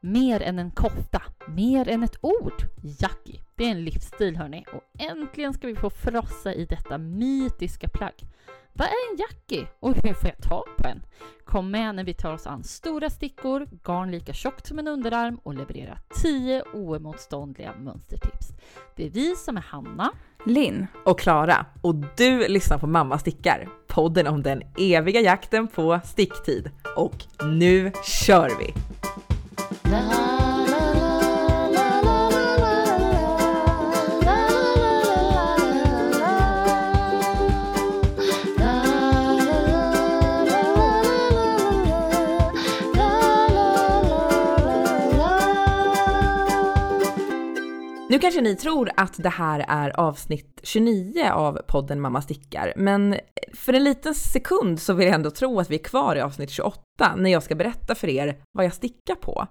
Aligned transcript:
Mer 0.00 0.42
än 0.42 0.58
en 0.58 0.70
kofta, 0.70 1.22
mer 1.46 1.88
än 1.88 2.02
ett 2.02 2.18
ord. 2.20 2.62
Jackie, 2.82 3.40
det 3.54 3.64
är 3.64 3.70
en 3.70 3.84
livsstil 3.84 4.36
hörni. 4.36 4.64
Och 4.72 4.82
äntligen 4.98 5.52
ska 5.52 5.66
vi 5.66 5.76
få 5.76 5.90
frossa 5.90 6.54
i 6.54 6.64
detta 6.64 6.98
mytiska 6.98 7.88
plagg. 7.88 8.14
Vad 8.72 8.88
är 8.88 9.12
en 9.12 9.18
jackie 9.18 9.66
och 9.80 9.94
hur 9.94 10.14
får 10.14 10.30
jag 10.30 10.42
tag 10.42 10.64
på 10.78 10.88
en? 10.88 11.02
Kom 11.44 11.70
med 11.70 11.94
när 11.94 12.04
vi 12.04 12.14
tar 12.14 12.32
oss 12.32 12.46
an 12.46 12.64
stora 12.64 13.10
stickor, 13.10 13.68
garn 13.84 14.10
lika 14.10 14.32
tjockt 14.32 14.66
som 14.66 14.78
en 14.78 14.88
underarm 14.88 15.40
och 15.42 15.54
levererar 15.54 16.00
10 16.22 16.62
oemotståndliga 16.74 17.74
mönstertips. 17.74 18.48
Det 18.96 19.06
är 19.06 19.10
vi 19.10 19.36
som 19.36 19.56
är 19.56 19.62
Hanna, 19.62 20.10
Linn. 20.46 20.86
och 21.04 21.20
Klara 21.20 21.66
och 21.82 21.94
du 22.16 22.48
lyssnar 22.48 22.78
på 22.78 22.86
Mamma 22.86 23.18
stickar, 23.18 23.68
podden 23.86 24.26
om 24.26 24.42
den 24.42 24.62
eviga 24.78 25.20
jakten 25.20 25.68
på 25.68 26.00
sticktid. 26.04 26.70
Och 26.96 27.24
nu 27.44 27.92
kör 28.04 28.50
vi! 28.58 28.74
Nu 48.10 48.18
kanske 48.18 48.40
ni 48.40 48.56
tror 48.56 48.90
att 48.96 49.14
det 49.22 49.28
här 49.28 49.64
är 49.68 50.00
avsnitt 50.00 50.60
29 50.62 51.30
av 51.32 51.60
podden 51.66 52.00
Mamma 52.00 52.22
stickar, 52.22 52.72
men 52.76 53.16
för 53.54 53.72
en 53.72 53.84
liten 53.84 54.14
sekund 54.14 54.80
så 54.80 54.92
vill 54.94 55.06
jag 55.06 55.14
ändå 55.14 55.30
tro 55.30 55.60
att 55.60 55.70
vi 55.70 55.74
är 55.74 55.84
kvar 55.84 56.16
i 56.16 56.20
avsnitt 56.20 56.50
28 56.50 56.80
när 57.16 57.30
jag 57.30 57.42
ska 57.42 57.54
berätta 57.54 57.94
för 57.94 58.08
er 58.08 58.36
vad 58.52 58.64
jag 58.64 58.72
stickar 58.72 59.14
på. 59.14 59.46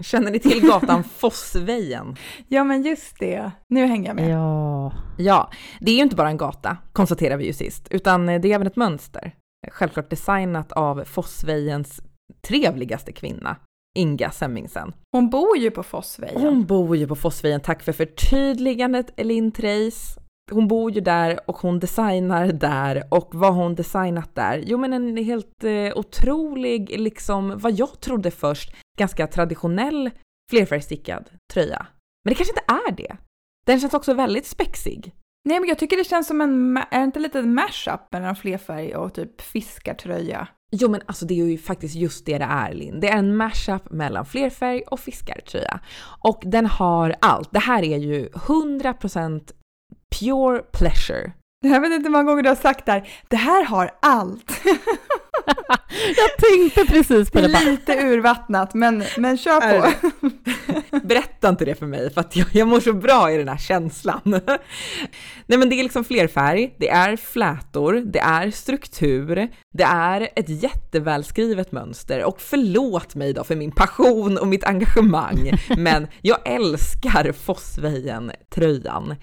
Känner 0.00 0.30
ni 0.30 0.38
till 0.38 0.66
gatan 0.66 1.04
Fossvejen? 1.16 2.16
Ja 2.48 2.64
men 2.64 2.82
just 2.82 3.18
det, 3.18 3.50
nu 3.68 3.86
hänger 3.86 4.06
jag 4.06 4.16
med. 4.16 4.28
Ja. 4.28 4.92
Ja, 5.18 5.50
det 5.80 5.90
är 5.90 5.96
ju 5.96 6.02
inte 6.02 6.16
bara 6.16 6.28
en 6.28 6.36
gata, 6.36 6.76
konstaterar 6.92 7.36
vi 7.36 7.46
ju 7.46 7.52
sist, 7.52 7.88
utan 7.90 8.26
det 8.26 8.32
är 8.32 8.46
även 8.46 8.66
ett 8.66 8.76
mönster. 8.76 9.34
Självklart 9.70 10.10
designat 10.10 10.72
av 10.72 11.04
Fossvejens 11.04 12.00
trevligaste 12.48 13.12
kvinna, 13.12 13.56
Inga 13.94 14.30
Semmingsen. 14.30 14.92
Hon 15.12 15.30
bor 15.30 15.56
ju 15.56 15.70
på 15.70 15.82
Fossvejen. 15.82 16.40
Hon 16.40 16.66
bor 16.66 16.96
ju 16.96 17.06
på 17.06 17.16
Fossvejen, 17.16 17.60
tack 17.60 17.82
för 17.82 17.92
förtydligandet 17.92 19.12
Elin 19.16 19.52
Treis. 19.52 20.18
Hon 20.52 20.68
bor 20.68 20.90
ju 20.90 21.00
där 21.00 21.50
och 21.50 21.56
hon 21.56 21.78
designar 21.78 22.46
där 22.46 23.02
och 23.10 23.30
vad 23.34 23.54
har 23.54 23.62
hon 23.62 23.74
designat 23.74 24.34
där? 24.34 24.62
Jo 24.66 24.78
men 24.78 24.92
en 24.92 25.16
helt 25.16 25.64
eh, 25.64 25.98
otrolig, 25.98 27.00
liksom 27.00 27.58
vad 27.58 27.72
jag 27.72 28.00
trodde 28.00 28.30
först, 28.30 28.74
ganska 28.98 29.26
traditionell 29.26 30.10
flerfärgstickad 30.50 31.30
tröja. 31.52 31.86
Men 32.24 32.30
det 32.30 32.34
kanske 32.34 32.52
inte 32.52 32.72
är 32.72 32.96
det. 32.96 33.16
Den 33.66 33.80
känns 33.80 33.94
också 33.94 34.14
väldigt 34.14 34.46
spexig. 34.46 35.12
Nej 35.44 35.60
men 35.60 35.68
jag 35.68 35.78
tycker 35.78 35.96
det 35.96 36.04
känns 36.04 36.26
som 36.26 36.40
en, 36.40 36.76
är 36.76 36.98
det 36.98 37.04
inte 37.04 37.20
lite 37.20 37.38
en 37.38 37.54
mashup 37.54 38.12
mellan 38.12 38.36
flerfärg 38.36 38.96
och 38.96 39.14
typ 39.14 39.40
fiskartröja? 39.40 40.48
Jo 40.72 40.88
men 40.88 41.00
alltså 41.06 41.26
det 41.26 41.40
är 41.40 41.44
ju 41.44 41.58
faktiskt 41.58 41.94
just 41.94 42.26
det 42.26 42.38
det 42.38 42.44
är 42.44 42.74
Linn. 42.74 43.00
Det 43.00 43.08
är 43.08 43.18
en 43.18 43.36
mashup 43.36 43.90
mellan 43.90 44.26
flerfärg 44.26 44.82
och 44.82 45.00
fiskartröja. 45.00 45.80
Och 46.22 46.42
den 46.46 46.66
har 46.66 47.16
allt. 47.20 47.52
Det 47.52 47.58
här 47.58 47.82
är 47.82 47.98
ju 47.98 48.28
100% 48.28 49.52
pure 50.20 50.62
pleasure. 50.72 51.32
Jag 51.72 51.80
vet 51.80 51.92
inte 51.92 52.08
hur 52.08 52.10
många 52.10 52.24
gånger 52.24 52.42
du 52.42 52.48
har 52.48 52.56
sagt 52.56 52.86
där, 52.86 53.08
det 53.28 53.36
här 53.36 53.64
har 53.64 53.90
allt. 54.02 54.60
Jag 56.16 56.50
tänkte 56.50 56.84
precis 56.92 57.30
på 57.30 57.40
det. 57.40 57.48
Bara, 57.48 57.62
Lite 57.62 57.92
urvattnat, 57.92 58.74
men, 58.74 59.04
men 59.16 59.38
kör 59.38 59.60
på. 59.60 59.92
Berätta 61.06 61.48
inte 61.48 61.64
det 61.64 61.74
för 61.74 61.86
mig 61.86 62.12
för 62.12 62.24
jag, 62.32 62.46
jag 62.52 62.68
mår 62.68 62.80
så 62.80 62.92
bra 62.92 63.32
i 63.32 63.36
den 63.36 63.48
här 63.48 63.56
känslan. 63.56 64.20
Nej 65.46 65.58
men 65.58 65.68
det 65.68 65.80
är 65.80 65.82
liksom 65.82 66.04
flerfärg, 66.04 66.74
det 66.78 66.88
är 66.88 67.16
flätor, 67.16 67.92
det 67.92 68.18
är 68.18 68.50
struktur, 68.50 69.48
det 69.72 69.84
är 69.84 70.28
ett 70.36 70.48
jättevälskrivet 70.48 71.72
mönster 71.72 72.24
och 72.24 72.40
förlåt 72.40 73.14
mig 73.14 73.32
då 73.32 73.44
för 73.44 73.56
min 73.56 73.72
passion 73.72 74.38
och 74.38 74.48
mitt 74.48 74.64
engagemang, 74.64 75.50
men 75.76 76.06
jag 76.22 76.38
älskar 76.44 77.32
Fossvejen-tröjan. 77.32 79.14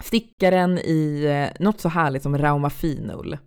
Stickaren 0.00 0.78
i 0.78 1.24
eh, 1.24 1.62
något 1.64 1.80
så 1.80 1.88
härligt 1.88 2.22
som 2.22 2.38
Rauma 2.38 2.70
finull. 2.70 3.38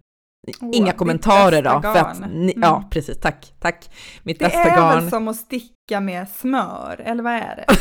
Inga 0.74 0.86
ditt 0.86 0.98
kommentarer 0.98 1.62
då, 1.62 1.70
för 1.82 1.90
att, 2.00 2.20
garn. 2.20 2.30
ni, 2.32 2.52
Mm. 2.54 2.62
ja 2.70 2.88
precis, 2.92 3.20
tack, 3.20 3.54
tack. 3.60 3.90
Mitt 4.24 4.40
Det 4.40 4.46
bästa 4.46 4.60
är 4.60 4.76
garn. 4.76 5.00
väl 5.02 5.10
som 5.10 5.28
att 5.28 5.36
sticka 5.36 6.00
med 6.00 6.30
smör, 6.30 7.02
eller 7.06 7.24
vad 7.24 7.34
är 7.34 7.56
det? 7.56 7.66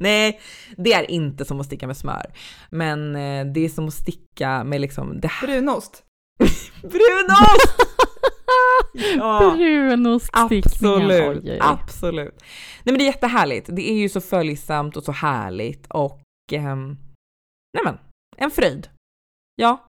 Nej, 0.00 0.40
det 0.76 0.92
är 0.92 1.10
inte 1.10 1.44
som 1.44 1.60
att 1.60 1.66
sticka 1.66 1.86
med 1.86 1.96
smör. 1.96 2.26
Men 2.70 3.16
eh, 3.16 3.46
det 3.52 3.64
är 3.64 3.68
som 3.68 3.88
att 3.88 3.94
sticka 3.94 4.64
med 4.64 4.80
liksom 4.80 5.20
det 5.20 5.28
här. 5.28 5.46
Brunost? 5.46 6.02
Brunost! 6.82 7.76
ja, 9.18 9.54
Brunoststickningen. 9.56 10.62
absolut, 10.64 11.20
Oj, 11.28 11.40
oj, 11.44 11.50
oj. 11.52 11.58
absolut. 11.60 12.34
Nej 12.84 12.92
men 12.92 12.94
det 12.98 13.04
är 13.04 13.06
jättehärligt. 13.06 13.68
Det 13.72 13.90
är 13.90 13.94
ju 13.94 14.08
så 14.08 14.20
följsamt 14.20 14.96
och 14.96 15.04
så 15.04 15.12
härligt 15.12 15.86
och 15.90 16.20
ehm, 16.54 16.96
nej 17.72 17.84
men, 17.84 17.98
en 18.36 18.50
fröjd. 18.50 18.88
Ja, 19.56 19.86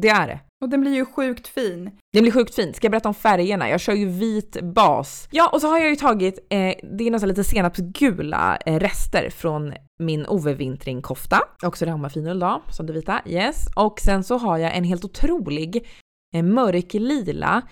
det 0.00 0.08
är 0.08 0.26
det. 0.26 0.40
Och 0.64 0.70
den 0.70 0.80
blir 0.80 0.94
ju 0.94 1.04
sjukt 1.04 1.48
fin. 1.48 1.90
Det 2.12 2.20
blir 2.20 2.32
sjukt 2.32 2.54
fint. 2.54 2.76
Ska 2.76 2.84
jag 2.84 2.90
berätta 2.90 3.08
om 3.08 3.14
färgerna? 3.14 3.68
Jag 3.68 3.80
kör 3.80 3.92
ju 3.92 4.06
vit 4.06 4.62
bas. 4.62 5.28
Ja, 5.30 5.50
och 5.52 5.60
så 5.60 5.68
har 5.68 5.78
jag 5.78 5.90
ju 5.90 5.96
tagit, 5.96 6.38
eh, 6.50 6.74
det 6.82 7.04
är 7.04 7.10
nästan 7.10 7.28
lite 7.28 7.44
senapsgula 7.44 8.58
eh, 8.66 8.78
rester 8.78 9.30
från 9.30 9.74
min 9.98 10.26
overvintringkofta. 10.26 11.40
Också 11.62 11.84
Rauma 11.84 12.08
finull 12.08 12.38
då, 12.38 12.62
som 12.70 12.86
det 12.86 12.92
vita. 12.92 13.22
Yes. 13.26 13.66
Och 13.76 14.00
sen 14.00 14.24
så 14.24 14.38
har 14.38 14.58
jag 14.58 14.76
en 14.76 14.84
helt 14.84 15.04
otrolig 15.04 15.86
eh, 16.34 16.42
mörklila 16.42 17.62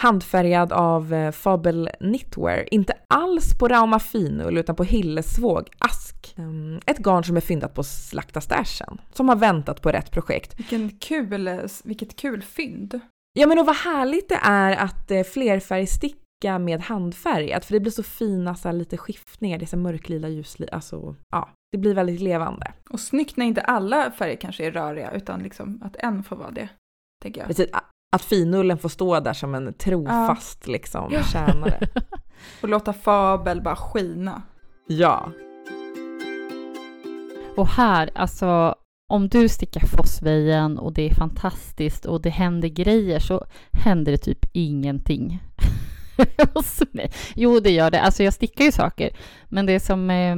handfärgad 0.00 0.72
av 0.72 1.14
eh, 1.14 1.30
Fabel 1.30 1.90
Knitwear. 2.00 2.74
Inte 2.74 2.92
alls 3.14 3.58
på 3.58 3.68
Rauma 3.68 3.98
finull 3.98 4.58
utan 4.58 4.76
på 4.76 4.84
Hillesvåg 4.84 5.68
ask. 5.78 6.17
Mm, 6.38 6.80
ett 6.86 6.98
garn 6.98 7.24
som 7.24 7.36
är 7.36 7.40
fyndat 7.40 7.74
på 7.74 7.82
Slakta 7.84 8.40
Stashen. 8.40 9.00
Som 9.12 9.28
har 9.28 9.36
väntat 9.36 9.82
på 9.82 9.90
rätt 9.90 10.10
projekt. 10.10 10.58
Vilken 10.58 10.90
kul, 10.90 11.60
vilket 11.84 12.16
kul 12.16 12.42
fynd. 12.42 13.00
Ja 13.32 13.46
men 13.46 13.58
och 13.58 13.66
vad 13.66 13.76
härligt 13.76 14.28
det 14.28 14.40
är 14.42 14.76
att 14.76 15.10
eh, 15.10 15.22
flerfärgsticka 15.22 16.58
med 16.60 16.80
handfärgat 16.80 17.64
för 17.64 17.72
det 17.72 17.80
blir 17.80 17.92
så 17.92 18.02
fina 18.02 18.54
så 18.54 18.68
här, 18.68 18.72
lite 18.72 18.96
skiftningar, 18.96 19.58
det 19.58 19.64
är 19.64 19.66
så 19.66 19.76
mörklila, 19.76 20.28
ljuslila, 20.28 20.72
alltså 20.72 21.16
ja, 21.32 21.48
det 21.72 21.78
blir 21.78 21.94
väldigt 21.94 22.20
levande. 22.20 22.72
Och 22.90 23.00
snyggt 23.00 23.36
när 23.36 23.46
inte 23.46 23.60
alla 23.60 24.10
färger 24.10 24.36
kanske 24.36 24.66
är 24.66 24.70
röriga, 24.70 25.10
utan 25.12 25.42
liksom 25.42 25.82
att 25.84 25.96
en 25.96 26.22
får 26.24 26.36
vara 26.36 26.50
det. 26.50 26.68
Tänker 27.22 27.40
jag. 27.40 27.46
Precis, 27.48 27.70
att 28.16 28.22
finullen 28.22 28.78
får 28.78 28.88
stå 28.88 29.20
där 29.20 29.32
som 29.32 29.54
en 29.54 29.74
trofast 29.74 30.66
liksom 30.66 31.12
Ja. 31.12 31.22
tjänare. 31.22 31.80
Och 32.62 32.68
låta 32.68 32.92
fabel 32.92 33.62
bara 33.62 33.76
skina. 33.76 34.42
Ja. 34.86 35.32
Och 37.58 37.68
här, 37.68 38.10
alltså 38.14 38.74
om 39.08 39.28
du 39.28 39.48
stickar 39.48 39.80
Fossvejen 39.80 40.78
och 40.78 40.92
det 40.92 41.10
är 41.10 41.14
fantastiskt 41.14 42.04
och 42.04 42.22
det 42.22 42.30
händer 42.30 42.68
grejer 42.68 43.18
så 43.18 43.44
händer 43.72 44.12
det 44.12 44.18
typ 44.18 44.46
ingenting. 44.52 45.42
jo, 47.34 47.60
det 47.60 47.70
gör 47.70 47.90
det. 47.90 48.00
Alltså 48.00 48.22
jag 48.22 48.34
stickar 48.34 48.64
ju 48.64 48.72
saker, 48.72 49.10
men 49.48 49.66
det 49.66 49.80
som, 49.80 50.10
eh, 50.10 50.36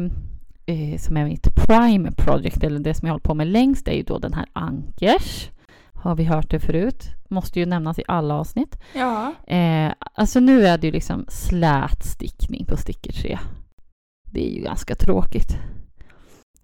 eh, 0.66 0.98
som 0.98 1.16
är 1.16 1.24
mitt 1.24 1.54
prime 1.66 2.12
project, 2.12 2.64
eller 2.64 2.80
det 2.80 2.94
som 2.94 3.06
jag 3.06 3.12
håller 3.12 3.22
på 3.22 3.34
med 3.34 3.46
längst, 3.46 3.88
är 3.88 3.92
ju 3.92 4.02
då 4.02 4.18
den 4.18 4.34
här 4.34 4.46
Ankers. 4.52 5.50
Har 5.92 6.14
vi 6.14 6.24
hört 6.24 6.50
det 6.50 6.60
förut? 6.60 7.04
Måste 7.28 7.60
ju 7.60 7.66
nämnas 7.66 7.98
i 7.98 8.02
alla 8.08 8.34
avsnitt. 8.34 8.80
Ja. 8.94 9.34
Eh, 9.46 9.92
alltså 10.14 10.40
nu 10.40 10.66
är 10.66 10.78
det 10.78 10.86
ju 10.86 10.92
liksom 10.92 11.24
slät 11.28 12.04
stickning 12.04 12.66
på 12.66 12.76
sticker 12.76 13.12
3. 13.12 13.38
Det 14.32 14.50
är 14.50 14.54
ju 14.54 14.62
ganska 14.62 14.94
tråkigt. 14.94 15.58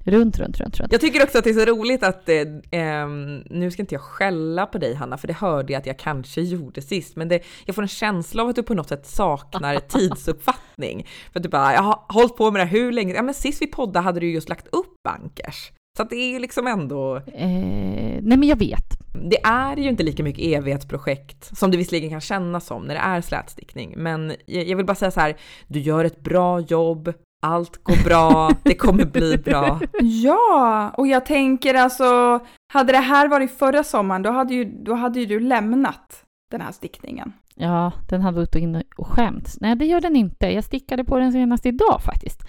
Runt, 0.08 0.38
runt, 0.38 0.60
runt, 0.60 0.80
runt. 0.80 0.92
Jag 0.92 1.00
tycker 1.00 1.22
också 1.22 1.38
att 1.38 1.44
det 1.44 1.50
är 1.50 1.54
så 1.54 1.64
roligt 1.64 2.02
att, 2.02 2.28
eh, 2.28 2.42
ehm, 2.70 3.38
nu 3.50 3.70
ska 3.70 3.82
inte 3.82 3.94
jag 3.94 4.02
skälla 4.02 4.66
på 4.66 4.78
dig 4.78 4.94
Hanna, 4.94 5.18
för 5.18 5.28
det 5.28 5.34
hörde 5.34 5.72
jag 5.72 5.80
att 5.80 5.86
jag 5.86 5.98
kanske 5.98 6.40
gjorde 6.40 6.82
sist, 6.82 7.16
men 7.16 7.28
det, 7.28 7.42
jag 7.64 7.74
får 7.74 7.82
en 7.82 7.88
känsla 7.88 8.42
av 8.42 8.48
att 8.48 8.56
du 8.56 8.62
på 8.62 8.74
något 8.74 8.88
sätt 8.88 9.06
saknar 9.06 9.78
tidsuppfattning. 9.88 11.06
För 11.32 11.40
att 11.40 11.42
du 11.42 11.48
bara, 11.48 11.74
jag 11.74 11.82
har 11.82 12.00
hållit 12.08 12.36
på 12.36 12.50
med 12.50 12.60
det 12.60 12.64
här 12.64 12.78
hur 12.78 12.92
länge? 12.92 13.14
Ja 13.14 13.22
men 13.22 13.34
sist 13.34 13.62
vi 13.62 13.66
poddade 13.66 14.04
hade 14.04 14.20
du 14.20 14.26
ju 14.26 14.32
just 14.32 14.48
lagt 14.48 14.66
upp 14.66 14.94
bankers. 15.04 15.72
Så 15.96 16.02
att 16.02 16.10
det 16.10 16.16
är 16.16 16.30
ju 16.30 16.38
liksom 16.38 16.66
ändå, 16.66 17.16
Eh, 17.16 18.22
nej, 18.22 18.38
men 18.38 18.42
jag 18.42 18.58
vet. 18.58 18.98
det 19.30 19.44
är 19.44 19.76
ju 19.76 19.88
inte 19.88 20.02
lika 20.02 20.22
mycket 20.22 20.44
evighetsprojekt 20.44 21.56
som 21.58 21.70
det 21.70 21.76
visserligen 21.76 22.10
kan 22.10 22.20
kännas 22.20 22.66
som 22.66 22.82
när 22.84 22.94
det 22.94 23.00
är 23.00 23.20
slätstickning. 23.20 23.94
Men 23.96 24.32
jag 24.46 24.76
vill 24.76 24.86
bara 24.86 24.94
säga 24.94 25.10
så 25.10 25.20
här, 25.20 25.36
du 25.66 25.80
gör 25.80 26.04
ett 26.04 26.20
bra 26.20 26.60
jobb, 26.60 27.12
allt 27.42 27.84
går 27.84 28.04
bra, 28.04 28.50
det 28.62 28.74
kommer 28.74 29.04
bli 29.04 29.38
bra. 29.38 29.80
Ja, 30.02 30.92
och 30.96 31.06
jag 31.06 31.26
tänker 31.26 31.74
alltså, 31.74 32.40
hade 32.72 32.92
det 32.92 32.98
här 32.98 33.28
varit 33.28 33.58
förra 33.58 33.84
sommaren, 33.84 34.22
då 34.22 34.30
hade 34.30 34.54
ju, 34.54 34.64
då 34.64 34.94
hade 34.94 35.20
ju 35.20 35.26
du 35.26 35.40
lämnat 35.40 36.24
den 36.50 36.60
här 36.60 36.72
stickningen. 36.72 37.32
Ja, 37.54 37.92
den 38.08 38.20
hade 38.20 38.36
varit 38.36 38.54
inne 38.54 38.82
och 38.96 39.06
skämt. 39.06 39.56
Nej, 39.60 39.76
det 39.76 39.86
gör 39.86 40.00
den 40.00 40.16
inte. 40.16 40.46
Jag 40.46 40.64
stickade 40.64 41.04
på 41.04 41.18
den 41.18 41.32
senast 41.32 41.66
idag 41.66 42.00
faktiskt. 42.04 42.40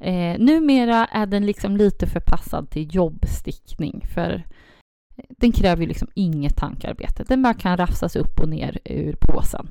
Eh, 0.00 0.38
numera 0.38 1.06
är 1.06 1.26
den 1.26 1.46
liksom 1.46 1.76
lite 1.76 2.06
förpassad 2.06 2.70
till 2.70 2.94
jobbstickning 2.94 4.04
för 4.14 4.44
den 5.28 5.52
kräver 5.52 5.82
ju 5.82 5.88
liksom 5.88 6.08
inget 6.14 6.56
tankarbete. 6.56 7.24
Den 7.28 7.42
bara 7.42 7.54
kan 7.54 7.76
rafsas 7.76 8.16
upp 8.16 8.40
och 8.40 8.48
ner 8.48 8.78
ur 8.84 9.16
påsen. 9.20 9.68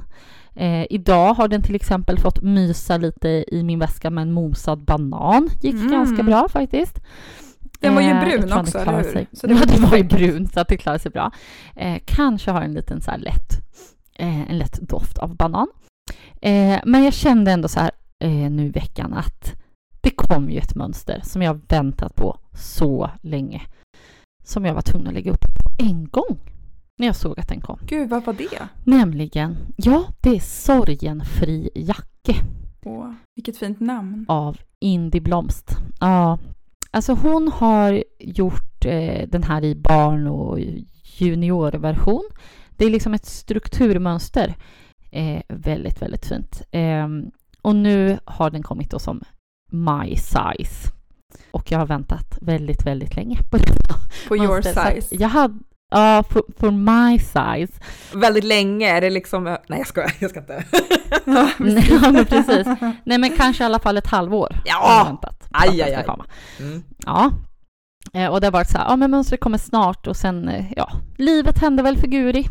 Eh, 0.55 0.85
idag 0.89 1.33
har 1.33 1.47
den 1.47 1.61
till 1.61 1.75
exempel 1.75 2.19
fått 2.19 2.41
mysa 2.41 2.97
lite 2.97 3.45
i 3.47 3.63
min 3.63 3.79
väska 3.79 4.09
med 4.09 4.21
en 4.21 4.31
mosad 4.31 4.79
banan. 4.85 5.50
Gick 5.61 5.73
Mm. 5.73 5.91
ganska 5.91 6.23
bra 6.23 6.47
faktiskt. 6.50 7.00
Den 7.79 7.95
var 7.95 8.01
ju 8.01 8.09
Eh, 8.09 8.19
brun 8.25 8.41
den 8.50 8.59
också, 8.59 8.77
eller 8.79 8.97
hur? 9.03 9.11
sig. 9.11 9.27
Så 9.33 9.47
det 9.47 9.53
ja, 9.53 9.65
den 9.65 9.81
var 9.89 9.97
ju 9.97 10.03
brun 10.03 10.47
så 10.47 10.59
att 10.59 10.67
det 10.67 10.77
klarar 10.77 10.97
sig 10.97 11.11
bra. 11.11 11.31
Eh, 11.75 11.97
kanske 12.05 12.51
har 12.51 12.61
en 12.61 12.73
liten 12.73 13.01
så 13.01 13.11
här 13.11 13.17
lätt, 13.17 13.51
eh, 14.19 14.50
en 14.51 14.57
lätt 14.57 14.79
doft 14.81 15.17
av 15.17 15.35
banan. 15.35 15.67
Eh, 16.41 16.79
men 16.85 17.03
jag 17.03 17.13
kände 17.13 17.51
ändå 17.51 17.67
så 17.67 17.79
här 17.79 17.91
eh, 18.23 18.51
nu 18.51 18.65
i 18.65 18.69
veckan 18.69 19.13
att 19.13 19.53
det 20.01 20.09
kom 20.09 20.50
ju 20.51 20.57
ett 20.59 20.75
mönster 20.75 21.21
som 21.23 21.41
jag 21.41 21.61
väntat 21.69 22.15
på 22.15 22.38
så 22.53 23.09
länge. 23.21 23.61
Som 24.44 24.65
jag 24.65 24.73
var 24.73 24.81
tvungen 24.81 25.07
att 25.07 25.13
lägga 25.13 25.31
upp 25.31 25.45
en 25.79 26.07
gång 26.09 26.39
när 27.00 27.07
jag 27.07 27.16
såg 27.16 27.40
att 27.40 27.48
den 27.48 27.62
kom. 27.62 27.80
Gud, 27.88 28.10
vad 28.10 28.25
var 28.25 28.34
det? 28.34 28.68
Nämligen, 28.84 29.57
ja, 29.75 30.06
det 30.22 30.30
är 30.30 30.40
Sorgenfri 30.40 31.69
jacke 31.75 32.36
Åh, 32.86 33.12
vilket 33.36 33.57
fint 33.57 33.80
namn. 33.80 34.25
av 34.28 34.57
Indie 34.80 35.22
Blomst. 35.22 35.78
Ja, 36.00 36.40
alltså 36.92 37.13
hon 37.13 37.51
har 37.54 38.04
gjort 38.19 38.86
eh, 38.86 39.28
den 39.30 39.44
här 39.44 39.63
i 39.63 39.75
barn 39.75 40.28
och 40.28 40.60
juniorversion. 41.19 42.24
Det 42.78 42.86
är 42.86 42.90
liksom 42.90 43.13
ett 43.13 43.25
strukturmönster. 43.25 44.56
Eh, 45.12 45.42
väldigt, 45.50 46.01
väldigt 46.01 46.25
fint. 46.25 46.62
Eh, 46.72 47.07
och 47.62 47.75
nu 47.75 48.18
har 48.25 48.50
den 48.51 48.63
kommit 48.63 48.92
då 48.92 49.00
som 49.00 49.22
My 49.72 50.16
Size. 50.16 50.92
Och 51.51 51.72
jag 51.72 51.80
har 51.80 51.86
väntat 51.86 52.38
väldigt, 52.42 52.86
väldigt 52.86 53.16
länge 53.16 53.38
på 53.51 53.57
det. 53.57 53.66
På 54.28 54.38
your 54.38 54.62
size. 54.62 55.16
Jag 55.16 55.30
hade, 55.30 55.60
ja, 55.94 56.24
for, 56.30 56.44
for 56.60 56.72
my 56.72 57.19
size. 57.19 57.74
Väldigt 58.13 58.44
länge, 58.44 58.90
är 58.98 59.01
det 59.01 59.10
liksom... 59.10 59.44
Nej 59.44 59.60
jag 59.80 59.88
skojar, 59.88 60.12
jag 60.19 60.30
ska 60.30 60.40
inte. 60.40 60.63
Ja, 61.90 62.12
men 62.12 62.25
precis. 62.25 62.68
Nej, 63.04 63.18
men 63.18 63.30
kanske 63.38 63.63
i 63.63 63.66
alla 63.66 63.80
fall 63.80 63.98
ett 63.98 64.07
halvår. 64.07 64.56
Ja! 64.66 65.04
väntat 65.07 65.48
Aj, 65.51 65.81
aj, 65.81 65.94
aj. 65.94 66.06
Mm. 66.60 66.84
Ja. 67.06 67.31
Eh, 68.13 68.28
Och 68.28 68.42
det 68.42 68.48
har 68.48 68.51
varit 68.51 68.69
så 68.69 68.78
här, 68.78 68.86
ja 68.90 68.95
men 68.95 69.12
mönstret 69.12 69.40
kommer 69.40 69.57
snart 69.57 70.07
och 70.07 70.16
sen, 70.18 70.48
eh, 70.50 70.66
ja, 70.75 70.92
livet 71.18 71.60
händer 71.60 71.84
väl 71.84 71.98
för 71.98 72.07
Guri, 72.07 72.48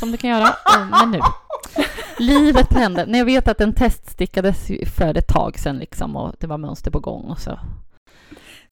som 0.00 0.12
det 0.12 0.18
kan 0.18 0.30
göra. 0.30 0.46
Eh, 0.48 0.86
Men 1.00 1.10
nu. 1.10 1.20
Livet 2.18 2.72
händer. 2.72 3.06
Nej, 3.06 3.18
jag 3.18 3.24
vet 3.26 3.48
att 3.48 3.58
den 3.58 3.72
teststickades 3.72 4.70
ju 4.70 4.86
för 4.86 5.18
ett 5.18 5.28
tag 5.28 5.58
sedan 5.58 5.78
liksom 5.78 6.16
och 6.16 6.34
det 6.40 6.46
var 6.46 6.58
mönster 6.58 6.90
på 6.90 6.98
gång 7.00 7.24
och 7.24 7.38
så. 7.38 7.58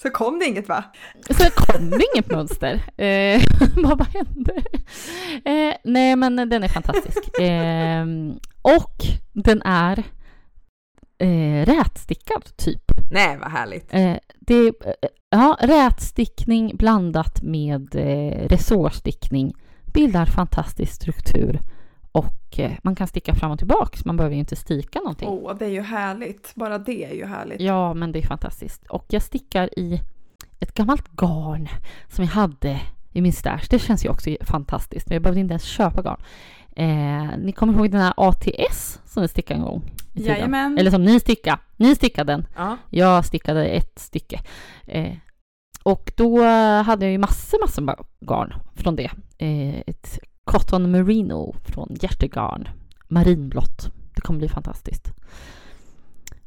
Så 0.02 0.10
kom 0.10 0.38
det 0.38 0.46
inget 0.46 0.68
va? 0.68 0.84
Så 1.30 1.50
kom 1.50 1.90
det 1.90 2.04
inget 2.14 2.30
mönster. 2.30 2.80
Eh, 3.04 3.42
vad, 3.76 4.06
hände? 4.06 4.62
Eh, 5.44 5.74
nej, 5.84 6.16
men 6.16 6.36
den 6.36 6.62
är 6.62 6.68
fantastisk. 6.68 7.38
Eh, 7.40 8.06
och 8.62 8.96
den 9.32 9.62
är 9.62 10.04
eh, 11.18 11.66
rätstickad, 11.66 12.56
typ. 12.56 12.82
Nej 13.10 13.36
vad 13.38 13.50
härligt. 13.50 13.94
Eh, 13.94 14.16
det 14.40 14.66
eh, 14.66 14.72
ja, 15.30 15.58
rätstickning 15.60 16.76
blandat 16.76 17.42
med 17.42 17.94
eh, 17.94 18.48
resårstickning 18.48 19.54
bildar 19.94 20.26
fantastisk 20.26 20.92
struktur 20.92 21.60
och 22.54 22.60
eh, 22.60 22.72
man 22.82 22.94
kan 22.94 23.06
sticka 23.06 23.34
fram 23.34 23.50
och 23.50 23.58
tillbaka. 23.58 23.98
Man 24.04 24.16
behöver 24.16 24.34
ju 24.34 24.40
inte 24.40 24.56
sticka 24.56 24.98
någonting. 24.98 25.28
Åh, 25.28 25.54
det 25.58 25.64
är 25.64 25.70
ju 25.70 25.80
härligt. 25.80 26.52
Bara 26.54 26.78
det 26.78 27.04
är 27.04 27.14
ju 27.14 27.26
härligt. 27.26 27.60
Ja, 27.60 27.94
men 27.94 28.12
det 28.12 28.18
är 28.18 28.26
fantastiskt. 28.26 28.86
Och 28.86 29.04
jag 29.08 29.22
stickar 29.22 29.78
i 29.78 30.00
ett 30.60 30.74
gammalt 30.74 31.08
garn 31.08 31.68
som 32.08 32.24
jag 32.24 32.32
hade 32.32 32.80
i 33.12 33.20
min 33.20 33.32
stash. 33.32 33.66
Det 33.70 33.78
känns 33.78 34.04
ju 34.04 34.08
också 34.08 34.30
fantastiskt. 34.40 35.10
Jag 35.10 35.22
behövde 35.22 35.40
inte 35.40 35.52
ens 35.52 35.64
köpa 35.64 36.02
garn. 36.02 36.20
Eh, 36.76 37.38
ni 37.38 37.52
kommer 37.52 37.74
ihåg 37.74 37.90
den 37.90 38.00
här 38.00 38.14
ATS 38.16 39.00
som 39.04 39.22
vi 39.22 39.28
stickade 39.28 39.60
en 39.60 39.66
gång? 39.66 39.90
Jajamän. 40.12 40.78
Eller 40.78 40.90
som 40.90 41.04
ni 41.04 41.20
stickade. 41.20 41.58
Ni 41.76 41.94
stickade 41.94 42.32
den. 42.32 42.46
Ja. 42.56 42.76
Jag 42.90 43.24
stickade 43.24 43.66
ett 43.66 43.98
stycke. 43.98 44.40
Eh, 44.86 45.12
och 45.82 46.12
då 46.16 46.42
hade 46.82 47.04
jag 47.04 47.12
ju 47.12 47.18
massor, 47.18 47.60
massor 47.60 48.06
garn 48.20 48.54
från 48.74 48.96
det. 48.96 49.10
Eh, 49.38 49.82
ett 49.86 50.18
Cotton 50.44 50.90
Merino 50.90 51.54
från 51.64 51.96
Hjärtegarn. 52.00 52.68
Marinblått. 53.08 53.90
Det 54.14 54.20
kommer 54.20 54.38
bli 54.38 54.48
fantastiskt. 54.48 55.12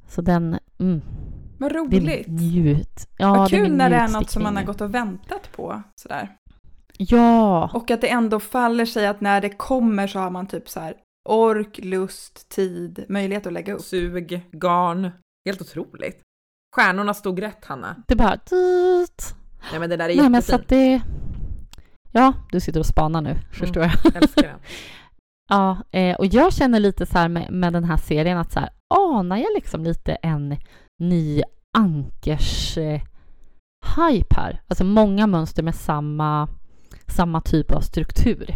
Så 0.07 0.21
den, 0.21 0.59
mm, 0.79 1.01
Vad 1.57 1.71
det 1.71 1.75
är 1.77 1.79
roligt. 1.79 2.27
njut. 2.27 3.07
Ja, 3.17 3.29
Vad 3.29 3.51
det 3.51 3.55
är 3.55 3.59
kul 3.59 3.69
min 3.69 3.77
när 3.77 3.89
det 3.89 3.95
är 3.95 4.07
något 4.07 4.29
som 4.29 4.43
man 4.43 4.55
har 4.55 4.63
gått 4.63 4.81
och 4.81 4.95
väntat 4.95 5.51
på. 5.55 5.81
Sådär. 5.95 6.35
Ja, 6.97 7.69
Och 7.73 7.91
att 7.91 8.01
det 8.01 8.09
ändå 8.09 8.39
faller 8.39 8.85
sig 8.85 9.07
att 9.07 9.21
när 9.21 9.41
det 9.41 9.49
kommer 9.49 10.07
så 10.07 10.19
har 10.19 10.29
man 10.29 10.47
typ 10.47 10.69
så 10.69 10.79
här 10.79 10.93
ork, 11.29 11.79
lust, 11.83 12.49
tid, 12.49 13.05
möjlighet 13.09 13.47
att 13.47 13.53
lägga 13.53 13.73
upp. 13.73 13.81
Sug, 13.81 14.41
garn. 14.51 15.09
Helt 15.45 15.61
otroligt. 15.61 16.21
Stjärnorna 16.75 17.13
stod 17.13 17.41
rätt 17.41 17.65
Hanna. 17.65 17.95
det 18.07 18.13
är 18.13 18.17
bara... 18.17 18.35
Dit. 18.35 19.35
Nej 19.71 19.79
men 19.79 19.89
det 19.89 19.97
där 19.97 20.09
är 20.09 20.15
Nej, 20.15 20.29
men 20.29 20.41
så 20.41 20.51
jättefint. 20.51 20.61
att 20.61 20.69
det... 20.69 21.01
Ja, 22.11 22.33
du 22.51 22.59
sitter 22.59 22.79
och 22.79 22.85
spanar 22.85 23.21
nu, 23.21 23.37
förstår 23.51 23.83
jag. 23.83 23.91
Jag 24.03 24.15
älskar 24.15 24.41
den. 24.43 24.59
Ja, 25.49 25.77
eh, 25.91 26.15
och 26.15 26.25
jag 26.25 26.53
känner 26.53 26.79
lite 26.79 27.05
så 27.05 27.17
här 27.17 27.27
med, 27.29 27.51
med 27.51 27.73
den 27.73 27.83
här 27.83 27.97
serien 27.97 28.37
att 28.37 28.51
så 28.51 28.59
här, 28.59 28.69
anar 28.95 29.37
jag 29.37 29.47
liksom 29.55 29.83
lite 29.83 30.11
en 30.15 30.57
ny 31.03 31.41
ankers 31.77 32.77
eh, 32.77 33.01
hype 33.97 34.35
här. 34.35 34.61
Alltså 34.67 34.83
många 34.83 35.27
mönster 35.27 35.63
med 35.63 35.75
samma, 35.75 36.47
samma 37.07 37.41
typ 37.41 37.71
av 37.71 37.81
struktur. 37.81 38.55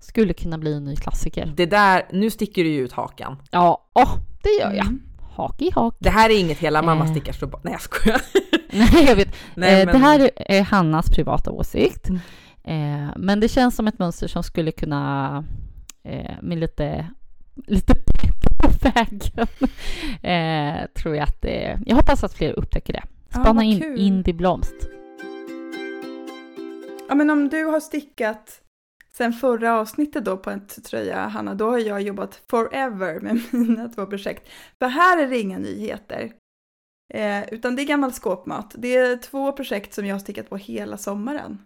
Skulle 0.00 0.32
kunna 0.32 0.58
bli 0.58 0.74
en 0.74 0.84
ny 0.84 0.96
klassiker. 0.96 1.52
Det 1.56 1.66
där, 1.66 2.02
nu 2.12 2.30
sticker 2.30 2.64
du 2.64 2.70
ju 2.70 2.80
ut 2.84 2.92
hakan. 2.92 3.36
Ja, 3.50 3.90
åh, 3.94 4.14
det 4.42 4.50
gör 4.60 4.72
jag. 4.72 4.86
Mm. 4.86 5.02
Hak 5.36 5.62
i 5.62 5.70
hak. 5.74 5.94
Det 5.98 6.10
här 6.10 6.30
är 6.30 6.40
inget 6.40 6.58
hela 6.58 6.82
mamma 6.82 7.04
Eh. 7.04 7.10
stickar 7.10 7.46
bara. 7.46 7.60
Nej 7.64 7.72
jag 7.72 7.80
skojar. 7.82 8.20
Nej, 8.72 9.04
jag 9.08 9.16
vet. 9.16 9.34
Nej, 9.54 9.86
men- 9.86 9.92
Det 9.94 9.98
här 9.98 10.30
är 10.36 10.62
Hannas 10.62 11.10
privata 11.10 11.50
åsikt. 11.50 12.08
Mm. 12.08 12.20
Eh, 12.64 13.08
men 13.16 13.40
det 13.40 13.48
känns 13.48 13.76
som 13.76 13.88
ett 13.88 13.98
mönster 13.98 14.28
som 14.28 14.42
skulle 14.42 14.72
kunna 14.72 15.44
eh, 16.02 16.42
med 16.42 16.58
lite, 16.58 17.06
lite 17.66 17.94
pepp 17.94 18.62
på 18.62 18.88
vägen. 18.88 19.46
eh, 20.22 20.88
tror 20.94 21.16
jag 21.16 21.22
att 21.22 21.42
det, 21.42 21.80
Jag 21.86 21.96
hoppas 21.96 22.24
att 22.24 22.34
fler 22.34 22.52
upptäcker 22.52 22.92
det. 22.92 23.02
Ja, 23.28 23.40
Spana 23.40 23.52
vad 23.52 23.64
in. 23.64 23.96
Indie 23.96 24.34
Blomst. 24.34 24.88
Ja, 27.08 27.14
men 27.14 27.30
om 27.30 27.48
du 27.48 27.64
har 27.64 27.80
stickat 27.80 28.62
sen 29.16 29.32
förra 29.32 29.78
avsnittet 29.78 30.24
då 30.24 30.36
på 30.36 30.50
en 30.50 30.66
tröja, 30.66 31.18
Hanna, 31.18 31.54
då 31.54 31.70
har 31.70 31.78
jag 31.78 32.02
jobbat 32.02 32.40
forever 32.50 33.20
med 33.20 33.40
mina 33.52 33.88
två 33.88 34.06
projekt. 34.06 34.48
För 34.78 34.86
här 34.86 35.22
är 35.22 35.28
det 35.28 35.38
inga 35.38 35.58
nyheter. 35.58 36.32
Eh, 37.14 37.52
utan 37.54 37.76
det 37.76 37.82
är 37.82 37.86
gammal 37.86 38.12
skåpmat. 38.12 38.74
Det 38.78 38.96
är 38.96 39.16
två 39.16 39.52
projekt 39.52 39.94
som 39.94 40.06
jag 40.06 40.14
har 40.14 40.20
stickat 40.20 40.50
på 40.50 40.56
hela 40.56 40.96
sommaren. 40.96 41.58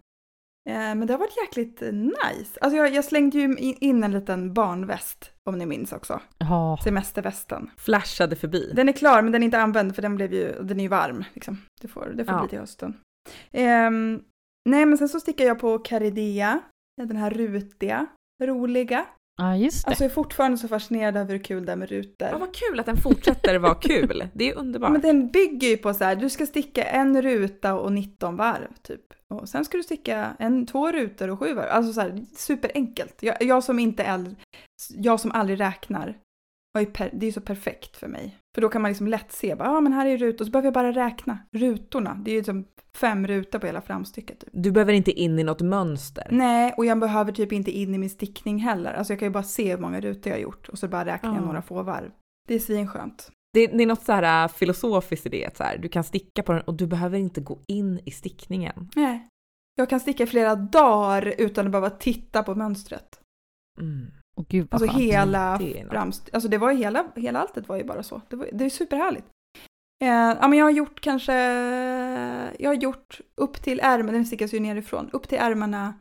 Eh, 0.69 0.75
men 0.75 1.07
det 1.07 1.13
har 1.13 1.19
varit 1.19 1.37
jäkligt 1.47 1.83
eh, 1.83 1.93
nice. 1.93 2.59
Alltså 2.61 2.77
jag, 2.77 2.95
jag 2.95 3.05
slängde 3.05 3.39
ju 3.39 3.57
in- 3.81 4.05
en 4.05 4.13
liten 4.13 4.55
barnväst, 4.55 5.31
om 5.45 5.59
ni 5.59 5.67
minns 5.67 5.93
också. 5.93 6.21
Ja, 6.39 6.79
Semestervästen. 6.85 7.71
Flashade 7.77 8.37
förbi. 8.37 8.73
Den 8.77 8.89
är 8.89 8.93
klar, 8.93 9.23
men 9.23 9.33
den 9.33 9.43
är 9.43 9.45
inte 9.45 9.59
använd 9.61 9.95
för 9.95 10.03
den 10.03 10.17
blev 10.17 10.33
ju, 10.35 10.63
den 10.63 10.79
är 10.79 10.83
ju 10.83 10.89
varm. 10.89 11.25
Liksom. 11.35 11.59
Det 11.81 11.89
får, 11.89 12.13
det 12.17 12.25
får 12.25 12.35
Ja. 12.35 12.41
bli 12.41 12.49
till 12.51 12.59
hösten. 12.59 12.97
Ehm, 13.53 14.23
nej, 14.69 14.87
men 14.87 14.99
sen 14.99 15.09
så 15.09 15.21
stickar 15.21 15.45
jag 15.45 15.59
på 15.59 15.79
Caridea, 15.79 16.61
den 17.03 17.17
här 17.17 17.31
rutiga, 17.31 18.07
roliga. 18.43 19.07
ja 19.39 19.57
just 19.57 19.85
det. 19.85 19.89
Alltså 19.89 20.05
jag 20.05 20.11
är 20.11 20.15
fortfarande 20.15 20.59
så 20.59 20.69
fascinerad 20.69 21.17
över 21.17 21.33
hur 21.33 21.39
kul 21.45 21.67
det 21.67 21.73
är 21.73 21.77
med 21.77 21.89
rutor. 21.89 22.29
Ja, 22.33 22.39
vad 22.39 22.55
kul 22.55 22.81
att 22.81 22.87
den 22.87 22.97
fortsätter 22.97 23.59
vara 23.59 23.75
kul. 23.75 24.29
Det 24.35 24.51
är 24.51 24.55
underbart. 24.59 24.91
men 24.93 25.01
den 25.01 25.29
bygger 25.31 25.69
ju 25.69 25.77
på 25.77 25.95
så 25.95 26.05
här, 26.05 26.17
du 26.17 26.31
ska 26.31 26.47
sticka 26.47 26.85
en 26.85 27.23
ruta 27.23 27.75
och 27.75 27.93
19 27.93 28.37
varv 28.37 28.69
typ. 28.83 29.01
Och 29.35 29.49
sen 29.49 29.65
ska 29.65 29.77
du 29.77 29.83
sticka 29.83 30.37
en, 30.39 30.67
två 30.67 30.93
rutor 30.93 31.31
och 31.31 31.39
sju 31.39 31.55
varv. 31.55 31.69
Alltså 31.71 31.93
så 31.93 32.01
här, 32.01 32.25
superenkelt. 32.37 33.23
Jag, 33.23 33.43
jag 33.43 33.65
som 33.65 33.79
inte 33.79 34.03
är, 34.03 34.35
jag 34.91 35.21
som 35.21 35.33
aldrig 35.33 35.61
räknar, 35.61 36.19
per, 36.85 37.11
det 37.13 37.27
är 37.27 37.33
så 37.33 37.41
perfekt 37.41 37.97
för 37.97 38.09
mig. 38.09 38.37
För 38.55 38.63
då 38.63 38.69
kan 38.69 38.83
man 38.83 38.91
liksom 38.91 39.07
lätt 39.07 39.33
se, 39.33 39.47
ja 39.59 39.69
ah, 39.69 39.81
men 39.81 39.93
här 39.93 40.07
är 40.07 40.19
rutor, 40.19 40.45
så 40.45 40.51
behöver 40.51 40.67
jag 40.67 40.75
bara 40.75 40.93
räkna 40.93 41.39
rutorna. 41.53 42.15
Det 42.25 42.31
är 42.31 42.35
ju 42.35 42.45
som 42.45 42.65
fem 42.95 43.27
rutor 43.27 43.59
på 43.59 43.67
hela 43.67 43.81
framstycket. 43.81 44.41
Typ. 44.41 44.49
Du 44.53 44.71
behöver 44.71 44.93
inte 44.93 45.13
in 45.13 45.39
i 45.39 45.45
något 45.45 45.61
mönster. 45.61 46.27
Nej, 46.31 46.75
och 46.77 46.87
jag 46.87 46.99
behöver 46.99 47.33
typ 47.33 47.53
inte 47.53 47.71
in 47.71 47.95
i 47.95 47.99
min 47.99 48.11
stickning 48.11 48.59
heller. 48.59 48.93
Alltså 48.93 49.13
jag 49.13 49.21
kan 49.21 49.29
ju 49.29 49.33
bara 49.33 49.43
se 49.43 49.71
hur 49.71 49.79
många 49.79 50.01
rutor 50.01 50.31
jag 50.31 50.37
har 50.37 50.43
gjort 50.43 50.69
och 50.69 50.79
så 50.79 50.89
bara 50.89 51.09
jag 51.09 51.19
Ja. 51.23 51.41
några 51.41 51.63
få 51.63 51.83
varv. 51.83 52.11
Det 52.49 52.55
är 52.55 52.59
svinskönt. 52.59 53.31
Det, 53.57 53.67
det 53.67 53.83
är 53.83 53.87
något 53.87 54.05
så 54.05 54.13
här 54.13 54.45
äh, 54.45 54.49
filosofiskt 54.49 55.27
i 55.27 55.29
det. 55.29 55.47
att 55.47 55.57
Så 55.57 55.65
här, 55.65 55.79
du 55.79 55.89
kan 55.89 56.05
sticka 56.05 56.43
på 56.43 56.53
den 56.53 56.63
och 56.63 56.75
du 56.75 56.87
behöver 56.87 57.19
inte 57.19 57.41
gå 57.41 57.59
in 57.67 58.01
i 58.05 58.11
stickningen. 58.11 58.91
Nej. 58.97 59.29
Jag 59.75 59.91
kan 59.91 60.01
sticka 60.01 60.23
i 60.23 60.27
flera 60.27 60.57
dagar 60.57 61.35
utan 61.39 61.67
att 61.67 61.73
behöva 61.73 61.91
titta 61.91 62.43
på 62.43 62.55
mönstret. 62.55 63.21
Mm. 63.81 64.07
Och 64.37 64.49
gud 64.49 64.69
Alltså 64.71 64.89
hela 64.89 65.61
framst... 65.91 66.31
Alltså 66.33 66.49
det 66.49 66.59
var 66.59 66.71
ju 66.71 66.79
hela, 66.79 67.13
hela 67.17 67.39
alltet 67.41 67.69
var 67.69 67.77
ju 67.77 67.85
bara 67.85 68.03
så. 68.03 68.21
Det, 68.29 68.37
var, 68.37 68.49
det 68.53 68.65
är 68.65 68.71
superhärligt. 68.71 69.27
Eh, 70.03 70.09
ja 70.09 70.49
men 70.49 70.59
jag 70.59 70.67
har 70.67 70.71
gjort 70.71 71.01
kanske, 71.01 71.35
jag 72.59 72.71
har 72.71 72.75
gjort 72.75 73.21
upp 73.37 73.63
till 73.63 73.81
ärmen, 73.83 74.15
den 74.15 74.27
stickas 74.27 74.55
ju 74.55 74.61
nerifrån, 74.61 75.11
upp 75.13 75.29
till 75.29 75.39
ärmarna 75.39 75.95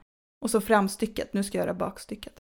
och 0.46 0.52
så 0.52 0.62
framstycket, 0.62 1.34
nu 1.34 1.44
ska 1.44 1.58
jag 1.58 1.66
göra 1.66 1.74
bakstycket. 1.74 2.34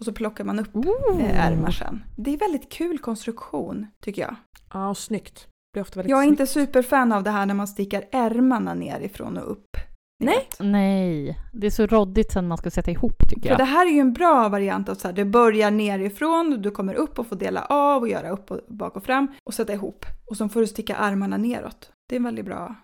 Och 0.00 0.04
så 0.04 0.12
plockar 0.12 0.44
man 0.44 0.58
upp 0.58 0.76
Ooh. 0.76 1.20
eh, 1.24 1.46
ärmar 1.46 1.70
sen. 1.70 2.04
Det 2.16 2.34
är 2.34 2.38
väldigt 2.38 2.72
kul 2.72 2.98
konstruktion 2.98 3.86
tycker 4.04 4.22
jag. 4.22 4.34
Ja, 4.72 4.88
och 4.90 4.98
snyggt. 4.98 5.34
Det 5.44 5.72
blir 5.72 5.82
ofta 5.82 5.98
väldigt 5.98 6.10
Jag 6.10 6.18
är 6.18 6.22
snyggt. 6.26 6.40
inte 6.40 6.52
superfan 6.52 7.12
av 7.12 7.22
det 7.22 7.30
här 7.30 7.46
när 7.46 7.54
man 7.54 7.68
stickar 7.68 8.04
ärmarna 8.12 8.74
nerifrån 8.74 9.36
och 9.38 9.50
upp. 9.52 9.76
Nej. 10.24 10.48
Nej, 10.60 11.38
det 11.52 11.66
är 11.66 11.70
så 11.70 11.86
roddigt 11.86 12.32
sen 12.32 12.48
man 12.48 12.58
ska 12.58 12.70
sätta 12.70 12.90
ihop 12.90 13.28
tycker 13.28 13.42
För 13.42 13.48
jag. 13.48 13.58
det 13.58 13.64
här 13.64 13.86
är 13.86 13.90
ju 13.90 13.98
en 14.00 14.12
bra 14.12 14.48
variant 14.48 14.88
av 14.88 14.94
så 14.94 15.08
här, 15.08 15.14
det 15.14 15.24
börjar 15.24 15.70
nerifrån, 15.70 16.62
du 16.62 16.70
kommer 16.70 16.94
upp 16.94 17.18
och 17.18 17.26
får 17.26 17.36
dela 17.36 17.64
av 17.64 18.02
och 18.02 18.08
göra 18.08 18.30
upp 18.30 18.50
och 18.50 18.60
bak 18.68 18.96
och 18.96 19.04
fram 19.04 19.28
och 19.44 19.54
sätta 19.54 19.72
ihop. 19.72 20.04
Och 20.30 20.36
så 20.36 20.48
får 20.48 20.60
du 20.60 20.66
sticka 20.66 20.96
armarna 20.96 21.36
neråt. 21.36 21.90
Det 22.08 22.14
är 22.14 22.16
en 22.16 22.24
väldigt 22.24 22.44
bra 22.44 22.74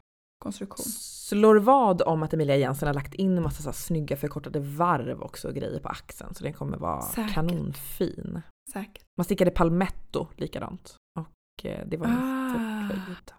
konstruktion. 0.47 0.87
Slår 0.87 1.57
vad 1.57 2.03
om 2.03 2.23
att 2.23 2.35
Emilia 2.35 2.57
Jensen 2.57 2.87
har 2.87 2.95
lagt 2.95 3.15
in 3.15 3.37
en 3.37 3.43
massa 3.43 3.63
så 3.63 3.69
här 3.69 3.75
snygga 3.75 4.17
förkortade 4.17 4.61
varv 4.61 5.23
också 5.23 5.49
och 5.49 5.55
grejer 5.55 5.81
på 5.81 5.89
axeln 5.89 6.35
så 6.35 6.45
den 6.45 6.53
kommer 6.53 6.77
vara 6.79 7.03
Säkert. 7.03 7.35
kanonfin. 7.35 8.41
Säkert. 8.73 9.05
Man 9.19 9.25
stickade 9.25 9.51
palmetto 9.51 10.27
likadant 10.37 10.95
och 11.19 11.67
eh, 11.67 11.87
det 11.87 11.97
var 11.97 12.07
Ah. 12.07 12.83
jättetrevligt. 12.83 13.35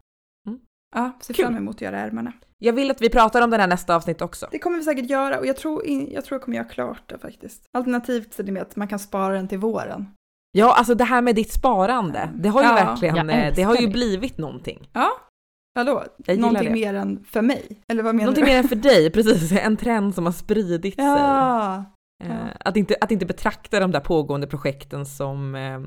Ja, 0.96 1.12
ser 1.22 1.34
Kul. 1.34 1.46
fram 1.46 1.56
emot 1.56 1.76
att 1.76 1.82
göra 1.82 2.00
ärmarna. 2.00 2.34
Jag 2.58 2.74
vill 2.74 2.92
att 2.92 3.02
vi 3.02 3.10
pratar 3.10 3.42
om 3.42 3.50
den 3.50 3.60
här 3.60 3.68
nästa 3.68 3.96
avsnitt 3.96 4.22
också. 4.22 4.48
Det 4.52 4.60
kommer 4.60 4.78
vi 4.78 4.84
säkert 4.84 5.10
göra 5.10 5.40
och 5.40 5.46
jag 5.46 5.58
tror, 5.58 5.88
jag 5.88 6.26
tror 6.26 6.36
jag 6.36 6.42
kommer 6.42 6.58
göra 6.58 6.68
klart 6.68 7.02
det 7.10 7.18
faktiskt. 7.20 7.64
Alternativt 7.78 8.34
så 8.34 8.42
är 8.42 8.46
det 8.46 8.52
med 8.52 8.62
att 8.62 8.76
man 8.76 8.88
kan 8.88 9.00
spara 9.00 9.34
den 9.34 9.48
till 9.48 9.58
våren. 9.60 10.06
Ja, 10.52 10.76
alltså 10.78 10.96
det 10.96 11.04
här 11.04 11.22
med 11.22 11.36
ditt 11.36 11.52
sparande, 11.54 12.30
det 12.36 12.50
har 12.50 12.62
ju 12.62 12.68
Ja, 12.68 12.74
verkligen, 12.76 13.30
eh, 13.30 13.54
det 13.56 13.64
har 13.64 13.76
ju 13.76 13.86
det. 13.86 13.92
blivit 13.94 14.38
någonting. 14.38 14.90
Ja, 14.94 15.10
gillar 15.84 16.36
någonting 16.42 16.64
det. 16.68 16.72
mer 16.72 16.94
än 16.94 17.24
för 17.24 17.42
mig. 17.42 17.82
Eller 17.88 18.04
vad 18.04 18.16
menar 18.16 18.26
Någonting 18.26 18.44
du? 18.46 18.50
mer 18.52 18.58
än 18.58 18.68
för 18.68 18.76
dig, 18.76 19.10
precis. 19.14 19.52
En 19.52 19.78
trend 19.78 20.16
som 20.16 20.26
har 20.26 20.34
spridit 20.34 20.96
sig. 20.96 21.04
Ja, 21.06 21.86
Eh, 22.24 22.30
ja. 22.30 22.36
Att, 22.60 22.78
inte, 22.78 22.96
att 23.02 23.12
inte 23.12 23.26
betrakta 23.26 23.80
de 23.80 23.92
där 23.92 24.00
pågående 24.00 24.48
projekten 24.48 25.06
som 25.06 25.56
eh, 25.56 25.80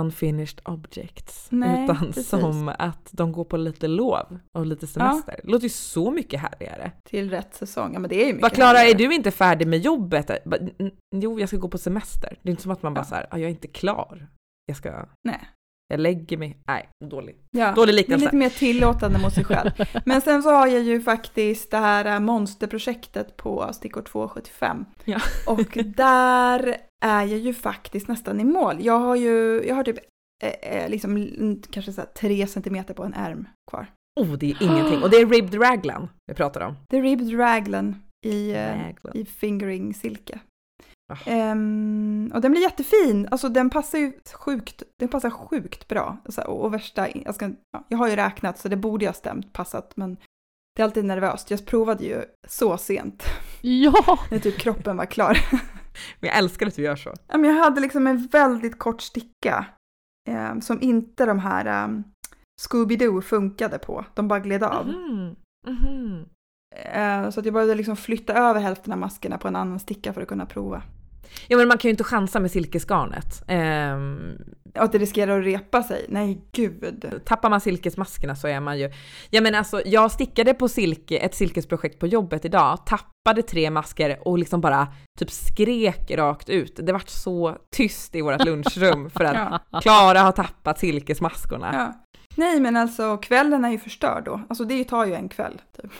unfinished 0.00 0.60
objects. 0.64 1.46
Nej, 1.50 1.84
utan 1.84 1.96
precis. 1.98 2.28
som 2.28 2.68
att 2.78 3.08
de 3.12 3.32
går 3.32 3.44
på 3.44 3.56
lite 3.56 3.88
lov 3.88 4.38
och 4.58 4.66
lite 4.66 4.86
semester. 4.86 5.40
Det 5.44 5.50
låter 5.50 5.62
ju 5.62 5.68
så 5.68 6.10
mycket 6.10 6.40
härligare. 6.40 6.92
till 7.04 7.30
rätt 7.30 7.54
säsong. 7.54 7.90
Ja, 7.94 7.98
men 7.98 8.08
det 8.10 8.16
är 8.22 8.26
ju 8.26 8.32
mycket 8.32 8.42
Vad 8.42 8.52
Klara, 8.52 8.78
är 8.78 8.94
du 8.94 9.14
inte 9.14 9.30
färdig 9.30 9.68
med 9.68 9.78
jobbet? 9.78 10.30
Jo, 11.16 11.40
jag 11.40 11.48
ska 11.48 11.58
gå 11.58 11.68
på 11.68 11.78
semester. 11.78 12.38
Det 12.42 12.48
är 12.48 12.50
inte 12.50 12.62
som 12.62 12.72
att 12.72 12.82
man 12.82 12.94
bara 12.94 13.00
Ja. 13.00 13.04
så 13.04 13.14
här, 13.14 13.26
"Ah, 13.30 13.36
jag 13.38 13.46
är 13.46 13.50
inte 13.50 13.68
klar. 13.68 14.28
Jag 14.66 14.76
ska, 14.76 15.06
Nej. 15.24 15.40
Jag 15.88 16.00
lägger 16.00 16.36
mig. 16.36 16.58
Nej, 16.66 16.88
dålig. 17.04 17.36
Ja. 17.50 17.72
Dålig 17.72 17.94
liknelse. 17.94 18.24
lite 18.24 18.36
mer 18.36 18.50
tillåtande 18.50 19.18
mot 19.18 19.34
sig 19.34 19.44
själv. 19.44 19.70
Men 20.04 20.20
sen 20.20 20.42
så 20.42 20.50
har 20.50 20.66
jag 20.66 20.82
ju 20.82 21.00
faktiskt 21.00 21.70
det 21.70 21.76
här 21.76 22.04
äh, 22.04 22.20
monsterprojektet 22.20 23.36
på 23.36 23.72
stickor 23.72 24.02
275. 24.02 24.84
Ja. 25.04 25.20
Och 25.46 25.78
där 25.84 26.76
är 27.04 27.24
jag 27.24 27.38
ju 27.38 27.54
faktiskt 27.54 28.08
nästan 28.08 28.40
i 28.40 28.44
mål. 28.44 28.76
Jag 28.80 28.98
har 28.98 29.16
ju, 29.16 29.64
jag 29.66 29.74
har 29.74 29.84
typ 29.84 29.98
eh, 30.42 30.82
eh, 30.82 30.88
liksom 30.88 31.62
kanske 31.70 31.92
så 31.92 32.02
tre 32.20 32.46
centimeter 32.46 32.94
på 32.94 33.04
en 33.04 33.14
ärm 33.14 33.48
kvar. 33.70 33.86
Oh, 34.20 34.32
det 34.32 34.50
är 34.50 34.62
ingenting. 34.62 35.02
Och 35.02 35.10
det 35.10 35.16
är 35.16 35.26
ribbed 35.26 35.62
raglan 35.62 36.08
vi 36.26 36.34
pratar 36.34 36.60
om. 36.60 36.76
Det 36.88 36.96
är 36.96 37.02
ribbed 37.02 37.38
raglan 37.38 38.02
i, 38.26 38.50
eh, 38.50 38.56
Raglan. 38.56 39.16
i 39.16 39.24
fingering 39.24 39.94
silke. 39.94 40.38
Ehm, 41.26 42.30
och 42.34 42.40
den 42.40 42.50
blir 42.52 42.62
jättefin. 42.62 43.28
Alltså 43.30 43.48
den 43.48 43.70
passar 43.70 43.98
ju 43.98 44.12
sjukt, 44.34 44.82
den 44.98 45.08
passar 45.08 45.30
sjukt 45.30 45.88
bra. 45.88 46.16
Alltså, 46.24 46.40
och, 46.40 46.64
och 46.64 46.74
värsta, 46.74 47.08
jag, 47.14 47.34
ska, 47.34 47.50
ja, 47.72 47.84
jag 47.88 47.98
har 47.98 48.08
ju 48.08 48.16
räknat 48.16 48.58
så 48.58 48.68
det 48.68 48.76
borde 48.76 49.06
ha 49.06 49.12
stämt, 49.12 49.52
passat, 49.52 49.96
men 49.96 50.16
det 50.76 50.82
är 50.82 50.84
alltid 50.84 51.04
nervöst. 51.04 51.50
Jag 51.50 51.66
provade 51.66 52.04
ju 52.04 52.22
så 52.48 52.78
sent, 52.78 53.24
Ja! 53.60 54.18
när 54.30 54.38
typ 54.38 54.58
kroppen 54.58 54.96
var 54.96 55.06
klar. 55.06 55.38
Men 56.20 56.28
jag 56.28 56.38
älskar 56.38 56.66
att 56.66 56.76
du 56.76 56.82
gör 56.82 56.96
så. 56.96 57.14
Ja, 57.28 57.38
men 57.38 57.50
jag 57.50 57.64
hade 57.64 57.80
liksom 57.80 58.06
en 58.06 58.26
väldigt 58.26 58.78
kort 58.78 59.02
sticka 59.02 59.66
ehm, 60.28 60.60
som 60.60 60.82
inte 60.82 61.26
de 61.26 61.38
här 61.38 61.84
um, 61.84 62.04
Scooby-Doo 62.60 63.20
funkade 63.20 63.78
på. 63.78 64.04
De 64.14 64.28
bara 64.28 64.38
gled 64.40 64.62
av. 64.62 64.86
Mhm. 64.86 65.36
Mhm. 65.66 66.20
Eh, 66.20 66.37
så 67.32 67.40
att 67.40 67.46
jag 67.46 67.54
behövde 67.54 67.74
liksom 67.74 67.96
flytta 67.96 68.32
över 68.32 68.60
hälften 68.60 68.92
av 68.92 68.98
maskerna 68.98 69.38
på 69.38 69.48
en 69.48 69.56
annan 69.56 69.80
sticka 69.80 70.12
för 70.12 70.22
att 70.22 70.28
kunna 70.28 70.46
prova. 70.46 70.82
Ja 71.48 71.56
men 71.56 71.68
man 71.68 71.78
kan 71.78 71.88
ju 71.88 71.90
inte 71.90 72.04
chansa 72.04 72.40
med 72.40 72.50
silkesgarnet. 72.50 73.42
Och 74.74 74.84
att 74.84 74.92
det 74.92 74.98
riskerar 74.98 75.38
att 75.38 75.44
repa 75.44 75.82
sig. 75.82 76.06
Nej, 76.08 76.40
gud. 76.52 77.20
tappar 77.24 77.50
man 77.50 77.60
silkesmaskerna 77.60 78.36
så 78.36 78.48
är 78.48 78.60
man 78.60 78.78
ju... 78.78 78.90
Ja 79.30 79.40
men 79.40 79.54
alltså 79.54 79.82
jag 79.84 80.10
stickade 80.12 80.54
på 80.54 80.68
silke, 80.68 81.18
ett 81.18 81.34
silkesprojekt 81.34 81.98
på 81.98 82.06
jobbet 82.06 82.44
idag, 82.44 82.86
tappade 82.86 83.42
tre 83.42 83.70
masker 83.70 84.18
och 84.28 84.38
liksom 84.38 84.60
bara 84.60 84.88
typ 85.18 85.30
skrek 85.30 86.10
rakt 86.10 86.48
ut. 86.48 86.80
Det 86.82 86.92
vart 86.92 87.08
så 87.08 87.56
tyst 87.76 88.14
i 88.14 88.20
vårt 88.20 88.44
lunchrum 88.44 89.10
för 89.10 89.24
att 89.24 89.62
Ja. 89.70 89.80
Klara 89.80 90.20
har 90.20 90.32
tappat 90.32 90.78
silkesmaskorna. 90.78 91.70
Ja. 91.72 92.04
Nej, 92.36 92.60
men 92.60 92.76
alltså 92.76 93.16
kvällen 93.16 93.64
är 93.64 93.70
ju 93.70 93.78
förstörd 93.78 94.24
då. 94.24 94.40
Alltså 94.48 94.64
det 94.64 94.84
tar 94.84 95.06
ju 95.06 95.14
en 95.14 95.28
kväll. 95.28 95.62
Typ. 95.82 95.92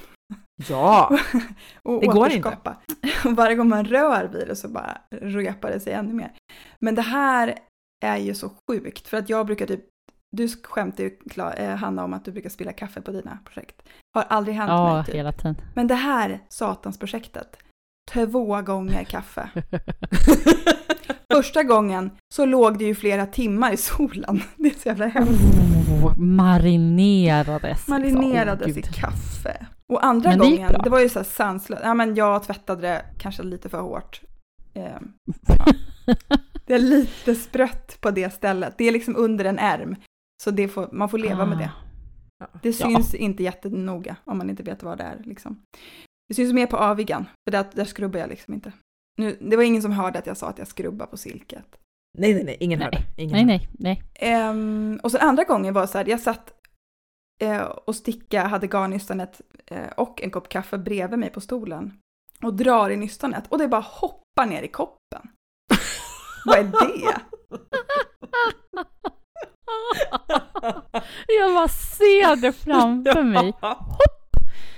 Ja! 0.68 1.18
Och 1.82 2.00
Det 2.00 2.06
går 2.06 2.26
återskapa. 2.26 2.76
Och 3.24 3.36
varje 3.36 3.56
gång 3.56 3.68
man 3.68 3.84
rör 3.84 4.24
vid 4.24 4.48
det 4.48 4.56
så 4.56 4.68
bara 4.68 4.98
repar 5.10 5.70
det 5.70 5.80
sig 5.80 5.92
ännu 5.92 6.12
mer. 6.14 6.32
Men 6.80 6.94
det 6.94 7.02
här 7.02 7.58
är 8.04 8.16
ju 8.16 8.34
så 8.34 8.50
sjukt 8.70 9.08
för 9.08 9.16
att 9.16 9.28
jag 9.28 9.46
brukar 9.46 9.66
typ 9.66 9.80
du 10.36 10.48
skämtar 10.48 11.04
ju 11.04 11.16
eh, 11.56 11.76
Hanna 11.76 12.04
om 12.04 12.12
att 12.12 12.24
du 12.24 12.32
brukar 12.32 12.50
spilla 12.50 12.72
kaffe 12.72 13.00
på 13.00 13.10
dina 13.10 13.38
projekt. 13.44 13.82
Har 14.14 14.22
aldrig 14.22 14.56
hänt 14.56 14.68
Ja, 14.68 14.94
mig 14.94 15.04
typ. 15.04 15.14
hela 15.14 15.32
tiden. 15.32 15.56
Men 15.74 15.86
det 15.86 15.94
här 15.94 16.40
satansprojektet, 16.48 17.56
två 18.12 18.62
gånger 18.62 19.04
kaffe. 19.04 19.50
Första 21.34 21.62
gången 21.62 22.10
så 22.34 22.44
låg 22.44 22.78
det 22.78 22.84
ju 22.84 22.94
flera 22.94 23.26
timmar 23.26 23.72
i 23.72 23.76
solen. 23.76 24.42
Det 24.56 24.68
är 24.68 24.78
så 24.78 24.88
jävla 24.88 25.06
hemskt. 25.06 25.42
Oh, 26.04 26.16
marinerades. 26.18 27.88
Marinerades 27.88 28.66
liksom. 28.66 28.82
i 28.82 28.86
Åh, 28.86 28.90
gud. 28.90 28.94
kaffe. 28.94 29.66
Och 29.92 30.04
andra 30.04 30.30
Men 30.30 30.38
det 30.38 30.44
gången, 30.44 30.80
det 30.84 30.90
var 30.90 31.00
ju 31.00 31.08
så 31.08 31.18
här 31.18 31.24
sanslöst. 31.24 31.82
Ja 31.84 31.94
men 31.94 32.14
jag 32.14 32.42
tvättade 32.42 32.82
det 32.82 33.04
kanske 33.18 33.42
lite 33.42 33.68
för 33.68 33.80
hårt. 33.80 34.20
Ja. 34.72 34.98
Det 36.66 36.74
är 36.74 36.78
lite 36.78 37.34
sprött 37.34 37.98
på 38.00 38.10
det 38.10 38.30
stället. 38.30 38.74
Det 38.78 38.84
är 38.84 38.92
liksom 38.92 39.16
under 39.16 39.44
en 39.44 39.58
ärm. 39.58 39.96
Så 40.42 40.50
det 40.50 40.68
får, 40.68 40.88
man 40.92 41.08
får 41.08 41.18
leva 41.18 41.46
med 41.46 41.58
det. 41.58 41.70
Det 42.62 42.68
Ja. 42.80 42.86
syns 42.86 43.14
inte 43.14 43.42
jättenoga 43.42 44.16
om 44.24 44.38
man 44.38 44.50
inte 44.50 44.62
vet 44.62 44.82
vad 44.82 44.98
det 44.98 45.04
är. 45.04 45.22
Liksom. 45.24 45.62
Det 46.28 46.34
syns 46.34 46.52
mer 46.52 46.66
på 46.66 46.76
avigan, 46.76 47.26
för 47.46 47.52
där, 47.52 47.66
där 47.72 47.84
skrubbar 47.84 48.20
jag 48.20 48.28
liksom 48.28 48.54
inte. 48.54 48.72
Nu, 49.18 49.38
det 49.40 49.56
var 49.56 49.62
ingen 49.64 49.82
som 49.82 49.92
hörde 49.92 50.18
att 50.18 50.26
jag 50.26 50.36
sa 50.36 50.48
att 50.48 50.58
jag 50.58 50.68
skrubbar 50.68 51.06
på 51.06 51.16
silket. 51.16 51.76
Nej 52.18 52.34
nej 52.34 52.44
nej, 52.44 52.56
ingen 52.60 52.78
Nej. 52.78 52.84
hörde. 52.86 52.98
Ingen 53.22 53.46
Nej, 53.46 53.58
hörde. 53.58 53.68
nej, 53.78 54.02
nej. 54.20 54.30
Ehm, 54.32 55.00
och 55.02 55.10
så 55.10 55.18
andra 55.18 55.44
gången 55.44 55.74
var 55.74 55.86
så 55.86 55.98
här, 55.98 56.08
jag 56.08 56.20
satt 56.20 56.52
eh, 57.38 57.62
och 57.62 57.96
sticka, 57.96 58.46
hade 58.46 58.66
garnnystanet 58.66 59.40
eh, 59.66 59.88
och 59.96 60.22
en 60.22 60.30
kopp 60.30 60.48
kaffe 60.48 60.78
bredvid 60.78 61.18
mig 61.18 61.30
på 61.30 61.40
stolen 61.40 61.98
och 62.42 62.54
drar 62.54 62.90
i 62.90 62.96
nystanet 62.96 63.44
och 63.48 63.58
det 63.58 63.68
bara 63.68 63.80
hoppar 63.80 64.46
ner 64.46 64.62
i 64.62 64.68
koppen. 64.68 65.22
Vad 66.44 66.58
är 66.58 66.64
det? 66.64 67.20
Jag 71.38 71.54
bara 71.54 71.68
ser 71.68 72.36
det 72.36 72.52
framför 72.52 73.22
mig. 73.32 73.52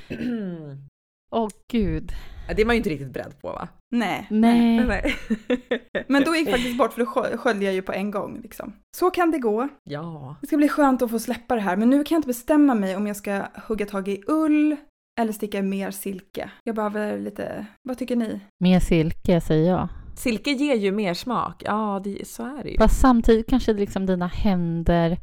Mm. 0.09 0.79
Åh 1.33 1.49
gud. 1.73 2.13
Det 2.57 2.63
är 2.63 2.67
man 2.67 2.75
ju 2.75 2.79
inte 2.79 2.91
riktigt 2.91 3.13
beredd 3.13 3.41
på 3.41 3.49
va? 3.49 3.69
Nej. 3.95 4.27
Nej. 4.31 4.85
Nej. 4.87 5.15
Men 6.09 6.25
då 6.25 6.37
gick 6.37 6.51
faktiskt 6.51 6.79
bort 6.79 6.93
för 6.93 7.01
då 7.01 7.07
skö- 7.11 7.37
sköljde 7.37 7.65
jag 7.65 7.75
ju 7.75 7.83
på 7.83 7.93
en 7.93 8.11
gång. 8.11 8.41
Liksom. 8.43 8.73
Så 8.97 9.11
kan 9.11 9.31
det 9.31 9.39
gå. 9.39 9.69
Ja. 9.85 10.37
Det 10.41 10.47
ska 10.47 10.57
bli 10.57 10.69
skönt 10.69 11.03
att 11.03 11.11
få 11.11 11.19
släppa 11.19 11.55
det 11.55 11.61
här, 11.61 11.77
men 11.77 11.91
nu 11.91 12.05
kan 12.05 12.15
jag 12.15 12.19
inte 12.19 12.27
bestämma 12.29 12.75
mig 12.75 12.97
om 12.97 13.07
jag 13.07 13.17
ska 13.17 13.43
hugga 13.69 13.87
tag 13.87 14.09
i 14.09 14.23
ull 14.27 14.77
eller 15.21 15.33
sticka 15.33 15.59
i 15.59 15.63
mer 15.63 15.91
silke. 15.91 16.51
Jag 16.65 16.75
behöver 16.77 17.19
lite, 17.19 17.67
vad 17.89 17.99
tycker 17.99 18.17
ni? 18.17 18.41
Mer 18.65 18.81
silke 18.81 19.41
säger 19.41 19.71
jag. 19.71 19.89
Silke 20.17 20.51
ger 20.51 20.75
ju 20.75 20.93
mer 20.93 21.15
smak. 21.15 21.63
Ja, 21.67 22.01
det, 22.05 22.29
så 22.29 22.43
är 22.59 22.63
det 22.63 22.71
ju. 22.71 22.79
Fast 22.79 23.01
samtidigt 23.01 23.49
kanske 23.49 23.73
liksom 23.73 24.07
dina 24.07 24.27
händer 24.27 25.19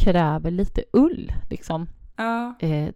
kräver 0.00 0.50
lite 0.50 0.84
ull. 0.92 1.32
Liksom. 1.50 1.86
Ja, 2.16 2.54
Eh, 2.60 2.88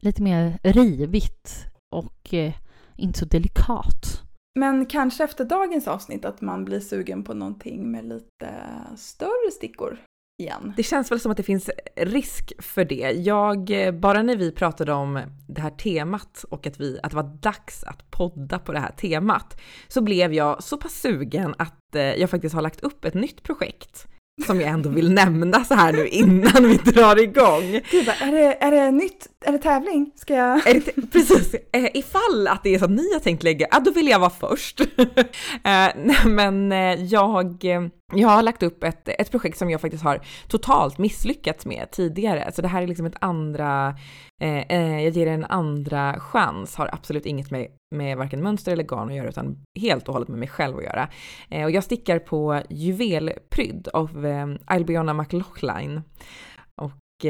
lite 0.00 0.22
mer 0.22 0.58
rivigt 0.62 1.66
och 1.92 2.34
eh, 2.34 2.52
inte 2.96 3.18
så 3.18 3.24
delikat. 3.24 4.22
men 4.58 4.86
kanske 4.86 5.24
efter 5.24 5.44
dagens 5.44 5.88
avsnitt 5.88 6.24
att 6.24 6.40
man 6.40 6.64
blir 6.64 6.80
sugen 6.80 7.24
på 7.24 7.34
någonting 7.34 7.90
med 7.90 8.04
lite 8.04 8.54
större 8.96 9.50
stickor. 9.52 9.98
igen. 10.42 10.72
Det 10.76 10.82
känns 10.82 11.10
väl 11.12 11.20
som 11.20 11.30
att 11.30 11.36
det 11.36 11.42
finns 11.42 11.70
risk 11.96 12.52
för 12.58 12.84
det. 12.84 13.10
Jag, 13.10 13.70
eh, 13.70 13.92
bara 13.92 14.22
när 14.22 14.36
vi 14.36 14.52
pratade 14.52 14.92
om 14.92 15.20
det 15.48 15.60
här 15.60 15.70
temat 15.70 16.44
och 16.50 16.66
att, 16.66 16.80
vi, 16.80 16.98
att 17.02 17.10
det 17.10 17.16
var 17.16 17.38
dags 17.42 17.84
att 17.84 18.10
podda 18.10 18.58
på 18.58 18.72
det 18.72 18.78
här 18.78 18.92
temat 18.92 19.60
så 19.88 20.00
blev 20.00 20.32
jag 20.32 20.62
så 20.62 20.76
pass 20.76 21.00
sugen 21.00 21.54
att 21.58 21.94
eh, 21.94 22.02
jag 22.02 22.30
faktiskt 22.30 22.54
har 22.54 22.62
lagt 22.62 22.80
upp 22.80 23.04
ett 23.04 23.14
nytt 23.14 23.42
projekt 23.42 24.06
som 24.46 24.60
jag 24.60 24.70
ändå 24.70 24.90
vill 24.90 25.12
nämna 25.12 25.64
så 25.64 25.74
här 25.74 25.92
nu 25.92 26.08
innan 26.08 26.68
vi 26.68 26.76
drar 26.76 27.22
igång. 27.22 27.80
Gud, 27.90 28.08
är, 28.08 28.32
det, 28.32 28.62
är 28.62 28.70
det 28.70 28.90
nytt? 28.90 29.28
Är 29.44 29.52
det 29.52 29.58
tävling? 29.58 30.12
Ska 30.14 30.34
jag? 30.34 30.62
Precis, 31.12 31.54
eh, 31.72 31.88
ifall 31.94 32.46
att 32.48 32.62
det 32.62 32.74
är 32.74 32.78
så 32.78 32.84
att 32.84 32.90
ni 32.90 33.12
har 33.12 33.20
tänkt 33.20 33.42
lägga, 33.42 33.66
ja 33.70 33.80
då 33.80 33.90
vill 33.90 34.08
jag 34.08 34.18
vara 34.18 34.30
först. 34.30 34.80
Eh, 35.64 35.88
nej, 35.96 36.26
men 36.26 36.72
eh, 36.72 37.04
jag, 37.04 37.64
jag 38.14 38.28
har 38.28 38.42
lagt 38.42 38.62
upp 38.62 38.84
ett, 38.84 39.08
ett 39.08 39.30
projekt 39.30 39.58
som 39.58 39.70
jag 39.70 39.80
faktiskt 39.80 40.04
har 40.04 40.20
totalt 40.48 40.98
misslyckats 40.98 41.66
med 41.66 41.90
tidigare. 41.90 42.52
Så 42.52 42.62
det 42.62 42.68
här 42.68 42.82
är 42.82 42.86
liksom 42.86 43.06
ett 43.06 43.16
andra, 43.20 43.96
jag 44.38 45.10
ger 45.10 45.26
det 45.26 45.32
en 45.32 45.44
andra 45.44 46.20
chans, 46.20 46.76
har 46.76 46.90
absolut 46.92 47.26
inget 47.26 47.50
med, 47.50 47.66
med 47.94 48.16
varken 48.16 48.42
mönster 48.42 48.72
eller 48.72 48.84
garn 48.84 49.08
att 49.08 49.14
göra 49.14 49.28
utan 49.28 49.56
helt 49.80 50.08
och 50.08 50.14
hållet 50.14 50.28
med 50.28 50.38
mig 50.38 50.48
själv 50.48 50.76
att 50.78 50.84
göra. 50.84 51.08
Och 51.64 51.70
jag 51.70 51.84
stickar 51.84 52.18
på 52.18 52.60
juvelprydd 52.70 53.88
av 53.92 54.26
Albiona 54.66 55.14
McLaughlin 55.14 56.00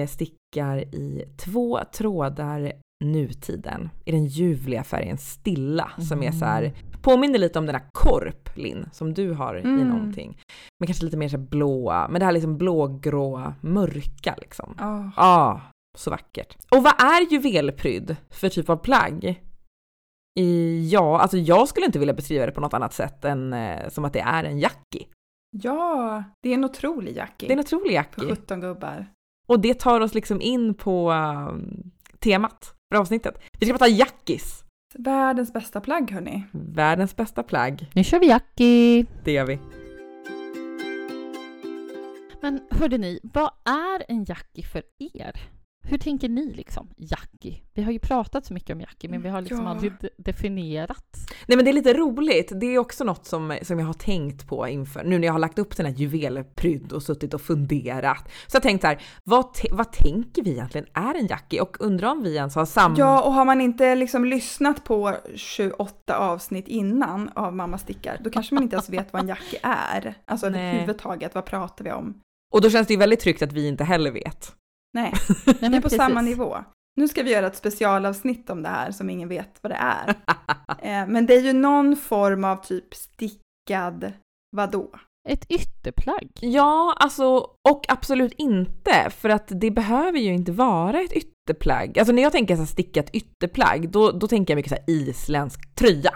stickar 0.06 0.78
i 0.94 1.25
två 1.37 1.80
trådar 1.92 2.72
nutiden 3.04 3.90
i 4.04 4.12
den 4.12 4.26
ljuvliga 4.26 4.84
färgen 4.84 5.18
stilla 5.18 5.90
som 6.08 6.22
är 6.22 6.32
så 6.32 6.44
här, 6.44 6.72
påminner 7.02 7.38
lite 7.38 7.58
om 7.58 7.66
den 7.66 7.75
här 7.75 7.84
korp 7.92 8.56
Linn 8.56 8.88
som 8.92 9.14
du 9.14 9.32
har 9.32 9.54
i 9.54 9.61
Mm. 9.61 9.88
någonting. 9.88 10.38
Men 10.80 10.87
kanske 10.87 11.04
lite 11.04 11.16
mer 11.16 11.28
så 11.28 11.38
blåa, 11.38 12.08
men 12.08 12.18
det 12.18 12.25
här 12.25 12.32
liksom 12.32 12.58
blågrå 12.58 13.52
mörka 13.61 14.34
liksom. 14.40 14.75
Ja. 14.78 15.11
Ah, 15.16 15.61
så 15.99 16.11
vackert. 16.11 16.56
Och 16.70 16.82
vad 16.82 17.02
är 17.02 17.32
juvelprydd 17.32 18.16
för 18.30 18.49
typ 18.49 18.68
av 18.70 18.76
plagg? 18.76 19.42
I, 20.40 20.88
ja, 20.92 21.18
alltså 21.20 21.37
jag 21.38 21.68
skulle 21.68 21.87
inte 21.87 21.99
vilja 21.99 22.14
beskriva 22.14 22.46
det 22.46 22.52
på 22.52 22.61
något 22.61 22.75
annat 22.75 22.92
sätt 22.92 23.25
än 23.25 23.52
eh, 23.52 23.88
som 23.88 24.04
att 24.04 24.12
det 24.12 24.20
är 24.20 24.44
en 24.44 24.58
jackie. 24.58 25.06
ja, 25.62 26.25
det 26.42 26.49
är 26.49 26.54
en 26.54 26.64
otrolig 26.64 27.16
jackie. 27.16 27.49
Det 27.49 27.52
är 27.52 27.56
en 27.56 27.61
otrolig 27.64 27.88
På 27.88 27.92
jackie. 27.92 28.28
17 28.37 28.61
gubbar. 28.61 29.06
Och 29.52 29.61
det 29.61 29.75
tar 29.75 30.00
oss 30.00 30.14
liksom 30.14 30.40
in 30.40 30.75
på 30.75 31.12
um, 31.12 31.90
temat 32.18 32.75
för 32.92 33.00
avsnittet. 33.00 33.38
Vi 33.59 33.66
ska 33.66 33.73
prata 33.73 33.88
jackis. 33.88 34.64
Världens 34.94 35.52
bästa 35.52 35.80
plagg 35.80 36.11
hörni. 36.11 36.42
Världens 36.52 37.16
bästa 37.16 37.42
plagg. 37.42 37.90
Nu 37.94 38.04
kör 38.04 38.18
vi 38.21 38.26
Jackie! 38.26 39.06
Det 39.25 39.32
gör 39.32 39.47
vi. 39.47 39.59
Men 42.40 42.61
hörde 42.71 42.99
ni, 42.99 43.21
vad 43.23 43.50
är 43.64 44.04
en 44.09 44.25
Jackie 44.25 44.64
för 44.64 44.82
er? 45.14 45.51
Hur 45.84 45.98
tänker 45.98 46.28
ni 46.28 46.52
liksom? 46.54 46.88
Jackie? 46.96 47.62
Vi 47.74 47.82
har 47.82 47.92
ju 47.92 47.98
pratat 47.98 48.46
så 48.46 48.54
mycket 48.54 48.74
om 48.74 48.80
Jackie, 48.80 49.10
men 49.10 49.22
vi 49.22 49.28
har 49.28 49.40
liksom 49.40 49.64
Ja. 49.64 49.70
aldrig 49.70 49.92
de- 50.00 50.08
definierat. 50.16 51.16
Nej 51.46 51.56
men 51.56 51.64
det 51.64 51.70
är 51.70 51.72
lite 51.72 51.92
roligt. 51.94 52.52
Det 52.60 52.66
är 52.66 52.78
också 52.78 53.04
något 53.04 53.26
som, 53.26 53.58
som 53.62 53.78
jag 53.78 53.86
har 53.86 53.92
tänkt 53.94 54.48
på 54.48 54.68
inför, 54.68 55.04
nu 55.04 55.18
när 55.18 55.26
jag 55.26 55.32
har 55.32 55.38
lagt 55.38 55.58
upp 55.58 55.76
den 55.76 55.86
här 55.86 55.92
juvelprydd 55.92 56.92
och 56.92 57.02
suttit 57.02 57.34
och 57.34 57.40
funderat. 57.40 58.28
Så 58.46 58.56
jag 58.56 58.62
tänkt 58.62 58.80
så 58.80 58.86
här, 58.86 59.02
vad, 59.24 59.46
vad 59.70 59.92
tänker 59.92 60.42
vi 60.42 60.50
egentligen 60.50 60.86
är 60.94 61.14
en 61.14 61.26
jackie? 61.26 61.60
Och 61.60 61.76
undrar 61.80 62.10
om 62.12 62.22
vi 62.22 62.36
ens 62.36 62.54
har 62.54 62.64
samma... 62.66 62.98
Ja, 62.98 63.22
och 63.22 63.32
har 63.32 63.44
man 63.44 63.60
inte 63.60 63.94
liksom 63.94 64.24
lyssnat 64.24 64.84
på 64.84 65.16
28 65.34 66.16
avsnitt 66.18 66.68
innan 66.68 67.30
av 67.34 67.54
Mamma 67.56 67.78
stickar, 67.78 68.18
då 68.24 68.30
kanske 68.30 68.54
man 68.54 68.62
inte 68.64 68.76
ens 68.76 68.90
vet 68.90 69.12
vad 69.12 69.22
en 69.22 69.28
jackie 69.28 69.58
är. 69.62 70.14
Alltså 70.24 70.46
överhuvudtaget, 70.72 71.34
vad 71.34 71.44
pratar 71.44 71.84
vi 71.84 71.92
om? 71.92 72.20
Och 72.54 72.60
då 72.60 72.70
känns 72.70 72.86
det 72.88 72.94
ju 72.94 72.98
väldigt 73.00 73.20
tryggt 73.20 73.42
att 73.42 73.52
vi 73.52 73.68
inte 73.68 73.84
heller 73.84 74.10
vet. 74.10 74.54
Nej, 74.94 75.12
Nej, 75.46 75.56
det 75.61 75.66
är 75.66 75.70
men 75.70 75.82
på 75.82 75.82
precis. 75.82 75.96
samma 75.99 76.20
nivå. 76.22 76.56
Nu 76.96 77.08
ska 77.08 77.22
vi 77.22 77.32
göra 77.32 77.46
ett 77.46 77.56
specialavsnitt 77.56 78.50
om 78.50 78.62
det 78.62 78.68
här 78.68 78.90
som 78.90 79.11
ingen 79.11 79.28
vet 79.28 79.58
vad 79.62 79.72
det 79.72 79.76
är. 79.80 80.14
Eh, 80.82 81.06
Men 81.08 81.26
det 81.26 81.34
är 81.34 81.40
ju 81.40 81.52
någon 81.52 81.96
form 81.96 82.44
av 82.44 82.56
typ 82.56 82.94
stickad, 82.94 84.12
vadå? 84.56 84.90
Ett 85.28 85.46
ytterplagg. 85.50 86.28
Ja, 86.40 86.94
alltså 87.00 87.26
och 87.68 87.84
absolut 87.88 88.32
inte 88.38 89.11
för 89.11 89.28
att 89.28 89.46
det 89.61 89.70
behöver 89.70 90.18
ju 90.18 90.34
inte 90.34 90.52
vara 90.52 91.00
ett 91.00 91.12
ytterplagg. 91.12 91.99
Alltså 91.99 92.12
när 92.14 92.22
jag 92.22 92.32
tänker 92.32 92.56
så 92.56 92.66
stickat 92.66 93.10
ytterplagg 93.12 93.90
då, 93.90 94.10
då 94.10 94.28
tänker 94.28 94.52
jag 94.52 94.56
mycket 94.56 94.71
så 94.73 94.76
här 94.76 94.84
isländsk 94.90 95.75
tröja. 95.75 96.14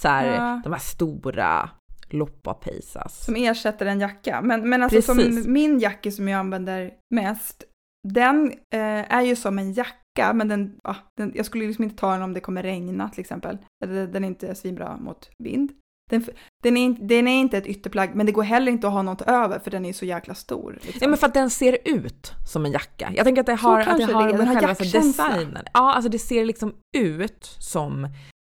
Så 0.00 0.08
här, 0.08 0.26
Ja. 0.34 0.60
de 0.64 0.72
här 0.72 0.80
stora 0.80 1.70
loppapejsas. 2.10 3.24
Som 3.24 3.36
ersätter 3.36 3.86
en 3.86 4.00
jacka. 4.00 4.40
Men, 4.42 4.68
men 4.70 4.82
alltså 4.82 4.96
Precis. 5.14 5.44
som 5.44 5.52
min 5.52 5.78
jacka 5.78 6.10
som 6.10 6.28
jag 6.28 6.38
använder 6.38 6.90
mest, 7.14 7.64
den 8.12 8.52
eh, 8.74 9.14
är 9.14 9.22
ju 9.22 9.36
som 9.36 9.58
en 9.58 9.72
jacka, 9.72 10.32
men 10.34 10.48
den, 10.48 10.76
ja, 10.84 10.96
den, 11.16 11.32
jag 11.34 11.46
skulle 11.46 11.66
liksom 11.66 11.84
inte 11.84 11.96
ta 11.96 12.12
den 12.12 12.22
om 12.22 12.32
det 12.34 12.40
kommer 12.40 12.62
regna 12.62 13.08
till 13.08 13.20
exempel. 13.20 13.58
Den 13.86 14.24
är 14.24 14.28
inte 14.28 14.54
svinbra 14.54 14.96
mot 14.96 15.30
vind. 15.38 15.72
Den, 16.10 16.24
den, 16.62 16.76
är, 16.76 16.84
inte- 16.84 17.02
den 17.02 17.28
är 17.28 17.40
inte 17.40 17.58
ett 17.58 17.66
ytterplagg, 17.66 18.14
men 18.14 18.26
det 18.26 18.32
går 18.32 18.42
heller 18.42 18.72
inte 18.72 18.86
att 18.86 18.92
ha 18.92 19.02
något 19.02 19.22
över 19.22 19.58
för 19.58 19.70
den 19.70 19.84
är 19.84 19.92
så 19.92 20.04
jäkla 20.04 20.34
stor. 20.34 20.72
Liksom. 20.82 20.98
Ja 21.00 21.08
men 21.08 21.18
för 21.18 21.26
att 21.26 21.34
den 21.34 21.50
ser 21.50 21.78
ut 21.84 22.32
som 22.46 22.64
en 22.64 22.72
jacka. 22.72 23.12
Jag 23.16 23.24
tänker 23.24 23.40
att 23.40 23.46
det 23.46 23.54
har, 23.54 23.80
att 23.80 23.98
det 23.98 24.04
har 24.04 24.28
det 24.32 24.38
med 24.38 24.48
själva 24.48 24.74
så 24.74 24.84
jackkänsla. 24.84 25.28
designen. 25.28 25.64
Ja, 25.74 25.92
alltså 25.94 26.08
det 26.08 26.18
ser 26.18 26.44
liksom 26.44 26.74
ut 26.96 27.56
som 27.58 28.08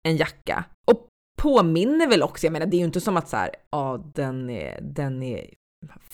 en 0.07 0.17
jacka. 0.17 0.63
Och 0.91 1.07
påminner 1.41 2.07
väl 2.07 2.23
också, 2.23 2.45
jag 2.45 2.53
menar 2.53 2.65
det 2.65 2.75
är 2.77 2.79
ju 2.79 2.85
inte 2.85 3.01
som 3.01 3.17
att 3.17 3.29
så 3.29 3.37
här, 3.37 3.49
ja 3.71 4.03
den 4.15 4.49
är, 4.49 4.81
den 4.81 5.23
är 5.23 5.45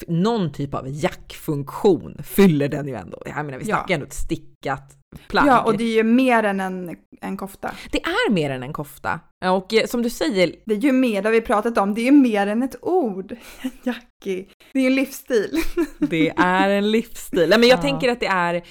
någon 0.08 0.52
typ 0.52 0.74
av 0.74 0.86
jackfunktion 0.90 2.18
fyller 2.24 2.68
den 2.70 2.88
ju 2.88 2.96
ändå. 2.96 3.22
Jag 3.26 3.46
menar 3.46 3.60
vi 3.60 3.66
Ja. 3.70 3.76
snackar 3.76 3.88
ju 3.90 3.94
ändå 3.94 4.06
ett 4.06 4.14
stickat 4.14 4.98
plagg. 5.28 5.48
Ja, 5.48 5.64
och 5.64 5.78
det 5.78 5.84
är 5.84 5.96
ju 5.96 6.04
mer 6.04 6.44
än 6.44 6.60
en, 6.60 6.98
en 7.22 7.38
kofta. 7.38 7.76
Det 7.92 8.02
är 8.04 8.32
mer 8.32 8.50
än 8.50 8.64
en 8.64 8.74
kofta. 8.74 9.20
Och 9.46 9.74
eh, 9.74 9.86
som 9.86 10.02
du 10.02 10.10
säger, 10.10 10.56
Det 10.66 10.74
är 10.74 10.78
ju 10.80 10.92
mer, 10.92 11.22
det 11.22 11.28
har 11.30 11.34
vi 11.34 11.42
pratat 11.42 11.78
om, 11.78 11.94
det 11.94 12.02
är 12.02 12.06
ju 12.06 12.12
mer 12.12 12.48
än 12.48 12.64
ett 12.64 12.76
ord. 12.82 13.36
Jackie. 13.84 14.48
Det 14.74 14.80
är 14.80 14.84
ju 14.84 14.88
en 14.88 14.96
livsstil. 14.96 15.62
det 16.00 16.30
är 16.38 16.70
en 16.70 16.92
livsstil. 16.92 17.50
Nej, 17.50 17.60
men 17.60 17.70
jag 17.70 17.78
Ja. 17.78 17.82
tänker 17.82 18.10
att 18.12 18.20
det 18.20 18.26
är, 18.28 18.54
eh, 18.56 18.62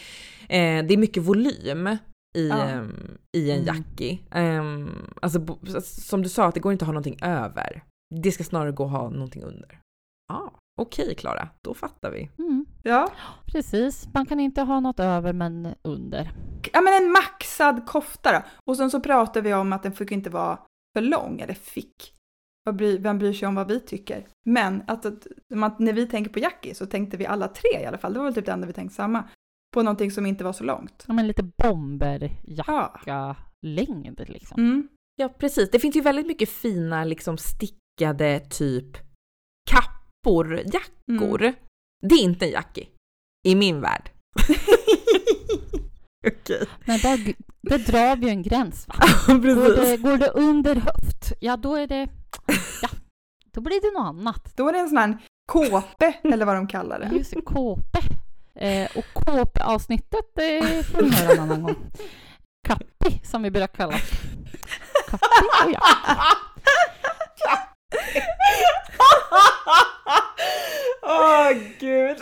det 0.87 0.95
är 0.95 0.97
mycket 0.97 1.23
volym 1.23 1.87
i, 2.39 2.49
Ja. 2.49 2.63
ehm, 2.65 3.19
i 3.37 3.51
en 3.51 3.61
Mm. 3.63 3.67
jackie. 3.77 4.19
Ehm, 4.31 4.91
alltså 5.23 5.59
som 5.83 6.23
du 6.23 6.29
sa, 6.29 6.47
att 6.47 6.55
det 6.55 6.61
går 6.61 6.73
inte 6.73 6.83
att 6.85 6.87
ha 6.87 6.93
någonting 6.93 7.19
över. 7.23 7.83
Det 8.23 8.33
ska 8.33 8.45
snarare 8.45 8.73
gå 8.73 8.85
att 8.85 8.91
ha 8.91 9.11
någonting 9.11 9.43
under. 9.43 9.79
Ja, 10.29 10.35
ah, 10.35 10.53
okej 10.81 11.15
Klara, 11.15 11.49
då 11.63 11.75
fattar 11.75 12.11
vi. 12.11 12.31
Mm, 12.39 12.67
Ja. 12.83 13.09
precis. 13.47 14.09
Man 14.15 14.27
kan 14.27 14.41
inte 14.41 14.63
ha 14.63 14.81
något 14.81 15.01
över 15.01 15.33
men 15.33 15.75
under. 15.83 16.31
ja, 16.73 16.81
men 16.81 17.03
en 17.03 17.13
maxad 17.13 17.87
kofta 17.87 18.33
då. 18.33 18.43
Och 18.67 18.77
sen 18.77 18.91
så 18.91 19.01
pratar 19.01 19.43
vi 19.43 19.55
om 19.55 19.73
att 19.73 19.83
den 19.83 19.93
fick 19.93 20.13
inte 20.13 20.31
vara 20.31 20.59
för 20.97 21.01
lång, 21.03 21.41
eller 21.41 21.55
fick. 21.55 22.15
Vem 22.99 23.19
bryr 23.19 23.33
sig 23.33 23.49
om 23.49 23.55
vad 23.55 23.69
vi 23.69 23.81
tycker? 23.81 24.27
Men 24.47 24.83
att, 24.87 25.07
att 25.07 25.27
när 25.79 25.93
vi 25.93 26.07
tänker 26.07 26.31
på 26.31 26.39
Jackie 26.39 26.75
så 26.75 26.87
tänkte 26.87 27.17
vi 27.17 27.27
alla 27.27 27.49
tre 27.49 27.71
i 27.83 27.87
alla 27.87 27.99
fall, 27.99 28.13
det 28.13 28.19
var 28.19 28.25
väl 28.27 28.35
typ 28.35 28.47
det 28.47 28.53
enda 28.53 28.67
vi 28.67 28.73
tänkte 28.73 28.95
samma, 28.97 29.25
på 29.75 29.83
någonting 29.83 30.11
som 30.11 30.27
inte 30.27 30.45
var 30.45 30.53
så 30.53 30.65
långt. 30.65 31.05
Ja, 31.09 31.15
men 31.15 31.27
lite 31.27 31.43
bomberjacka-längd 31.43 34.21
Ja. 34.21 34.25
liksom. 34.33 34.61
Mm. 34.61 34.89
Ja, 35.17 35.29
precis. 35.29 35.71
Det 35.71 35.79
finns 35.79 35.97
ju 35.97 36.01
väldigt 36.01 36.27
mycket 36.27 36.49
fina 36.49 37.05
liksom 37.05 37.39
stickade 37.39 38.41
typ 38.41 38.97
kappor, 40.23 40.63
jackor. 40.65 41.43
Mm. 41.43 41.55
Det 42.03 42.15
är 42.15 42.23
inte 42.23 42.47
en 42.47 42.51
jackie. 42.51 42.87
I 43.45 43.55
min 43.55 43.81
värld. 43.81 44.11
Okej. 46.27 46.67
Men 46.85 46.99
där, 46.99 47.35
där 47.63 47.79
drar 47.79 48.17
vi 48.17 48.29
en 48.29 48.43
gräns 48.43 48.89
va? 48.89 48.95
Går 49.27 49.81
det, 49.83 49.97
går 49.97 50.17
det 50.17 50.29
under 50.29 50.75
höft, 50.75 51.33
ja 51.41 51.57
då 51.57 51.75
är 51.75 51.87
det, 51.87 52.09
ja, 52.83 52.89
då 53.53 53.61
blir 53.61 53.81
det 53.81 53.99
något 53.99 54.09
annat. 54.09 54.57
Då 54.57 54.69
är 54.69 54.73
det 54.73 54.79
en 54.79 54.89
sån 54.89 54.99
här 54.99 55.19
kåpe, 55.53 56.15
eller 56.23 56.47
vad 56.47 56.57
de 56.57 56.67
kallar 56.67 56.99
det. 56.99 57.17
Just 57.17 57.35
det, 57.35 57.41
kåpe. 57.41 57.99
Eh, 58.55 58.89
och 58.97 59.05
kåpe-avsnittet 59.13 60.33
det 60.35 60.87
får 60.87 61.03
ni 61.03 61.11
höra 61.11 61.33
en 61.33 61.41
annan 61.41 61.63
gång. 61.63 61.77
Kappi, 62.69 63.21
som 63.25 63.43
vi 63.43 63.51
brukar 63.51 63.67
kalla 63.67 63.99
Kappi 65.07 65.47
och 65.65 65.73
jacka. 65.73 66.33
Åh 71.03 71.53
gud. 71.79 72.17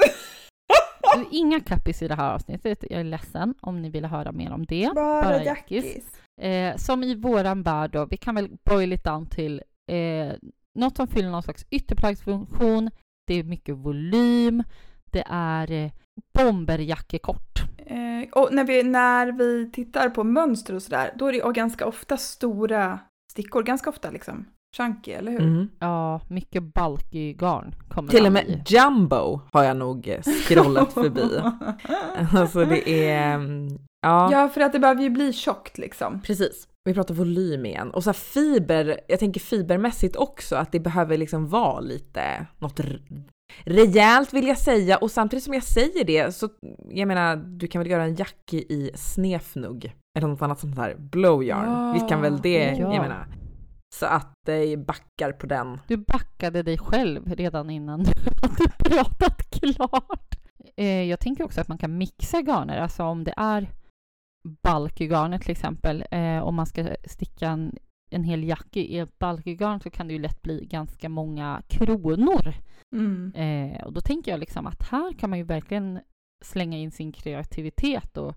Du, 1.14 1.26
Inga 1.50 1.60
kappis 1.60 2.02
i 2.02 2.08
det 2.08 2.14
här 2.14 2.34
avsnittet, 2.34 2.84
jag 2.90 3.00
är 3.00 3.04
ledsen 3.04 3.54
om 3.60 3.82
ni 3.82 3.90
vill 3.90 4.04
höra 4.04 4.32
mer 4.32 4.52
om 4.52 4.66
det. 4.66 4.90
Bara, 4.94 5.22
bara 5.22 5.44
jackis. 5.44 6.20
Eh, 6.40 6.76
som 6.76 7.02
i 7.02 7.14
våran 7.14 7.62
värld 7.62 7.90
då, 7.90 8.06
vi 8.06 8.16
kan 8.16 8.34
väl 8.34 8.50
boil 8.64 8.92
it 8.92 9.04
down 9.04 9.26
till 9.26 9.62
eh, 9.92 10.32
något 10.74 10.96
som 10.96 11.06
fyller 11.06 11.30
någon 11.30 11.42
slags 11.42 11.66
ytterplaggsfunktion, 11.70 12.90
det 13.26 13.34
är 13.34 13.44
mycket 13.44 13.76
volym, 13.76 14.62
det 15.04 15.24
är 15.26 15.70
eh, 15.70 15.90
bomberjackekort. 16.34 17.58
Eh, 17.86 18.28
och 18.32 18.54
när 18.54 18.64
vi, 18.64 18.82
när 18.82 19.32
vi 19.32 19.70
tittar 19.70 20.10
på 20.10 20.24
mönster 20.24 20.74
och 20.74 20.82
sådär, 20.82 21.12
då 21.16 21.26
är 21.26 21.32
det 21.32 21.52
ganska 21.52 21.86
ofta 21.86 22.16
stora 22.16 22.98
stickor, 23.32 23.62
ganska 23.62 23.90
ofta 23.90 24.10
liksom. 24.10 24.46
Chunky, 24.76 25.11
eller 25.12 25.33
hur? 25.33 25.40
Mm. 25.40 25.68
Ja, 25.78 26.20
mycket 26.28 26.62
bulky 26.74 27.33
garn 27.33 27.74
kommer 27.88 28.09
Till 28.11 28.26
och 28.26 28.33
med 28.33 28.48
i. 28.48 28.62
jumbo 28.66 29.40
har 29.52 29.64
jag 29.64 29.76
nog 29.76 30.16
scrollat 30.46 30.92
förbi. 30.94 31.40
Alltså 32.35 32.64
det 32.64 33.09
är, 33.09 33.35
mm, 33.35 33.68
ja, 34.02 34.33
ja, 34.33 34.48
för 34.48 34.61
att 34.61 34.72
det 34.72 34.78
behöver 34.78 35.02
ju 35.02 35.11
bli 35.11 35.33
tjockt 35.33 35.78
liksom. 35.78 36.20
precis. 36.20 36.66
Vi 36.85 36.94
pratar 36.94 37.14
volym 37.14 37.66
igen. 37.66 37.90
Och 37.90 38.04
så 38.04 38.09
här 38.11 38.14
fiber, 38.14 39.00
jag 39.09 39.18
tänker 39.18 39.40
fibermässigt 39.40 40.16
också 40.16 40.56
att 40.56 40.72
det 40.72 40.80
behöver 40.80 41.16
liksom 41.16 41.48
vara 41.48 41.80
lite 41.80 42.46
något 42.59 42.80
rejält 43.64 44.33
vill 44.33 44.46
jag 44.46 44.59
säga. 44.59 44.96
Och 44.96 45.11
samtidigt 45.11 45.44
som 45.44 45.54
jag 45.54 45.62
säger 45.62 46.04
det 46.04 46.35
så, 46.35 46.48
jag 46.88 47.09
menar, 47.09 47.37
du 47.37 47.66
kan 47.66 47.78
väl 47.83 47.90
göra 47.90 48.04
en 48.04 48.14
jacka 48.14 48.56
i 48.56 48.90
snefnugg 48.94 49.94
eller 50.18 50.28
något 50.28 50.42
annat 50.42 50.61
sånt 50.61 50.76
här 50.78 50.94
blow 50.98 51.44
yarn. 51.44 51.70
Ja, 51.70 51.92
Visst 51.92 52.09
kan 52.09 52.20
väl 52.22 52.40
det, 52.40 52.64
ja. 52.64 52.94
jag 52.94 53.02
menar. 53.02 53.26
Så 53.94 54.07
att 54.07 54.33
det 54.46 54.76
backar 54.76 55.33
på 55.33 55.46
den. 55.46 55.81
Du 55.88 55.96
backade 55.96 56.62
dig 56.62 56.79
själv 56.79 57.35
redan 57.35 57.70
innan 57.70 58.03
du 58.03 58.12
hade 58.42 58.70
pratat 58.79 59.50
klart. 59.50 60.35
Eh, 60.76 61.03
jag 61.03 61.20
tänker 61.20 61.44
också 61.44 61.61
att 61.61 61.68
man 61.68 61.79
kan 61.79 61.98
mixa 61.98 62.42
garner, 62.42 62.79
alltså 62.79 63.05
om 63.05 63.24
det 63.24 63.35
är 63.37 63.70
bulky-garner 64.62 65.38
till 65.38 65.50
exempel, 65.50 66.05
eh, 66.11 66.38
om 66.38 66.55
man 66.55 66.66
ska 66.66 66.96
sticka 67.05 67.48
en, 67.48 67.79
en 68.11 68.24
hel 68.24 68.44
jacka 68.44 68.81
i 68.81 68.98
ett 68.98 69.18
bulky-garn 69.18 69.81
så 69.81 69.90
kan 69.90 70.09
det 70.09 70.12
ju 70.12 70.18
lätt 70.18 70.42
bli 70.42 70.66
ganska 70.66 71.09
många 71.09 71.62
kronor. 71.68 72.55
Mm. 72.96 73.33
Eh, 73.35 73.85
och 73.85 73.92
då 73.92 74.00
tänker 74.00 74.31
jag 74.31 74.40
liksom 74.40 74.66
att 74.66 74.83
här 74.83 75.12
kan 75.12 75.31
man 75.31 75.38
ju 75.38 75.44
verkligen 75.44 76.00
slänga 76.44 76.79
in 76.79 76.90
sin 76.90 77.12
kreativitet 77.12 78.16
och 78.16 78.37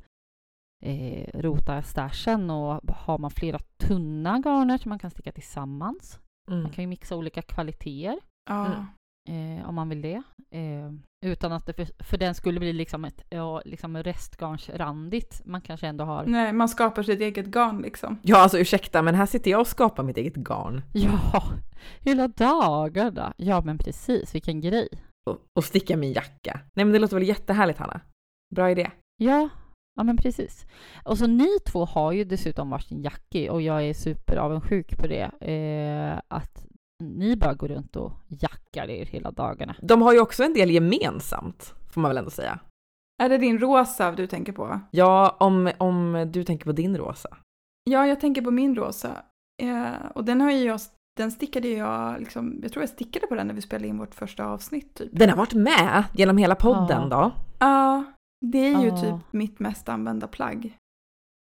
eh, 0.85 1.39
rota 1.41 1.81
stashen 1.81 2.49
och 2.49 2.81
har 2.95 3.17
man 3.17 3.31
flera 3.31 3.59
tunna 3.77 4.37
garner 4.45 4.77
som 4.77 4.89
man 4.89 4.99
kan 4.99 5.11
sticka 5.11 5.31
tillsammans. 5.31 6.19
Mm. 6.51 6.63
Man 6.63 6.71
kan 6.71 6.83
ju 6.83 6.87
mixa 6.87 7.15
olika 7.15 7.41
kvaliteter 7.41 8.19
Ja. 8.49 8.65
Mm. 9.29 9.59
eh, 9.59 9.69
om 9.69 9.75
man 9.75 9.89
vill 9.89 10.01
det. 10.01 10.23
Eh, 10.51 10.91
utan 11.25 11.51
att 11.51 11.65
det 11.65 11.73
för, 11.73 12.03
för 12.03 12.17
den 12.17 12.35
skulle 12.35 12.59
bli 12.59 12.73
liksom 12.73 13.05
ett 13.05 13.21
ja, 13.29 13.61
liksom 13.65 13.97
restgarnsrandigt. 13.97 15.41
Man 15.45 15.61
kanske 15.61 15.87
ändå 15.87 16.03
har... 16.05 16.25
Nej, 16.25 16.53
man 16.53 16.69
skapar 16.69 17.03
sitt 17.03 17.21
eget 17.21 17.45
garn 17.45 17.81
liksom. 17.81 18.19
Ja, 18.21 18.37
alltså 18.37 18.59
ursäkta, 18.59 19.01
men 19.01 19.15
här 19.15 19.25
sitter 19.25 19.51
jag 19.51 19.61
och 19.61 19.67
skapar 19.67 20.03
mitt 20.03 20.17
eget 20.17 20.35
garn. 20.35 20.81
Ja, 20.93 21.43
hela 21.99 22.27
dagarna. 22.27 23.33
Ja, 23.37 23.61
men 23.61 23.77
precis. 23.77 24.35
Vilken 24.35 24.61
grej. 24.61 24.87
och, 25.29 25.37
och 25.57 25.63
sticka 25.63 25.97
min 25.97 26.13
jacka. 26.13 26.59
Nej 26.73 26.85
men 26.85 26.93
det 26.93 26.99
låter 26.99 27.15
väl 27.15 27.27
jättehärligt 27.27 27.79
Hanna? 27.79 28.01
Bra 28.55 28.71
idé. 28.71 28.91
Ja, 29.17 29.49
ja 29.95 30.03
men 30.03 30.17
precis. 30.17 30.65
Och 31.03 31.17
så 31.17 31.27
ni 31.27 31.47
två 31.71 31.85
har 31.85 32.11
ju 32.11 32.23
dessutom 32.23 32.69
varsin 32.69 33.01
jacka 33.01 33.51
och 33.51 33.61
jag 33.61 33.83
är 33.83 33.93
superavundsjuk 33.93 34.97
på 34.97 35.07
det. 35.07 35.31
Eh, 35.51 36.21
att 36.27 36.65
ni 37.03 37.35
bara 37.35 37.53
går 37.53 37.67
runt 37.67 37.95
och 37.95 38.11
jackar 38.27 38.89
er 38.89 39.05
hela 39.05 39.31
dagarna. 39.31 39.75
De 39.81 40.01
har 40.01 40.13
ju 40.13 40.19
också 40.19 40.43
en 40.43 40.53
del 40.53 40.71
gemensamt, 40.71 41.73
får 41.93 42.01
man 42.01 42.09
väl 42.09 42.17
ändå 42.17 42.29
säga. 42.29 42.59
Är 43.23 43.29
det 43.29 43.37
din 43.37 43.59
rosa 43.59 44.11
du 44.11 44.27
tänker 44.27 44.53
på? 44.53 44.79
Ja, 44.91 45.37
om, 45.39 45.71
om 45.77 46.29
du 46.33 46.43
tänker 46.43 46.65
på 46.65 46.71
din 46.71 46.97
rosa. 46.97 47.37
Ja, 47.89 48.07
jag 48.07 48.19
tänker 48.19 48.41
på 48.41 48.51
min 48.51 48.75
rosa. 48.75 49.11
Eh, 49.63 50.07
och 50.15 50.25
den 50.25 50.41
har 50.41 50.51
ju 50.51 50.63
jag, 50.63 50.79
den 51.17 51.31
stickade 51.31 51.67
jag 51.67 52.19
liksom, 52.19 52.59
jag 52.63 52.71
tror 52.71 52.83
jag 52.83 52.89
stickade 52.89 53.27
på 53.27 53.35
den 53.35 53.47
när 53.47 53.53
vi 53.53 53.61
spelade 53.61 53.87
in 53.87 53.97
vårt 53.97 54.15
första 54.15 54.45
avsnitt 54.45 54.93
typ. 54.95 55.09
Den 55.11 55.29
har 55.29 55.37
varit 55.37 55.53
med 55.53 56.03
genom 56.13 56.37
hela 56.37 56.55
podden 56.55 57.07
Ja. 57.11 57.17
då. 57.17 57.31
Ja, 57.59 58.03
det 58.51 58.65
är 58.67 58.81
ju 58.81 58.87
Ja. 58.87 59.01
typ 59.01 59.33
mitt 59.33 59.59
mest 59.59 59.89
använda 59.89 60.27
plagg. 60.27 60.77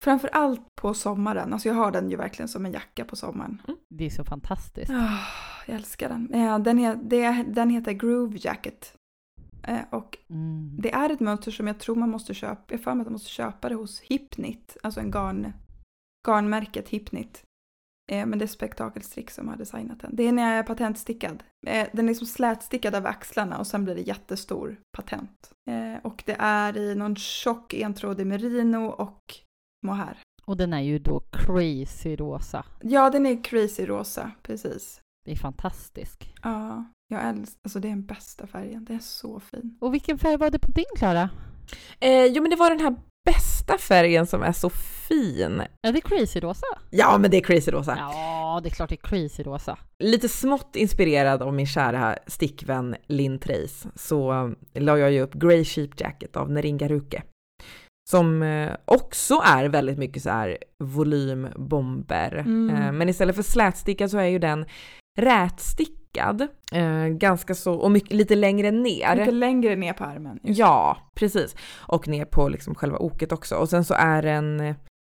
Framför 0.05 0.29
allt 0.29 0.61
på 0.81 0.95
sommaren, 0.95 1.53
alltså 1.53 1.69
jag 1.69 1.75
har 1.75 1.93
den 1.93 2.11
ju 2.11 2.17
verkligen 2.17 2.49
som 2.49 2.67
en 2.67 2.73
jacka 2.73 3.05
på 3.05 3.17
sommaren. 3.17 3.63
Det 3.89 4.07
är 4.07 4.11
så 4.11 4.25
fantastiskt. 4.25 4.91
Ah, 4.91 5.19
jag 5.67 5.77
älskar 5.77 6.09
den. 6.09 6.31
Eh, 6.35 6.59
den, 6.59 6.79
är, 6.79 6.97
det, 6.97 7.45
den 7.49 7.71
heter 7.71 7.93
Groove 7.93 8.39
Jacket. 8.41 8.95
Eh, 9.63 9.81
och 9.91 10.19
Mm. 10.31 10.77
det 10.79 10.93
är 10.93 11.11
ett 11.11 11.21
mönster 11.21 11.51
som 11.51 11.67
jag 11.67 11.79
tror 11.81 11.97
man 11.97 12.11
måste 12.11 12.35
köpa, 12.35 12.63
jag 12.69 12.81
för 12.81 12.95
mig 12.95 13.01
att 13.03 13.07
man 13.07 13.13
måste 13.13 13.31
köpa 13.31 13.69
det 13.69 13.75
hos 13.75 14.01
Hipnit, 14.01 14.77
alltså 14.83 15.01
en 15.01 15.11
garn, 15.11 15.53
garnmärket 16.29 16.89
Hipnit. 16.89 17.43
Eh, 18.13 18.27
men 18.27 18.39
det 18.39 18.45
är 18.45 18.47
Spektakelstrick 18.47 19.31
som 19.31 19.49
har 19.49 19.57
designat 19.57 20.01
den. 20.01 20.17
Det 20.17 20.23
är 20.23 20.33
när 20.33 20.51
jag 20.51 20.59
är 20.59 20.63
patentstickad. 20.63 21.43
Eh, 21.67 21.89
den 21.93 22.05
är 22.05 22.09
liksom 22.09 22.27
slätstickad 22.27 22.95
över 22.95 23.11
axlarna 23.11 23.59
och 23.59 23.67
sen 23.67 23.85
blir 23.85 23.95
det 23.95 24.01
jättestor 24.01 24.81
patent. 24.97 25.53
Eh, 25.71 26.01
och 26.05 26.23
det 26.27 26.37
är 26.39 26.77
i 26.77 26.95
någon 26.95 27.17
tjock 27.17 27.75
entrådig 27.75 28.27
merino 28.27 28.87
och 28.87 29.21
mohair. 29.87 30.19
Och 30.45 30.57
den 30.57 30.73
är 30.73 30.81
ju 30.81 30.99
då 30.99 31.21
crazy 31.21 32.17
rosa. 32.17 32.65
Ja, 32.81 33.11
den 33.11 33.27
är 33.27 33.45
crazy 33.45 33.87
rosa, 33.87 34.31
precis. 34.43 35.01
Det 35.25 35.33
är 35.33 35.37
fantastisk. 35.37 36.35
Ja, 36.43 36.85
jag 37.09 37.29
älskar, 37.29 37.61
alltså 37.65 37.81
det 37.81 37.89
är 37.89 37.91
den 37.91 38.07
bästa 38.07 38.47
färgen, 38.47 38.85
den 38.85 38.97
är 38.97 39.01
så 39.01 39.41
fin. 39.41 39.79
Och 39.81 39.95
vilken 39.95 40.19
färg 40.19 40.37
var 40.37 40.51
det 40.51 40.59
på 40.59 40.73
din 40.73 40.85
Klara? 40.97 41.31
Eh, 42.01 42.25
jo 42.25 42.43
men 42.43 42.51
det 42.51 42.57
var 42.57 42.71
den 42.71 42.81
här 42.81 42.97
bästa 43.25 43.52
färgen 43.79 44.27
som 44.27 44.43
är 44.43 44.53
så 44.53 44.71
fin. 44.71 45.63
Ja, 45.81 45.93
det 45.93 45.99
är 45.99 46.01
crazy 46.01 46.41
rosa. 46.41 46.67
Ja 46.91 47.19
men 47.19 47.31
det 47.31 47.37
är 47.37 47.41
crazy 47.41 47.71
rosa. 47.71 47.97
Ja, 47.99 48.61
det 48.63 48.69
är 48.69 48.71
klart 48.71 48.89
det 48.89 48.95
är 48.95 49.09
crazy 49.09 49.43
rosa. 49.43 49.79
Lite 49.99 50.29
smått 50.29 50.77
inspirerad 50.77 51.43
av 51.43 51.55
min 51.55 51.67
kära 51.67 52.19
stickvän 52.27 52.97
Linn 53.07 53.39
Trace 53.39 53.89
så 53.95 54.33
eh, 54.75 54.83
la 54.83 54.99
jag 54.99 55.13
ju 55.13 55.21
upp 55.21 55.35
Grey 55.35 55.65
Sheep 55.65 55.91
Jacket 55.97 56.37
av 56.37 56.51
Neringa 56.51 56.89
Ruke. 56.89 57.23
Som 58.11 58.43
eh, 58.43 58.73
också 58.85 59.43
är 59.45 59.65
väldigt 59.69 59.99
mycket 59.99 60.23
så 60.23 60.31
här 60.31 60.59
volymbomber. 60.85 62.33
Mm. 62.35 62.77
Eh, 62.77 62.93
Men 62.93 63.09
istället 63.09 63.37
för 63.37 63.43
slätstickad 63.43 64.11
så 64.11 64.19
är 64.19 64.27
ju 64.27 64.39
den 64.39 64.67
rätstickad. 65.19 66.02
Eh, 66.73 67.07
Ganska 67.07 67.55
så, 67.55 67.75
och 67.75 67.91
mycket, 67.91 68.13
lite 68.13 68.35
längre 68.35 68.71
ner. 68.71 69.17
Lite 69.17 69.31
längre 69.31 69.77
ner 69.77 69.93
på 69.93 70.05
armen. 70.05 70.41
just. 70.43 70.59
Ja, 70.59 70.97
precis. 71.15 71.57
Och 71.79 72.09
ner 72.09 72.25
på 72.25 72.49
liksom 72.49 72.75
själva 72.75 72.99
oket 72.99 73.33
också. 73.33 73.57
Och 73.57 73.69
sen 73.69 73.85
så 73.85 73.95
är 73.95 74.23
den, 74.23 74.61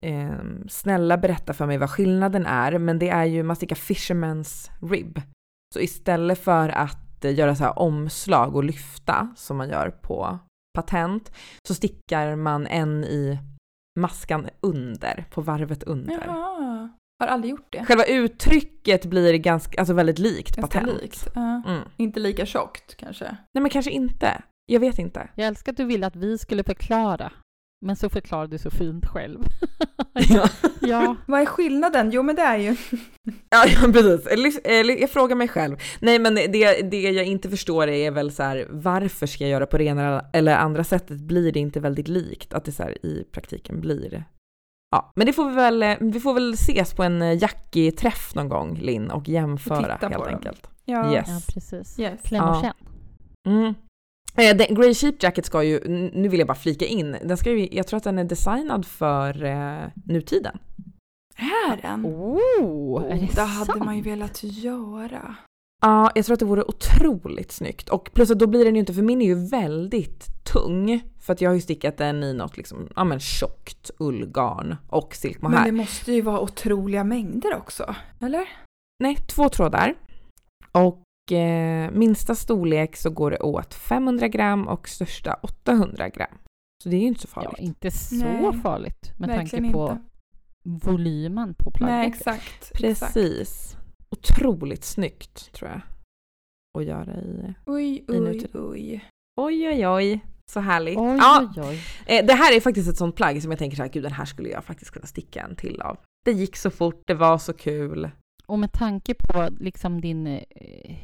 eh, 0.05 0.31
snälla 0.69 1.17
berätta 1.17 1.53
för 1.53 1.65
mig 1.65 1.77
vad 1.77 1.89
skillnaden 1.89 2.45
är, 2.45 2.77
men 2.77 2.99
det 2.99 3.09
är 3.09 3.25
ju 3.25 3.43
man 3.43 3.55
stickar 3.55 3.75
Fisherman's 3.75 4.69
Rib. 4.91 5.21
Så 5.73 5.79
istället 5.79 6.39
för 6.43 6.69
att 6.69 7.25
eh, 7.25 7.35
göra 7.35 7.55
så 7.55 7.63
här 7.63 7.79
omslag 7.79 8.55
och 8.55 8.63
lyfta 8.63 9.33
som 9.35 9.57
man 9.57 9.69
gör 9.69 9.89
på 9.89 10.39
patent 10.77 11.31
så 11.67 11.73
stickar 11.73 12.35
man 12.35 12.67
en 12.67 13.03
i 13.03 13.39
maskan 13.99 14.47
under, 14.61 15.25
på 15.31 15.41
varvet 15.41 15.83
under. 15.83 16.23
Jaha, 16.27 16.72
har 17.19 17.27
aldrig 17.27 17.51
gjort 17.51 17.67
det. 17.71 17.85
Själva 17.85 18.05
uttrycket 18.05 19.05
blir 19.05 19.33
ganska, 19.33 19.79
alltså 19.79 19.93
väldigt 19.93 20.19
likt 20.19 20.55
Ganska 20.55 20.79
patent. 20.79 21.01
likt. 21.01 21.27
Ja. 21.35 21.61
Mm. 21.67 21.81
Inte 21.97 22.19
lika 22.19 22.45
tjockt 22.45 22.95
kanske. 22.95 23.25
Nej 23.25 23.61
men 23.61 23.69
kanske 23.69 23.91
inte. 23.91 24.41
Jag 24.65 24.79
vet 24.79 24.99
inte. 24.99 25.29
Jag 25.35 25.47
älskar 25.47 25.71
att 25.71 25.77
du 25.77 25.83
ville 25.85 26.07
att 26.07 26.15
vi 26.15 26.37
skulle 26.37 26.63
förklara. 26.63 27.31
Men 27.85 27.95
så 27.95 28.09
förklarar 28.09 28.47
du 28.47 28.57
så 28.57 28.69
fint 28.69 29.05
själv. 29.05 29.39
Ja. 30.29 30.49
ja, 30.81 31.15
Vad 31.27 31.41
är 31.41 31.45
skillnaden? 31.45 32.11
Jo 32.11 32.23
men 32.23 32.35
det 32.35 32.41
är 32.41 32.57
ju... 32.57 32.69
Ja, 33.49 33.65
ja 33.67 33.91
precis. 33.93 34.27
Eller, 34.27 34.67
eller 34.67 35.01
jag 35.01 35.09
frågar 35.09 35.35
mig 35.35 35.47
själv. 35.47 35.77
Nej 36.01 36.19
men 36.19 36.35
det, 36.35 36.81
det 36.91 37.01
jag 37.01 37.25
inte 37.25 37.49
förstår 37.49 37.87
är 37.87 38.11
väl 38.11 38.31
så 38.31 38.43
här, 38.43 38.67
varför 38.69 39.27
ska 39.27 39.43
jag 39.43 39.51
göra 39.51 39.65
på 39.65 39.77
det 39.77 39.83
ena 39.83 40.25
eller 40.33 40.55
andra 40.55 40.83
sättet? 40.83 41.17
Blir 41.21 41.51
det 41.51 41.59
inte 41.59 41.79
väldigt 41.79 42.07
likt? 42.07 42.53
Att 42.53 42.65
det 42.65 42.71
så 42.71 42.83
här, 42.83 43.05
i 43.05 43.23
praktiken 43.31 43.81
blir 43.81 44.23
Ja, 44.93 45.11
men 45.15 45.27
det 45.27 45.33
får 45.33 45.49
vi 45.49 45.55
väl, 45.55 45.97
vi 45.99 46.19
får 46.19 46.33
väl 46.33 46.53
ses 46.53 46.93
på 46.93 47.03
en 47.03 47.37
Jackie-träff 47.37 48.35
någon 48.35 48.49
gång 48.49 48.75
Linn 48.75 49.11
och 49.11 49.29
jämföra 49.29 49.97
helt 50.01 50.13
dem. 50.13 50.23
enkelt. 50.27 50.67
Ja. 50.85 51.13
Yes. 51.13 51.27
ja 51.29 51.39
precis. 51.53 51.99
Yes. 51.99 52.21
Kläm 52.23 52.43
och 52.43 52.55
Ja. 52.55 52.61
känn. 52.61 52.73
Mm. 53.47 53.73
Eh, 54.37 54.57
den, 54.57 54.75
Grey 54.75 54.93
Sheep 54.93 55.23
Jacket 55.23 55.45
ska 55.45 55.63
ju, 55.63 55.79
nu 56.13 56.27
vill 56.27 56.39
jag 56.39 56.47
bara 56.47 56.55
flika 56.57 56.85
in, 56.85 57.17
den 57.23 57.37
ska 57.37 57.51
ju, 57.51 57.69
jag 57.71 57.87
tror 57.87 57.97
att 57.97 58.03
den 58.03 58.19
är 58.19 58.23
designad 58.23 58.85
för 58.85 59.43
eh, 59.43 59.87
nutiden. 60.05 60.57
Är 61.35 61.81
den? 61.81 62.05
Oh, 62.05 63.03
är 63.03 63.15
det 63.15 63.35
det 63.35 63.41
hade 63.41 63.65
sant? 63.65 63.85
man 63.85 63.95
ju 63.95 64.01
velat 64.01 64.43
göra. 64.43 65.35
Ja, 65.83 66.11
jag 66.15 66.25
tror 66.25 66.33
att 66.33 66.39
det 66.39 66.45
vore 66.45 66.63
otroligt 66.63 67.51
snyggt. 67.51 67.89
Och 67.89 68.09
plus 68.13 68.31
att 68.31 68.39
då 68.39 68.47
blir 68.47 68.65
den 68.65 68.75
ju 68.75 68.79
inte, 68.79 68.93
för 68.93 69.01
min 69.01 69.21
är 69.21 69.25
ju 69.25 69.47
väldigt 69.47 70.43
tung. 70.53 71.01
För 71.19 71.33
att 71.33 71.41
jag 71.41 71.49
har 71.49 71.55
ju 71.55 71.61
stickat 71.61 71.97
den 71.97 72.23
i 72.23 72.33
något 72.33 72.57
liksom, 72.57 72.89
ja 72.95 73.03
men 73.03 73.19
tjockt 73.19 73.91
ullgarn 73.99 74.75
och 74.89 75.15
silkmohair. 75.15 75.59
Men 75.59 75.65
det 75.65 75.71
måste 75.77 76.11
ju 76.13 76.21
vara 76.21 76.39
otroliga 76.39 77.03
mängder 77.03 77.55
också. 77.57 77.95
Eller? 78.21 78.49
Nej, 79.03 79.15
två 79.15 79.49
trådar. 79.49 79.93
Och 80.71 81.31
eh, 81.31 81.91
minsta 81.91 82.35
storlek 82.35 82.95
så 82.95 83.09
går 83.09 83.31
det 83.31 83.39
åt 83.39 83.73
500 83.73 84.27
gram 84.27 84.67
och 84.67 84.89
största 84.89 85.33
800 85.33 86.09
gram. 86.09 86.37
Så 86.83 86.89
det 86.89 86.95
är 86.95 86.99
ju 87.01 87.07
inte 87.07 87.21
så 87.21 87.27
Ja, 87.35 87.41
farligt. 87.41 87.59
inte 87.59 87.91
så 87.91 88.15
Nej, 88.15 88.59
farligt 88.63 89.13
med 89.17 89.29
Verkligen 89.29 89.63
tanke 89.63 89.73
på 89.77 89.97
inte. 90.65 90.87
volymen 90.91 91.53
på 91.53 91.71
plagget. 91.71 91.95
Nej, 91.95 92.07
exakt. 92.07 92.71
exakt. 92.83 93.13
Otroligt 94.13 94.83
snyggt 94.83 95.53
tror 95.53 95.69
jag. 95.71 95.81
Att 96.77 96.85
göra 96.85 97.21
i... 97.21 97.53
Oj, 97.65 97.95
I 97.97 98.05
oj, 98.07 98.19
nutid. 98.19 98.55
oj. 98.55 99.05
Oj, 99.41 99.67
oj, 99.67 99.87
oj. 99.87 100.19
Så 100.51 100.59
härligt. 100.59 100.97
Oj, 100.97 101.17
ja, 101.17 101.49
oj, 101.57 101.61
oj. 101.63 101.79
Eh, 102.05 102.25
Det 102.25 102.33
här 102.33 102.55
är 102.55 102.59
faktiskt 102.59 102.89
ett 102.89 102.97
sånt 102.97 103.15
plagg 103.15 103.41
som 103.41 103.51
jag 103.51 103.59
tänker 103.59 103.77
så 103.77 103.83
här, 103.83 103.89
gud 103.89 104.03
den 104.03 104.11
här 104.11 104.25
skulle 104.25 104.49
jag 104.49 104.63
faktiskt 104.63 104.91
kunna 104.91 105.05
sticka 105.05 105.41
en 105.41 105.55
till 105.55 105.81
av. 105.81 105.97
Det 106.25 106.31
gick 106.31 106.55
så 106.55 106.69
fort, 106.71 107.01
det 107.07 107.13
var 107.13 107.37
så 107.37 107.53
kul. 107.53 108.09
Och 108.45 108.59
med 108.59 108.71
tanke 108.71 109.13
på 109.13 109.49
liksom 109.59 110.01
din 110.01 110.27
eh, 110.27 110.95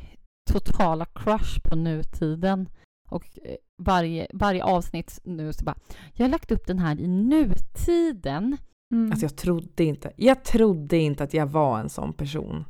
totala 0.51 1.05
crush 1.05 1.59
på 1.69 1.75
nutiden 1.75 2.69
och 3.09 3.25
eh, 3.43 3.55
varje, 3.83 4.27
varje 4.33 4.63
avsnitt 4.63 5.19
nu 5.23 5.53
så 5.53 5.65
bara, 5.65 5.75
jag 6.13 6.25
har 6.25 6.29
lagt 6.29 6.51
upp 6.51 6.67
den 6.67 6.79
här 6.79 6.99
i 6.99 7.07
nutiden. 7.07 8.57
Mm. 8.93 9.11
Alltså 9.11 9.25
jag 9.25 9.35
trodde 9.37 9.83
inte, 9.83 10.11
jag 10.15 10.43
trodde 10.43 10.97
inte 10.97 11.23
att 11.23 11.33
jag 11.33 11.47
var 11.47 11.79
en 11.79 11.89
sån 11.89 12.13
person. 12.13 12.65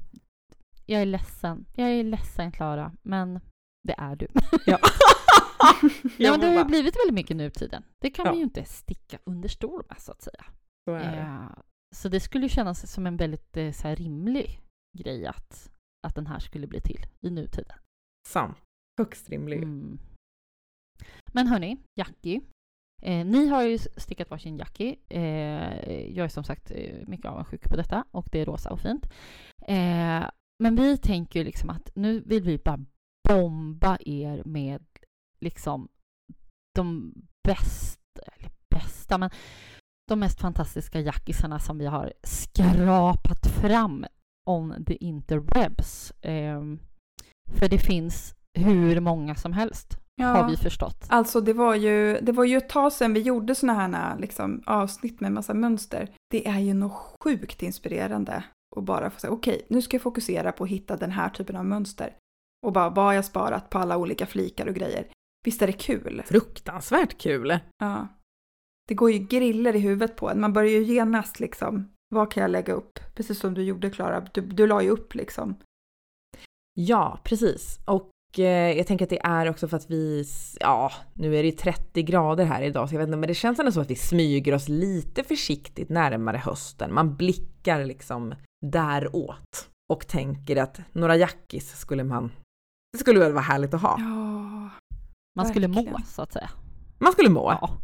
Jag 0.90 1.02
är 1.02 1.06
ledsen, 1.06 1.66
jag 1.76 1.90
är 1.90 2.04
ledsen 2.04 2.52
Klara, 2.52 2.92
men 3.02 3.40
det 3.88 3.96
är 3.98 4.16
du. 4.16 4.28
Ja. 4.66 4.80
Nej, 6.20 6.32
men 6.32 6.40
det 6.40 6.48
har 6.48 6.54
ju 6.54 6.66
blivit 6.66 6.96
väldigt 6.96 7.14
mycket 7.14 7.38
nutiden. 7.38 7.84
Det 8.02 8.10
kan 8.10 8.26
Ja. 8.26 8.32
vi 8.32 8.38
ju 8.38 8.44
inte 8.44 8.66
sticka 8.66 9.20
under 9.24 9.50
stol 9.50 9.84
med 9.90 10.02
så 10.02 10.12
att 10.12 10.22
säga. 10.22 10.46
så 10.88 10.94
är 10.94 11.12
det. 11.12 11.18
Eh, 11.18 11.50
så 11.96 12.10
det 12.10 12.20
skulle 12.20 12.50
kännas 12.50 12.92
som 12.92 13.08
en 13.08 13.18
väldigt 13.18 13.58
eh, 13.58 13.72
så 13.72 13.88
här, 13.88 13.96
rimlig 13.96 14.62
grej 14.98 15.26
att, 15.28 15.72
att 16.08 16.16
den 16.16 16.28
här 16.28 16.40
skulle 16.40 16.68
bli 16.68 16.82
till 16.82 17.06
i 17.22 17.30
nutiden. 17.30 17.78
Sant. 18.28 18.58
Högst 19.00 19.30
rimlig. 19.30 19.58
Mm. 19.64 20.00
Men 21.34 21.48
hörni, 21.48 21.78
Jackie. 22.00 22.42
Eh, 23.02 23.26
ni 23.26 23.48
har 23.48 23.62
ju 23.64 23.78
stickat 23.78 24.30
varsin 24.30 24.58
Jackie. 24.58 24.96
Eh, 25.10 26.02
jag 26.18 26.26
är 26.26 26.30
som 26.30 26.44
sagt 26.44 26.72
eh, 26.72 27.08
mycket 27.08 27.26
avundsjuk 27.26 27.70
på 27.70 27.76
detta 27.76 28.04
och 28.12 28.30
det 28.32 28.40
är 28.40 28.46
rosa 28.46 28.72
och 28.72 28.80
fint. 28.80 29.06
Eh, 29.68 30.30
men 30.60 30.76
vi 30.76 30.98
tänker 30.98 31.40
ju 31.40 31.46
liksom 31.46 31.70
att 31.70 31.92
nu 31.96 32.24
vill 32.26 32.44
vi 32.44 32.58
bara 32.58 32.80
bomba 33.30 33.98
er 34.00 34.44
med 34.46 34.86
liksom 35.40 35.90
de 36.76 37.14
bästa, 37.48 38.22
eller 38.38 38.52
bästa, 38.70 39.18
men 39.18 39.30
de 40.10 40.20
mest 40.20 40.42
fantastiska 40.42 41.00
jackisarna 41.00 41.60
som 41.60 41.78
vi 41.78 41.86
har 41.86 42.14
skrapat 42.24 43.48
fram 43.62 44.06
on 44.46 44.86
the 44.86 44.96
interwebs. 44.96 46.12
Eh, 46.12 46.62
för 47.54 47.70
det 47.70 47.80
finns 47.80 48.36
hur 48.54 49.00
många 49.00 49.36
som 49.36 49.54
helst, 49.54 49.98
har 50.22 50.50
vi 50.50 50.58
förstått. 50.58 51.06
Alltså 51.10 51.42
det 51.42 51.54
var, 51.54 51.76
ju, 51.76 52.20
det 52.22 52.32
var 52.32 52.46
ju 52.46 52.58
ett 52.58 52.70
tag 52.70 52.94
sedan 52.94 53.14
vi 53.14 53.22
gjorde 53.22 53.56
såna 53.56 53.74
här 53.74 54.20
liksom, 54.20 54.64
avsnitt 54.66 55.20
med 55.20 55.32
massa 55.32 55.54
mönster. 55.54 56.10
Det 56.32 56.48
är 56.48 56.60
ju 56.60 56.74
något 56.74 57.16
sjukt 57.24 57.64
inspirerande 57.64 58.44
att 58.80 58.86
bara 58.86 59.10
få 59.10 59.20
säga 59.20 59.34
okej, 59.34 59.66
nu 59.70 59.82
ska 59.82 59.96
jag 59.96 60.02
fokusera 60.02 60.52
på 60.52 60.64
att 60.64 60.70
hitta 60.70 60.98
den 60.98 61.12
här 61.12 61.30
typen 61.30 61.56
av 61.56 61.66
mönster. 61.66 62.16
Och 62.66 62.74
bara 62.74 62.90
vad 62.90 63.06
har 63.06 63.14
jag 63.14 63.26
sparat 63.26 63.70
på 63.70 63.78
alla 63.78 63.98
olika 63.98 64.26
flikar 64.26 64.68
och 64.68 64.76
grejer. 64.76 65.08
Visst 65.46 65.62
är 65.62 65.68
det 65.68 65.74
kul? 65.74 66.24
Fruktansvärt 66.26 67.18
kul. 67.18 67.60
Ja. 67.78 68.08
Det 68.88 68.94
går 68.96 69.12
ju 69.12 69.20
griller 69.20 69.76
i 69.76 69.80
huvudet 69.80 70.16
på 70.16 70.30
en. 70.30 70.42
Man 70.42 70.54
börjar 70.54 70.72
ju 70.72 70.84
genast 70.84 71.40
liksom, 71.40 71.92
vad 72.10 72.32
kan 72.32 72.42
jag 72.42 72.52
lägga 72.52 72.74
upp? 72.74 73.00
Precis 73.16 73.40
som 73.40 73.54
du 73.54 73.64
gjorde 73.64 73.90
Klara, 73.90 74.28
du, 74.34 74.42
du 74.42 74.68
la 74.68 74.82
ju 74.82 74.90
upp 74.90 75.16
liksom. 75.16 75.56
Ja, 76.74 77.20
precis. 77.24 77.80
Och 77.86 78.12
eh, 78.40 78.78
jag 78.78 78.88
tänker 78.88 79.06
att 79.06 79.10
det 79.10 79.22
är 79.24 79.50
också 79.50 79.68
för 79.68 79.78
att 79.78 79.90
vi, 79.90 80.26
ja, 80.60 80.92
nu 81.14 81.36
är 81.36 81.44
det 81.44 81.52
30 81.52 82.04
grader 82.04 82.46
här 82.46 82.62
idag 82.62 82.90
så 82.90 82.96
jag 82.96 83.00
vet 83.00 83.08
inte, 83.08 83.18
men 83.18 83.28
det 83.28 83.34
känns 83.34 83.60
ändå 83.60 83.72
som 83.72 83.82
att 83.82 83.92
vi 83.92 83.96
smyger 83.96 84.54
oss 84.54 84.70
lite 84.70 85.24
försiktigt 85.24 85.90
närmare 85.90 86.38
hösten. 86.38 86.94
Man 86.94 87.16
blickar 87.16 87.86
liksom 87.86 88.36
däråt 88.66 89.70
och 89.90 90.08
tänker 90.08 90.56
att 90.56 90.82
några 90.92 91.16
jackis 91.16 91.80
skulle 91.80 92.04
man, 92.04 92.32
det 92.94 92.98
skulle 92.98 93.20
väl 93.20 93.34
vara 93.34 93.44
härligt 93.44 93.74
att 93.74 93.82
ha. 93.82 93.96
Ja. 94.00 94.70
Man 95.36 95.46
skulle 95.46 95.68
må, 95.68 95.98
så 96.06 96.22
att 96.22 96.34
säga. 96.34 96.50
Man 96.98 97.12
skulle 97.12 97.30
må. 97.30 97.58
Ja. 97.62 97.78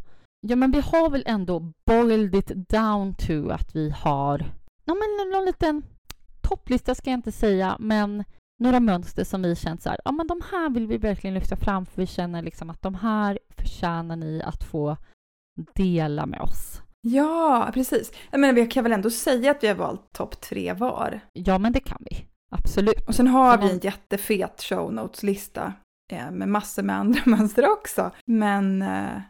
ja, 0.47 0.55
men 0.55 0.71
vi 0.71 0.81
har 0.81 1.09
väl 1.09 1.23
ändå 1.25 1.71
boiled 1.85 2.35
it 2.35 2.51
down 2.69 3.13
to 3.13 3.49
att 3.49 3.75
vi 3.75 3.89
har 3.89 4.45
ja, 4.85 4.93
men 4.93 5.31
någon 5.31 5.45
liten 5.45 5.83
topplista 6.41 6.95
ska 6.95 7.09
jag 7.09 7.17
inte 7.17 7.31
säga, 7.31 7.77
men 7.79 8.23
några 8.59 8.79
mönster 8.79 9.23
som 9.23 9.41
vi 9.41 9.55
känt 9.55 9.81
så 9.81 9.89
här, 9.89 9.99
ja 10.05 10.11
men 10.11 10.27
de 10.27 10.41
här 10.51 10.69
vill 10.69 10.87
vi 10.87 10.97
verkligen 10.97 11.33
lyfta 11.33 11.55
fram 11.55 11.85
för 11.85 12.01
vi 12.01 12.07
känner 12.07 12.41
liksom 12.41 12.69
att 12.69 12.81
de 12.81 12.95
här 12.95 13.39
förtjänar 13.49 14.15
ni 14.15 14.41
att 14.41 14.63
få 14.63 14.97
dela 15.75 16.25
med 16.25 16.41
oss. 16.41 16.81
Ja, 17.07 17.69
precis. 17.73 18.11
Jag 18.31 18.39
menar, 18.39 18.53
vi 18.53 18.67
kan 18.67 18.83
väl 18.83 18.93
ändå 18.93 19.09
säga 19.09 19.51
att 19.51 19.63
vi 19.63 19.67
har 19.67 19.75
valt 19.75 20.13
topp 20.13 20.41
tre 20.41 20.73
var. 20.73 21.19
Ja, 21.33 21.57
men 21.57 21.71
det 21.71 21.79
kan 21.79 21.97
vi. 22.09 22.25
Absolut. 22.51 23.07
Och 23.07 23.15
sen 23.15 23.27
har 23.27 23.57
vi 23.57 23.71
en 23.71 23.79
jättefet 23.79 24.61
show 24.61 24.93
notes-lista 24.93 25.73
eh, 26.11 26.31
med 26.31 26.47
massor 26.47 26.83
med 26.83 26.95
andra 26.95 27.21
mönster 27.25 27.71
också. 27.71 28.11
Men 28.25 28.81
eh, 28.81 29.21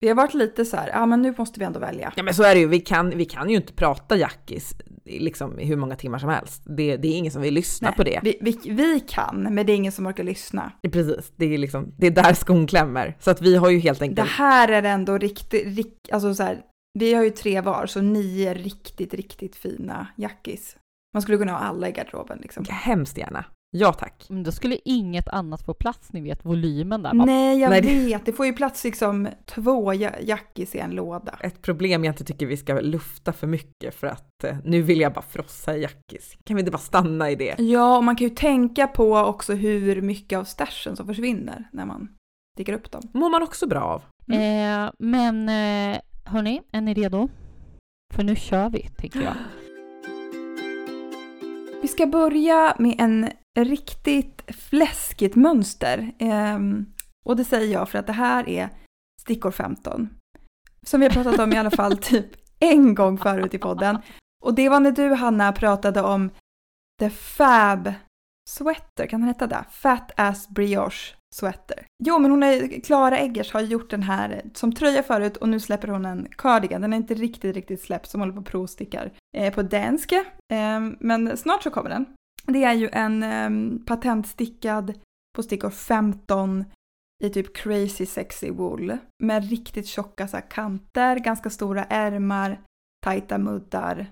vi 0.00 0.08
har 0.08 0.14
varit 0.14 0.34
lite 0.34 0.64
så 0.64 0.76
här, 0.76 0.88
ja 0.88 1.06
men 1.06 1.22
nu 1.22 1.34
måste 1.38 1.60
vi 1.60 1.66
ändå 1.66 1.80
välja. 1.80 2.12
Ja 2.16 2.22
men 2.22 2.34
så 2.34 2.42
är 2.42 2.54
det 2.54 2.60
ju, 2.60 2.66
vi 2.66 2.80
kan, 2.80 3.10
vi 3.10 3.24
kan 3.24 3.50
ju 3.50 3.56
inte 3.56 3.72
prata 3.72 4.16
jackis 4.16 4.74
liksom 5.04 5.60
i 5.60 5.64
hur 5.64 5.76
många 5.76 5.96
timmar 5.96 6.18
som 6.18 6.28
helst. 6.28 6.62
Det, 6.66 6.96
det 6.96 7.08
är 7.08 7.16
ingen 7.16 7.32
som 7.32 7.42
vill 7.42 7.54
lyssna 7.54 7.88
Nej, 7.88 7.96
på 7.96 8.02
det. 8.02 8.20
Vi, 8.22 8.38
vi, 8.40 8.70
vi 8.70 9.00
kan, 9.00 9.54
men 9.54 9.66
det 9.66 9.72
är 9.72 9.76
ingen 9.76 9.92
som 9.92 10.06
orkar 10.06 10.24
lyssna. 10.24 10.72
Precis, 10.92 11.32
det 11.36 11.54
är 11.54 11.58
liksom, 11.58 11.94
det 11.98 12.06
är 12.06 12.10
där 12.10 12.34
skon 12.34 12.66
klämmer. 12.66 13.16
Så 13.20 13.30
att 13.30 13.42
vi 13.42 13.56
har 13.56 13.70
ju 13.70 13.78
helt 13.78 13.98
Det 13.98 14.04
enkelt 14.04 14.30
här 14.30 14.68
är 14.68 14.82
ändå 14.82 15.18
riktigt, 15.18 15.76
rik, 15.76 16.08
alltså 16.12 16.34
så 16.34 16.42
här, 16.42 16.62
vi 17.00 17.14
har 17.14 17.24
ju 17.24 17.30
tre 17.30 17.60
var, 17.60 17.86
så 17.86 18.00
nio 18.00 18.54
riktigt, 18.54 19.14
riktigt 19.14 19.56
fina 19.56 20.06
jackis. 20.16 20.76
Man 21.14 21.22
skulle 21.22 21.38
kunna 21.38 21.52
ha 21.52 21.58
alla 21.58 21.88
i 21.88 21.92
garderoben 21.92 22.38
liksom. 22.42 22.64
hemskt 22.68 23.18
gärna. 23.18 23.44
Ja 23.76 23.92
tack. 23.92 24.26
Men 24.28 24.42
då 24.42 24.52
skulle 24.52 24.78
inget 24.84 25.28
annat 25.28 25.62
få 25.62 25.74
plats, 25.74 26.12
ni 26.12 26.20
vet 26.20 26.44
volymen 26.44 27.02
där. 27.02 27.12
Nej, 27.12 27.58
jag 27.60 27.70
Nej, 27.70 27.80
vet. 27.80 28.26
Det 28.26 28.32
får 28.32 28.46
ju 28.46 28.52
plats 28.52 28.84
liksom 28.84 29.28
två 29.46 29.94
ja- 29.94 30.20
jackis 30.22 30.74
i 30.74 30.78
en 30.78 30.90
låda. 30.90 31.38
Ett 31.40 31.62
problem 31.62 32.04
jag 32.04 32.12
inte 32.12 32.24
tycker 32.24 32.46
vi 32.46 32.56
ska 32.56 32.80
lufta 32.80 33.32
för 33.32 33.46
mycket 33.46 33.94
för 33.94 34.06
att 34.06 34.44
eh, 34.44 34.56
nu 34.64 34.82
vill 34.82 35.00
jag 35.00 35.12
bara 35.12 35.22
frossa 35.22 35.76
i 35.76 35.82
jackis. 35.82 36.36
Kan 36.44 36.56
vi 36.56 36.60
inte 36.60 36.72
bara 36.72 36.78
stanna 36.78 37.30
i 37.30 37.34
det? 37.34 37.54
Ja, 37.58 37.96
och 37.96 38.04
man 38.04 38.16
kan 38.16 38.28
ju 38.28 38.34
tänka 38.34 38.86
på 38.86 39.16
också 39.16 39.54
hur 39.54 40.02
mycket 40.02 40.38
av 40.38 40.44
stashen 40.44 40.96
som 40.96 41.06
försvinner 41.06 41.68
när 41.72 41.86
man 41.86 42.08
sticker 42.54 42.72
upp 42.72 42.90
dem. 42.90 43.02
Mår 43.14 43.30
man 43.30 43.42
också 43.42 43.66
bra 43.66 43.80
av. 43.80 44.02
Eh, 44.34 44.90
men 44.98 45.48
eh, 45.48 46.00
hörni, 46.30 46.62
är 46.72 46.80
ni 46.80 46.94
redo? 46.94 47.28
För 48.14 48.22
nu 48.22 48.36
kör 48.36 48.70
vi, 48.70 48.88
tänker 48.88 49.20
jag. 49.20 49.34
Vi 51.82 51.88
ska 51.88 52.06
börja 52.06 52.76
med 52.78 52.94
en 52.98 53.30
riktigt 53.58 54.42
fläskigt 54.48 55.36
mönster. 55.36 56.12
Ehm, 56.18 56.86
och 57.24 57.36
det 57.36 57.44
säger 57.44 57.72
jag 57.72 57.88
för 57.88 57.98
att 57.98 58.06
det 58.06 58.12
här 58.12 58.48
är 58.48 58.68
stickor 59.20 59.50
15. 59.50 60.08
Som 60.86 61.00
vi 61.00 61.06
har 61.06 61.12
pratat 61.12 61.40
om 61.40 61.52
i 61.52 61.56
alla 61.56 61.70
fall 61.70 61.96
typ 62.02 62.26
en 62.60 62.94
gång 62.94 63.18
förut 63.18 63.54
i 63.54 63.58
podden. 63.58 63.98
Och 64.44 64.54
det 64.54 64.68
var 64.68 64.80
när 64.80 64.92
du 64.92 65.14
Hanna 65.14 65.52
pratade 65.52 66.02
om 66.02 66.30
The 67.00 67.10
Fab 67.10 67.92
Sweater, 68.50 69.06
kan 69.06 69.20
den 69.20 69.28
heta 69.28 69.46
det? 69.46 69.64
Fat 69.70 70.12
Ass 70.16 70.48
Brioche 70.48 71.19
Sweater. 71.34 71.86
Jo, 72.04 72.18
men 72.18 72.30
hon 72.30 72.42
är, 72.42 72.80
Klara 72.80 73.18
Eggers 73.18 73.52
har 73.52 73.60
gjort 73.60 73.90
den 73.90 74.02
här 74.02 74.42
som 74.54 74.72
tröja 74.72 75.02
förut 75.02 75.36
och 75.36 75.48
nu 75.48 75.60
släpper 75.60 75.88
hon 75.88 76.04
en 76.04 76.28
cardigan. 76.38 76.80
Den 76.80 76.92
är 76.92 76.96
inte 76.96 77.14
riktigt, 77.14 77.54
riktigt 77.54 77.82
släppt 77.82 78.10
som 78.10 78.20
håller 78.20 78.32
på 78.32 78.40
att 78.40 78.46
provstickar 78.46 79.12
eh, 79.36 79.54
på 79.54 79.62
danska. 79.62 80.24
Eh, 80.52 80.80
men 81.00 81.36
snart 81.36 81.62
så 81.62 81.70
kommer 81.70 81.90
den. 81.90 82.06
Det 82.46 82.64
är 82.64 82.74
ju 82.74 82.88
en 82.92 83.22
eh, 83.22 83.84
patentstickad 83.86 84.94
på 85.36 85.42
stickor 85.42 85.70
15 85.70 86.64
i 87.24 87.30
typ 87.30 87.56
crazy 87.56 88.06
sexy 88.06 88.50
wool 88.50 88.96
med 89.22 89.50
riktigt 89.50 89.86
tjocka 89.86 90.28
så 90.28 90.36
här, 90.36 90.50
kanter, 90.50 91.16
ganska 91.16 91.50
stora 91.50 91.84
ärmar, 91.84 92.60
tajta 93.04 93.38
muddar. 93.38 94.06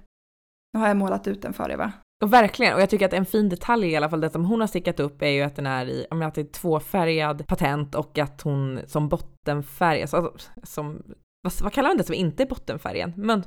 Nu 0.73 0.81
har 0.81 0.89
jag 0.89 0.97
målat 0.97 1.27
ut 1.27 1.43
den 1.43 1.53
för 1.53 1.71
er 1.71 1.77
va? 1.77 1.93
Och 2.25 2.33
verkligen, 2.33 2.75
och 2.75 2.81
jag 2.81 2.91
tycker 2.91 3.07
att 3.07 3.13
en 3.13 3.27
fin 3.27 3.49
detalj 3.49 3.87
i 3.89 3.97
alla 3.97 4.11
fall, 4.11 4.21
det 4.21 4.31
som 4.31 4.45
hon 4.45 4.61
har 4.61 4.67
stickat 4.67 5.01
upp 5.01 5.23
är 5.23 5.29
ju 5.29 5.43
att 5.43 5.57
den 5.57 5.67
är 5.67 5.87
i, 5.87 6.07
om 6.11 6.21
jag 6.21 6.29
att 6.29 6.35
det 6.35 6.41
är 6.41 6.45
tvåfärgad 6.53 7.47
patent 7.47 7.95
och 7.95 8.19
att 8.19 8.43
hon 8.43 8.81
som 8.87 9.09
bottenfärg, 9.09 10.01
alltså 10.01 10.33
som, 10.63 11.03
vad, 11.43 11.53
vad 11.63 11.73
kallar 11.73 11.89
man 11.91 11.97
det 11.97 12.05
som 12.05 12.15
inte 12.15 12.43
är 12.43 12.47
bottenfärgen? 12.47 13.13
Men, 13.17 13.43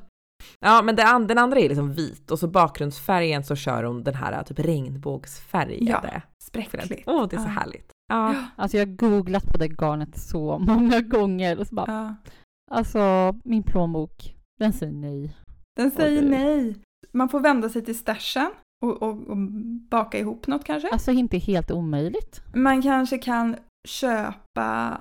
ja 0.59 0.81
men 0.81 0.95
det, 0.95 1.03
den 1.27 1.37
andra 1.37 1.59
är 1.59 1.69
liksom 1.69 1.93
vit 1.93 2.31
och 2.31 2.39
så 2.39 2.47
bakgrundsfärgen 2.47 3.43
så 3.43 3.55
kör 3.55 3.83
hon 3.83 4.03
den 4.03 4.15
här 4.15 4.43
typ 4.43 4.59
regnbågsfärgade. 4.59 6.21
Spräckligt. 6.43 7.03
Åh, 7.07 7.27
det 7.29 7.35
är 7.35 7.39
så 7.39 7.45
Ja. 7.47 7.51
härligt. 7.51 7.91
Ja. 8.07 8.35
Alltså 8.55 8.77
jag 8.77 8.85
har 8.87 8.95
googlat 8.95 9.43
på 9.51 9.57
det 9.57 9.67
garnet 9.67 10.17
så 10.19 10.57
många 10.59 11.01
gånger 11.01 11.59
och 11.59 11.67
så 11.67 11.75
bara, 11.75 11.91
Ja. 11.91 12.15
alltså 12.71 13.33
min 13.43 13.63
plånbok, 13.63 14.35
den 14.59 14.73
säger 14.73 14.93
nej. 14.93 15.35
Den 15.77 15.91
säger 15.91 16.21
nej. 16.21 16.75
Man 17.11 17.29
får 17.29 17.39
vända 17.39 17.69
sig 17.69 17.85
till 17.85 17.97
stashen 17.97 18.51
och, 18.85 19.01
och, 19.01 19.27
och 19.27 19.37
baka 19.89 20.19
ihop 20.19 20.47
något 20.47 20.63
kanske. 20.63 20.89
Alltså 20.89 21.11
inte 21.11 21.37
helt 21.37 21.71
omöjligt. 21.71 22.41
Man 22.53 22.81
kanske 22.81 23.17
kan 23.17 23.55
köpa 23.87 24.97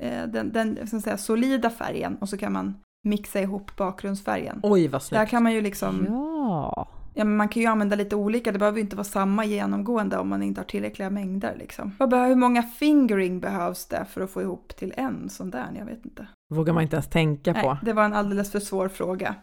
eh, 0.00 0.26
den, 0.26 0.52
den 0.52 0.86
så 0.88 0.96
att 0.96 1.02
säga, 1.02 1.18
solida 1.18 1.70
färgen 1.70 2.16
och 2.20 2.28
så 2.28 2.36
kan 2.38 2.52
man 2.52 2.74
mixa 3.08 3.40
ihop 3.40 3.76
bakgrundsfärgen. 3.76 4.60
Oj 4.62 4.88
vad 4.88 5.00
Där 5.00 5.06
snyggt. 5.06 5.30
kan 5.30 5.42
man 5.42 5.52
ju 5.52 5.60
liksom, 5.60 6.06
Ja. 6.08 6.88
Ja 7.14 7.24
men 7.24 7.36
man 7.36 7.48
kan 7.48 7.62
ju 7.62 7.68
använda 7.68 7.96
lite 7.96 8.16
olika, 8.16 8.52
det 8.52 8.58
behöver 8.58 8.80
inte 8.80 8.96
vara 8.96 9.04
samma 9.04 9.44
genomgående 9.44 10.18
om 10.18 10.28
man 10.28 10.42
inte 10.42 10.60
har 10.60 10.66
tillräckliga 10.66 11.10
mängder 11.10 11.56
liksom. 11.58 11.92
Vad 11.98 12.08
behöver, 12.10 12.28
hur 12.28 12.36
många 12.36 12.62
fingering 12.62 13.40
behövs 13.40 13.86
det 13.86 14.04
för 14.10 14.20
att 14.20 14.30
få 14.30 14.42
ihop 14.42 14.76
till 14.76 14.94
en 14.96 15.28
sån 15.30 15.50
där? 15.50 15.66
Jag 15.78 15.84
vet 15.86 16.04
inte. 16.04 16.26
Vågar 16.54 16.72
man 16.72 16.82
inte 16.82 16.96
ens 16.96 17.08
tänka 17.08 17.54
på. 17.54 17.68
Nej, 17.72 17.78
det 17.82 17.92
var 17.92 18.04
en 18.04 18.12
alldeles 18.14 18.52
för 18.52 18.60
svår 18.60 18.88
fråga. 18.88 19.34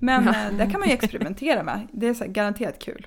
Men 0.00 0.24
Ja. 0.24 0.30
eh, 0.50 0.56
det 0.58 0.70
kan 0.70 0.80
man 0.80 0.88
ju 0.88 0.94
experimentera 0.94 1.62
med, 1.62 1.88
det 1.92 2.08
är 2.08 2.14
så 2.14 2.24
här, 2.24 2.30
garanterat 2.30 2.78
kul. 2.78 3.06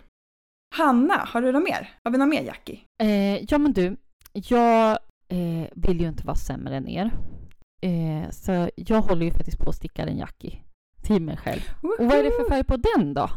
Hanna, 0.75 1.13
har 1.15 1.41
du 1.41 1.51
något 1.51 1.63
mer? 1.63 1.89
Har 2.03 2.12
vi 2.12 2.17
något 2.17 2.29
mer 2.29 2.41
Jackie? 2.41 2.79
Eh, 3.03 3.43
ja 3.49 3.58
men 3.58 3.73
du, 3.73 3.97
jag 4.34 4.91
eh, 5.27 5.67
vill 5.75 6.01
ju 6.01 6.08
inte 6.08 6.25
vara 6.25 6.36
sämre 6.36 6.75
än 6.77 6.88
er. 6.88 7.12
Eh, 7.82 8.29
så 8.32 8.69
jag 8.75 9.01
håller 9.01 9.25
ju 9.25 9.32
faktiskt 9.32 9.60
på 9.60 9.69
att 9.69 9.75
sticka 9.75 10.03
en 10.05 10.17
Jackie 10.17 10.60
till 11.03 11.21
mig 11.21 11.38
själv. 11.38 11.62
Och 11.82 12.05
vad 12.05 12.13
är 12.19 12.23
det 12.23 12.32
för 12.32 12.49
färg 12.49 12.63
på 12.63 12.77
den 12.77 13.13
då? 13.13 13.29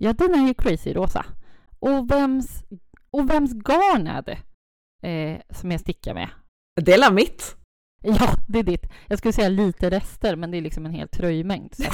Ja, 0.00 0.12
den 0.12 0.34
är 0.34 0.46
ju 0.46 0.54
crazy 0.54 0.92
rosa. 0.92 1.26
Och 1.78 2.10
vems, 2.10 2.64
och 3.10 3.30
vems 3.30 3.52
garn 3.52 4.06
är 4.06 4.22
det 4.22 4.38
eh, 5.08 5.40
som 5.50 5.70
jag 5.70 5.80
stickar 5.80 6.14
med? 6.14 6.28
Det 6.80 6.92
är 6.92 7.12
mitt. 7.12 7.56
Ja, 8.02 8.34
det 8.48 8.58
är 8.58 8.62
ditt. 8.62 8.86
Jag 9.08 9.18
skulle 9.18 9.32
säga 9.32 9.48
lite 9.48 9.90
rester, 9.90 10.36
men 10.36 10.50
det 10.50 10.56
är 10.56 10.62
liksom 10.62 10.86
en 10.86 10.92
hel 10.92 11.08
tröjmängd. 11.08 11.74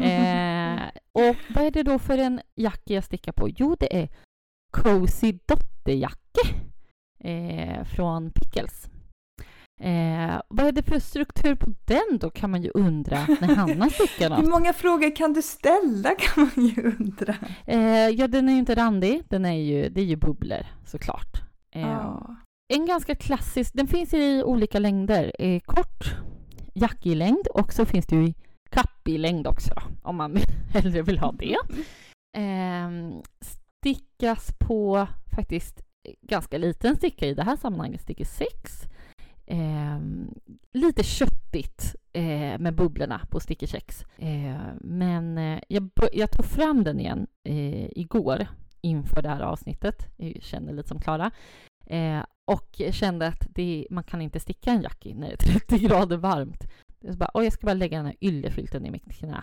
Eh, 0.00 0.82
och 1.12 1.36
vad 1.54 1.64
är 1.64 1.70
det 1.70 1.82
då 1.82 1.98
för 1.98 2.18
en 2.18 2.40
jacka 2.54 2.94
jag 2.94 3.04
stickar 3.04 3.32
på? 3.32 3.48
Jo, 3.48 3.76
det 3.80 4.02
är 4.02 4.08
Cozy 4.70 5.38
Dotterjacke 5.46 6.40
eh, 7.20 7.84
från 7.84 8.30
Pickles. 8.30 8.90
Eh, 9.80 10.40
vad 10.48 10.66
är 10.66 10.72
det 10.72 10.82
för 10.82 10.98
struktur 10.98 11.54
på 11.54 11.70
den 11.84 12.18
då, 12.20 12.30
kan 12.30 12.50
man 12.50 12.62
ju 12.62 12.70
undra 12.74 13.26
när 13.40 13.54
Hanna 13.54 13.90
stickar 13.90 14.30
Hur 14.36 14.42
något. 14.42 14.50
många 14.50 14.72
frågor 14.72 15.16
kan 15.16 15.32
du 15.32 15.42
ställa 15.42 16.10
kan 16.18 16.50
man 16.56 16.66
ju 16.66 16.82
undra. 16.98 17.34
Eh, 17.66 18.08
ja, 18.08 18.28
den 18.28 18.48
är 18.48 18.52
ju 18.52 18.58
inte 18.58 18.74
randig. 18.74 19.22
Den 19.28 19.44
är 19.44 19.52
ju, 19.52 19.88
det 19.88 20.00
är 20.00 20.04
ju 20.04 20.16
bubblor 20.16 20.66
såklart. 20.86 21.32
Eh, 21.74 21.80
Ja. 21.80 22.36
En 22.74 22.86
ganska 22.86 23.14
klassisk, 23.14 23.72
den 23.74 23.86
finns 23.86 24.14
i 24.14 24.42
olika 24.42 24.78
längder. 24.78 25.32
Eh, 25.38 25.60
kort 25.60 26.04
jackig 26.74 27.16
längd 27.16 27.46
och 27.54 27.72
så 27.72 27.84
finns 27.86 28.06
det 28.06 28.16
ju 28.16 28.24
i 28.26 28.34
kappig 28.70 29.18
längd 29.18 29.46
också 29.46 29.72
om 30.02 30.16
man 30.16 30.36
hellre 30.72 31.02
vill 31.02 31.18
ha 31.18 31.32
det. 31.32 31.56
Eh, 32.36 32.90
stickas 33.40 34.52
på 34.58 35.06
faktiskt 35.36 35.80
ganska 36.22 36.58
liten 36.58 36.96
sticka 36.96 37.26
i 37.26 37.34
det 37.34 37.42
här 37.42 37.56
sammanhanget, 37.56 38.00
sticker 38.02 38.24
6. 38.24 38.82
Eh, 39.46 40.00
lite 40.72 41.02
köttigt 41.02 41.96
eh, 42.12 42.58
med 42.58 42.74
bubblorna 42.74 43.20
på 43.30 43.40
sticker 43.40 43.66
Eh, 44.18 44.56
men 44.80 45.38
eh, 45.38 45.60
jag, 45.68 45.90
jag 46.12 46.30
tog 46.30 46.44
fram 46.44 46.84
den 46.84 47.00
igen 47.00 47.26
eh, 47.44 47.98
igår 47.98 48.46
inför 48.80 49.22
det 49.22 49.28
här 49.28 49.40
avsnittet. 49.40 50.06
Jag 50.16 50.42
känner 50.42 50.72
lite 50.72 50.88
som 50.88 51.00
Klara. 51.00 51.30
Eh, 51.86 52.24
och 52.44 52.80
kände 52.90 53.26
att 53.26 53.46
det, 53.54 53.86
man 53.90 54.04
kan 54.04 54.20
inte 54.22 54.40
sticka 54.40 54.70
en 54.70 54.82
jacka 54.82 55.08
när 55.14 55.28
det 55.28 55.32
är 55.32 55.58
30 55.58 55.78
grader 55.78 56.16
varmt. 56.16 56.64
Jag, 57.00 57.16
bara, 57.16 57.30
jag 57.34 57.52
ska 57.52 57.66
bara 57.66 57.74
lägga 57.74 57.96
den 57.96 58.06
här 58.06 58.16
yllefilten 58.20 58.86
i 58.86 58.90
mitt 58.90 59.18
knä. 59.18 59.42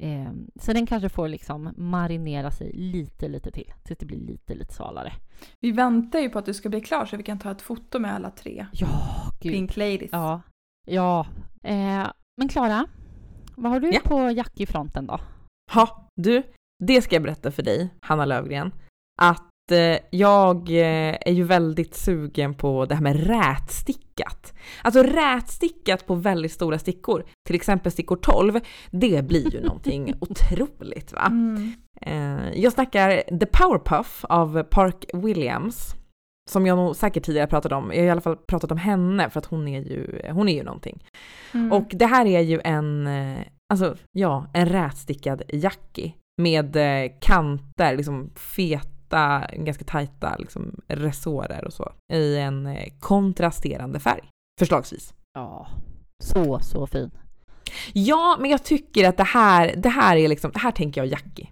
Eh, 0.00 0.32
så 0.60 0.72
den 0.72 0.86
kanske 0.86 1.08
får 1.08 1.28
liksom 1.28 1.74
marinera 1.76 2.50
sig 2.50 2.72
lite, 2.72 3.28
lite 3.28 3.50
till 3.50 3.72
tills 3.84 3.98
det 3.98 4.06
blir 4.06 4.18
lite, 4.20 4.54
lite 4.54 4.74
svalare. 4.74 5.12
Vi 5.60 5.72
väntar 5.72 6.18
ju 6.18 6.28
på 6.30 6.38
att 6.38 6.46
du 6.46 6.54
ska 6.54 6.68
bli 6.68 6.80
klar 6.80 7.06
så 7.06 7.16
vi 7.16 7.22
kan 7.22 7.38
ta 7.38 7.50
ett 7.50 7.62
foto 7.62 7.98
med 7.98 8.14
alla 8.14 8.30
tre 8.30 8.66
Ja, 8.72 8.88
gud. 9.40 9.52
Pink 9.52 9.76
Ladies. 9.76 10.08
Ja. 10.12 10.40
Ja. 10.86 11.26
Eh, 11.62 12.06
men 12.40 12.48
Klara, 12.48 12.86
vad 13.56 13.72
har 13.72 13.80
du 13.80 13.90
Ja. 13.90 14.00
på 14.04 14.30
jackifronten 14.30 15.06
då? 15.06 15.20
Ha, 15.72 16.08
du, 16.16 16.42
det 16.84 17.02
ska 17.02 17.14
jag 17.16 17.22
berätta 17.22 17.50
för 17.50 17.62
dig, 17.62 17.94
Hanna 18.00 18.24
Lövgren, 18.24 18.72
att 19.22 19.42
jag 20.10 20.68
eh, 20.68 21.16
är 21.20 21.32
ju 21.32 21.42
väldigt 21.42 21.94
sugen 21.94 22.54
på 22.54 22.84
det 22.84 22.94
här 22.94 23.02
med 23.02 23.26
rätstickat. 23.26 24.54
Alltså 24.82 25.02
rätstickat 25.02 26.06
på 26.06 26.14
väldigt 26.14 26.52
stora 26.52 26.78
stickor, 26.78 27.24
till 27.46 27.56
exempel 27.56 27.92
stickor 27.92 28.16
12, 28.16 28.60
det 28.90 29.26
blir 29.26 29.54
ju 29.54 29.60
någonting 29.60 30.14
otroligt 30.20 31.12
va? 31.12 31.26
Mm. 31.26 31.72
Eh, 32.00 32.60
jag 32.60 32.72
snackar 32.72 33.38
The 33.38 33.46
Powerpuff 33.46 34.24
av 34.28 34.62
Park 34.62 35.04
Williams. 35.12 35.94
Som 36.50 36.66
jag 36.66 36.76
nog 36.76 36.96
säkert 36.96 37.24
tidigare 37.24 37.46
pratat 37.46 37.72
om. 37.72 37.90
Jag 37.92 38.00
har 38.00 38.06
i 38.06 38.10
alla 38.10 38.20
fall 38.20 38.36
pratat 38.36 38.70
om 38.72 38.78
henne 38.78 39.30
för 39.30 39.38
att 39.38 39.46
hon 39.46 39.68
är 39.68 39.80
ju, 39.80 40.20
hon 40.30 40.48
är 40.48 40.54
ju 40.54 40.62
någonting. 40.62 41.04
Mm. 41.54 41.72
Och 41.72 41.86
det 41.90 42.06
här 42.06 42.26
är 42.26 42.40
ju 42.40 42.60
en, 42.64 43.06
eh, 43.06 43.38
alltså 43.72 43.96
ja, 44.12 44.46
en 44.54 44.66
rätstickad 44.68 45.42
jacki 45.48 46.14
med 46.42 46.76
eh, 46.76 47.12
kanter, 47.20 47.96
liksom 47.96 48.30
feta, 49.10 49.46
ganska 49.56 49.84
tajta 49.84 50.36
liksom 50.36 50.80
resårer 50.88 51.64
och 51.64 51.72
så. 51.72 51.92
I 52.12 52.36
en 52.36 52.66
eh, 52.66 52.92
kontrasterande 53.00 54.00
färg, 54.00 54.28
förslagsvis. 54.58 55.14
Ja, 55.34 55.66
så, 56.24 56.58
så 56.60 56.86
fin. 56.86 57.10
Ja, 57.92 58.36
men 58.40 58.50
jag 58.50 58.64
tycker 58.64 59.08
att 59.08 59.16
det 59.16 59.24
här, 59.24 59.74
det 59.76 59.88
här 59.88 60.16
är 60.16 60.28
liksom, 60.28 60.50
det 60.50 60.58
här 60.58 60.70
tänker 60.72 61.00
jag 61.00 61.08
jacki. 61.08 61.50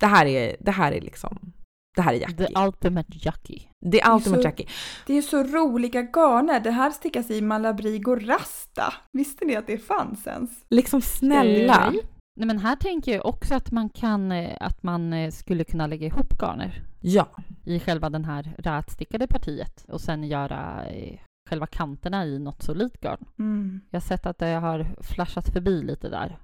Det 0.00 0.06
här 0.06 0.26
är, 0.26 0.56
det 0.60 0.70
här 0.70 0.92
är 0.92 1.00
liksom, 1.00 1.52
det 1.96 2.02
här 2.02 2.12
är 2.14 2.20
jacki. 2.20 2.36
The 2.36 2.60
ultimate 2.60 3.12
jackie. 3.12 3.62
Det 3.86 4.00
är 4.00 4.14
ultimate 4.14 4.42
så- 4.42 4.48
jacki. 4.48 4.68
Det 5.06 5.12
är 5.12 5.16
ju 5.16 5.22
så 5.22 5.42
roliga 5.42 6.02
garner. 6.02 6.60
Det 6.60 6.70
här 6.70 6.90
stickas 6.90 7.30
i 7.30 7.40
Malabrigo 7.40 8.14
Rasta. 8.16 8.94
Visste 9.12 9.44
ni 9.44 9.56
att 9.56 9.66
det 9.66 9.78
fanns 9.78 10.26
ens? 10.26 10.50
Liksom 10.70 11.00
snälla. 11.00 11.86
Eh, 11.86 11.92
Nej, 12.38 12.46
men 12.46 12.58
här 12.58 12.76
tänker 12.76 13.12
jag 13.12 13.26
också 13.26 13.54
att 13.54 13.70
man 13.70 13.88
kan, 13.88 14.32
eh, 14.32 14.56
att 14.60 14.82
man 14.82 15.32
skulle 15.32 15.64
kunna 15.64 15.86
lägga 15.86 16.06
ihop 16.06 16.32
garner 16.42 16.82
Ja, 17.08 17.28
i 17.64 17.80
själva 17.80 18.10
den 18.10 18.24
här 18.24 18.54
rätstickade 18.58 19.26
partiet 19.26 19.84
och 19.88 20.00
sen 20.00 20.24
göra 20.24 20.86
eh, 20.86 21.18
själva 21.50 21.66
kanterna 21.66 22.26
i 22.26 22.38
något 22.38 22.62
solidt 22.62 23.00
garn. 23.00 23.24
Mm. 23.38 23.80
Jag 23.90 24.00
har 24.00 24.06
sett 24.06 24.26
att 24.26 24.38
det 24.38 24.46
har 24.46 24.86
flashat 25.02 25.48
förbi 25.48 25.82
lite 25.82 26.08
där. 26.08 26.38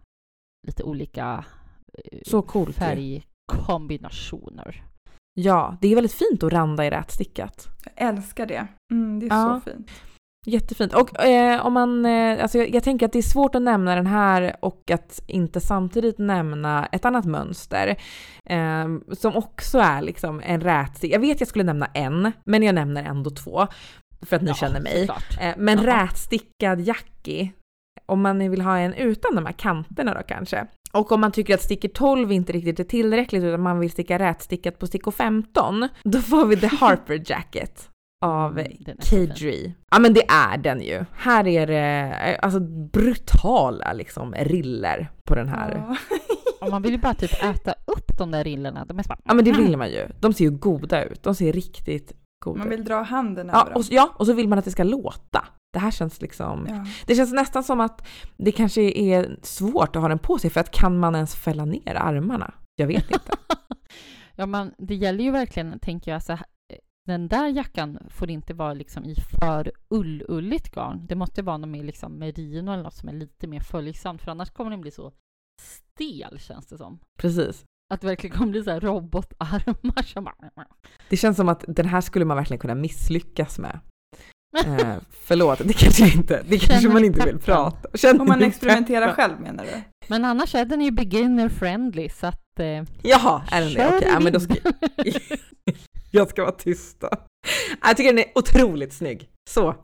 Lite 0.67 0.83
olika 0.83 1.45
eh, 1.99 2.19
så 2.27 2.43
coolt 2.43 2.77
färgkombinationer. 2.77 4.85
Ja, 5.35 5.77
det 5.81 5.89
är 5.89 5.95
väldigt 5.95 6.13
fint 6.13 6.43
att 6.43 6.53
randa 6.53 6.87
i 6.87 6.91
rätstickat. 6.91 7.69
Jag 7.85 8.09
älskar 8.09 8.47
det. 8.47 8.67
Mm, 8.93 9.21
det 9.21 9.27
är 9.27 9.31
Ja. 9.31 9.61
så 9.65 9.71
fint. 9.71 9.91
Jättefint. 10.47 10.95
Och 10.95 11.25
eh, 11.25 11.67
om 11.67 11.73
man, 11.73 12.07
eh, 12.07 12.43
alltså 12.43 12.59
jag, 12.59 12.75
jag 12.75 12.85
tänker 12.85 13.07
att 13.07 13.13
det 13.13 13.19
är 13.19 13.23
svårt 13.23 13.55
att 13.55 13.63
nämna 13.63 13.95
den 13.95 14.07
här 14.07 14.57
och 14.61 14.91
att 14.91 15.21
inte 15.27 15.61
samtidigt 15.61 16.19
nämna 16.19 16.87
ett 16.87 17.05
annat 17.05 17.25
mönster 17.25 17.97
eh, 18.45 18.87
som 19.13 19.37
också 19.37 19.79
är 19.79 20.03
liksom 20.03 20.43
en 20.45 20.61
rätstick. 20.61 21.13
Jag 21.13 21.21
vet 21.21 21.41
jag 21.41 21.49
skulle 21.49 21.65
nämna 21.65 21.87
en, 21.87 22.33
men 22.45 22.63
jag 22.63 22.75
nämner 22.75 23.05
ändå 23.05 23.31
två 23.31 23.67
för 24.27 24.37
att 24.37 24.43
ni 24.43 24.49
Ja, 24.49 24.55
känner 24.55 24.81
mig. 24.81 25.09
Eh, 25.41 25.55
men 25.57 25.79
Jaha. 25.83 26.05
rätstickad 26.05 26.81
jacki, 26.81 27.53
om 28.07 28.23
man 28.23 28.51
vill 28.51 28.61
ha 28.61 28.79
en 28.79 28.95
utan 28.95 29.35
de 29.35 29.47
här 29.47 29.53
kanterna 29.53 30.15
då 30.15 30.21
kanske. 30.29 30.67
Och 30.93 31.13
om 31.13 31.21
man 31.21 31.33
tycker 31.33 31.55
att 31.55 31.63
sticker 31.63 31.89
12 31.89 32.33
inte 32.33 32.53
riktigt 32.53 32.81
är 32.81 32.85
tillräckligt 32.85 33.45
utan 33.45 33.61
man 33.63 33.79
vill 33.79 33.91
sticka 33.91 34.19
rätstickat 34.19 34.79
på 34.79 34.87
stickor 34.87 35.11
15, 35.11 35.89
då 36.05 36.19
får 36.21 36.47
vi 36.47 36.57
The 36.57 36.67
Harper 36.81 37.23
Jacket 37.27 37.89
av 38.23 38.59
Mm. 38.59 38.97
Kadri. 39.01 39.75
Ja 39.91 39.99
men 39.99 40.15
det 40.15 40.23
är 40.29 40.59
den 40.59 40.81
ju. 40.83 41.05
Här 41.17 41.47
är 41.47 41.67
det 41.67 42.17
eh, 42.25 42.39
alltså 42.43 42.61
brutala 42.93 43.93
liksom 43.93 44.35
riller 44.35 45.11
på 45.29 45.35
den 45.35 45.49
här. 45.49 45.85
Ja, 45.89 45.97
Ja. 46.61 46.67
Och 46.67 46.71
man 46.73 46.83
vill 46.83 46.93
ju 46.93 46.99
bara 46.99 47.15
typ 47.15 47.45
äta 47.45 47.75
upp 47.87 48.19
de 48.19 48.31
där 48.31 48.45
rillerna. 48.45 48.85
De 48.85 48.99
är 48.99 49.05
bara, 49.09 49.35
men 49.35 49.45
det 49.45 49.53
vill 49.53 49.77
man 49.77 49.91
ju. 49.91 50.09
De 50.21 50.33
ser 50.33 50.45
ju 50.45 50.51
goda 50.51 51.05
ut. 51.05 51.23
De 51.23 51.35
ser 51.35 51.53
riktigt 51.53 52.13
goda 52.45 52.59
Man 52.59 52.67
ut. 52.67 52.73
vill 52.73 52.85
dra 52.85 53.03
handen 53.03 53.51
Ja 53.53 53.63
över 53.63 53.77
och, 53.77 53.85
ja, 53.91 54.13
och 54.17 54.27
så 54.27 54.33
vill 54.33 54.49
man 54.49 54.59
att 54.59 54.65
det 54.65 54.71
ska 54.71 54.83
låta. 54.83 55.45
Det 55.73 55.79
här 55.79 55.91
känns 55.91 56.21
liksom... 56.21 56.67
Ja. 56.69 56.87
Det 57.07 57.15
känns 57.15 57.33
nästan 57.33 57.65
som 57.65 57.81
att 57.81 58.07
det 58.37 58.53
kanske 58.53 58.83
är 58.83 59.37
svårt 59.43 59.97
att 59.97 60.03
ha 60.03 60.09
den 60.09 60.19
på 60.19 60.39
sig 60.39 60.51
för 60.51 60.61
att 60.61 60.71
kan 60.71 60.99
man 60.99 61.15
ens 61.15 61.35
fälla 61.35 61.65
ner 61.65 61.95
armarna? 61.95 62.55
Jag 62.77 62.87
vet 62.87 63.11
inte. 63.11 63.33
ja, 64.37 64.47
men 64.47 64.73
det 64.79 64.95
gäller 64.95 65.25
ju 65.25 65.31
verkligen, 65.31 65.79
tänker 65.79 66.11
jag, 66.13 66.23
så 66.23 66.33
här, 66.33 66.47
den 67.07 67.29
där 67.29 67.49
jackan 67.49 67.99
får 68.11 68.31
inte 68.31 68.55
vara 68.55 68.75
liksom 68.75 69.05
i 69.05 69.15
för 69.15 69.73
ullulligt 69.89 70.75
garn. 70.75 71.07
Det 71.07 71.15
måste 71.15 71.43
vara 71.43 71.57
något 71.57 71.69
mer 71.71 71.85
liksom 71.85 72.19
merino 72.19 72.73
eller 72.73 72.83
något 72.83 72.95
som 72.95 73.09
är 73.09 73.13
lite 73.13 73.47
mer 73.47 73.61
följsamt, 73.61 74.23
för 74.23 74.31
annars 74.31 74.51
kommer 74.51 74.71
den 74.71 74.81
bli 74.81 74.91
så 74.91 75.13
stel, 75.61 76.39
känns 76.39 76.67
det 76.67 76.79
som. 76.79 76.99
Precis. 77.19 77.65
Att 77.95 78.01
det 78.01 78.07
verkligen 78.07 78.37
kommer 78.37 78.51
bli 78.51 78.65
så 78.65 78.71
här 78.71 78.81
robotarmar 78.81 80.03
som 80.03 80.25
bara... 80.25 80.67
Det 81.09 81.17
känns 81.17 81.37
som 81.37 81.49
att 81.49 81.65
den 81.69 81.87
här 81.87 82.01
skulle 82.01 82.25
man 82.25 82.37
verkligen 82.37 82.61
kunna 82.61 82.75
misslyckas 82.75 83.59
med. 83.59 83.81
Eh, 84.67 84.97
förlåt, 85.11 85.59
det 85.59 85.73
kanske 85.73 86.05
inte, 86.05 86.43
det 86.49 86.59
kanske 86.59 86.81
Känner 86.81 86.95
man 86.95 87.05
inte 87.05 87.27
vill 87.27 87.39
prata 87.39 87.89
Känner 87.99 88.21
Om 88.21 88.27
man 88.27 88.43
experimenterar 88.43 89.07
peppen? 89.07 89.15
själv 89.15 89.41
menar 89.41 89.65
du? 89.65 89.83
Men 90.09 90.25
annars 90.25 90.55
är 90.55 90.65
den 90.65 90.81
ju 90.81 90.91
beginner 90.91 91.49
friendly, 91.49 92.09
så 92.09 92.27
att... 92.27 92.61
Eh, 92.61 92.83
Jaha, 93.03 93.43
är 93.51 93.61
den 93.61 93.75
det? 93.75 93.97
Okej, 93.97 94.09
ja, 94.13 94.21
men 94.21 94.33
då 94.33 94.41
ska. 94.41 94.55
jag 96.13 96.29
ska 96.29 96.43
vara 96.43 96.53
tyst 96.53 97.01
då. 97.01 97.09
Jag 97.83 97.97
tycker 97.97 98.13
den 98.13 98.25
är 98.25 98.33
otroligt 98.39 98.93
snygg. 98.93 99.29
Så. 99.51 99.75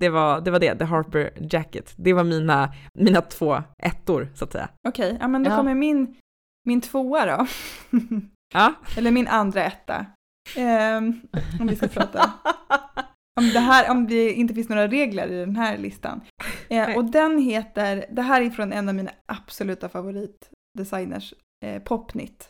Det 0.00 0.08
var 0.08 0.40
det, 0.40 0.50
var 0.50 0.58
det 0.60 0.78
The 0.78 0.84
Harper 0.84 1.32
Jacket. 1.50 1.94
Det 1.96 2.12
var 2.12 2.24
mina, 2.24 2.74
mina 2.98 3.20
två 3.20 3.62
ettor, 3.78 4.28
så 4.34 4.44
att 4.44 4.52
säga. 4.52 4.68
Okej, 4.88 5.16
ja 5.20 5.28
men 5.28 5.42
då 5.42 5.50
Ja. 5.50 5.56
kommer 5.56 5.74
min, 5.74 6.16
min 6.68 6.80
tvåa 6.80 7.36
då. 7.36 7.46
Ja. 8.54 8.74
Eller 8.96 9.10
min 9.10 9.28
andra 9.28 9.64
etta. 9.64 10.06
Ehm, 10.56 11.20
om 11.60 11.66
vi 11.66 11.76
ska 11.76 11.88
prata 11.88 12.32
om 13.40 13.48
det 13.52 13.58
här, 13.60 13.90
om 13.90 14.06
det 14.06 14.32
inte 14.32 14.54
finns 14.54 14.68
några 14.68 14.88
regler 14.88 15.32
i 15.32 15.40
den 15.40 15.56
här 15.56 15.78
listan. 15.78 16.20
Eh, 16.68 16.96
och 16.96 17.04
den 17.04 17.38
heter, 17.38 18.04
det 18.10 18.22
här 18.22 18.42
är 18.42 18.50
från 18.50 18.72
en 18.72 18.88
av 18.88 18.94
mina 18.94 19.10
absoluta 19.26 19.88
favoritdesigners, 19.88 21.34
eh, 21.64 21.82
Popnit. 21.82 22.48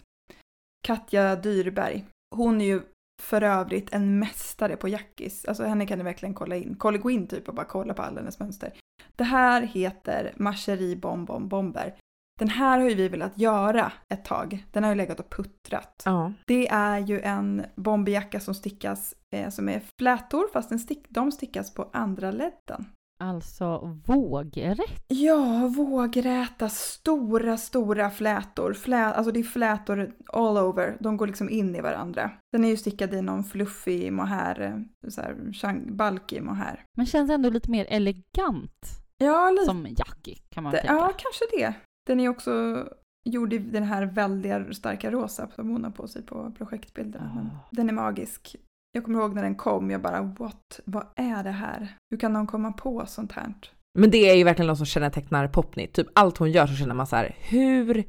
Katja 0.87 1.37
Dyrberg. 1.37 2.05
Hon 2.37 2.61
är 2.61 2.65
ju 2.65 2.83
för 3.23 3.43
övrigt 3.43 3.93
en 3.93 4.19
mästare 4.19 4.77
på 4.77 4.89
jackis. 4.89 5.45
Alltså 5.45 5.65
henne 5.65 5.87
kan 5.87 5.99
ni 5.99 6.05
verkligen 6.05 6.35
kolla 6.35 6.57
in. 6.57 6.77
Kolla, 6.79 6.99
gå 6.99 7.11
in 7.11 7.27
typ 7.27 7.49
och 7.49 7.55
bara 7.55 7.67
kolla 7.67 7.95
på 7.95 8.03
alla 8.03 8.21
hennes 8.21 8.39
mönster. 8.39 8.73
Det 9.17 9.25
här 9.25 9.63
heter 9.63 10.33
Marcherie 10.37 10.97
Bom 10.97 11.49
Bomber. 11.49 11.95
Den 12.39 12.49
här 12.49 12.79
har 12.81 12.89
ju 12.89 12.95
vi 12.95 13.09
velat 13.09 13.39
göra 13.39 13.93
ett 14.09 14.25
tag. 14.25 14.67
Den 14.73 14.85
har 14.85 14.91
ju 14.91 14.97
legat 14.97 15.21
och 15.21 15.31
puttrat. 15.31 16.03
Ja. 16.05 16.33
Det 16.47 16.69
är 16.69 16.99
ju 16.99 17.21
en 17.21 17.65
bomberjacka 17.75 18.41
som 18.41 18.55
stickas, 18.55 19.15
eh, 19.35 19.51
som 19.51 19.69
är 19.69 19.83
flätor 19.99 20.49
fast 20.53 20.69
den 20.69 20.79
stick, 20.79 21.07
de 21.09 21.33
stickas 21.33 21.75
på 21.75 21.91
andra 21.93 22.31
ledden. 22.31 22.87
Alltså 23.23 23.99
vågrätt. 24.07 25.05
Ja, 25.09 25.67
vågräta, 25.77 26.69
stora, 26.69 27.57
stora 27.57 28.11
flätor. 28.11 28.73
Flä, 28.73 29.05
alltså 29.05 29.33
det 29.33 29.41
är 29.41 29.45
flätor 29.45 30.13
all 30.27 30.59
over. 30.59 30.97
De 31.01 31.17
går 31.17 31.27
liksom 31.27 31.51
in 31.51 31.77
i 31.77 31.81
varandra. 31.81 32.31
Den 32.53 32.65
är 32.65 32.69
ju 32.69 32.77
stickad 32.77 33.15
i 33.15 33.23
någon 33.23 33.45
fluffig 33.45 34.13
mohair, 34.13 34.85
så 35.09 35.21
här, 35.67 35.93
balkig 35.93 36.43
mohair. 36.43 36.85
Men 36.97 37.07
känns 37.07 37.31
ändå 37.31 37.51
lite 37.51 37.71
mer 37.71 37.87
elegant. 37.89 38.87
Ja, 39.19 39.51
lite. 39.51 39.65
Som 39.65 39.87
Jackie 39.87 40.37
kan 40.49 40.63
man 40.65 40.73
tänka. 40.73 40.87
ja, 40.93 41.13
kanske 41.17 41.45
det. 41.59 41.75
Den 42.07 42.21
är 42.21 42.29
också 42.29 42.85
gjord 43.25 43.53
i 43.53 43.59
den 43.59 43.83
här 43.85 44.05
väldiga 44.07 44.73
starka 44.73 45.11
rosa 45.11 45.49
som 45.55 45.69
hon 45.71 45.85
har 45.85 45.91
på 45.91 46.09
sig 46.09 46.23
på 46.23 46.53
projektbilderna. 46.59 47.33
Men 47.35 47.47
Ah. 47.47 47.69
den 47.71 47.89
är 47.89 47.93
magisk. 47.93 48.57
Jag 48.93 49.05
kommer 49.05 49.19
ihåg 49.19 49.35
när 49.35 49.43
den 49.43 49.55
kom, 49.55 49.91
jag 49.91 50.03
bara 50.03 50.23
what, 50.23 50.81
vad 50.85 51.07
är 51.17 51.45
det 51.45 51.51
här? 51.51 51.97
Hur 52.11 52.19
kan 52.19 52.33
någon 52.33 52.47
komma 52.47 52.73
på 52.73 53.07
sånt 53.07 53.33
här? 53.33 53.55
Men 53.99 54.11
det 54.11 54.31
är 54.31 54.35
ju 54.35 54.45
verkligen 54.45 54.67
något 54.67 54.77
som 54.77 54.87
kännetecknar 54.87 55.49
Popnit. 55.49 55.93
Typ 55.93 56.07
allt 56.13 56.39
hon 56.39 56.51
gör 56.51 56.67
så 56.67 56.75
känner 56.75 56.95
man 56.95 57.07
så 57.07 57.17
här, 57.17 57.37
hur 57.39 58.05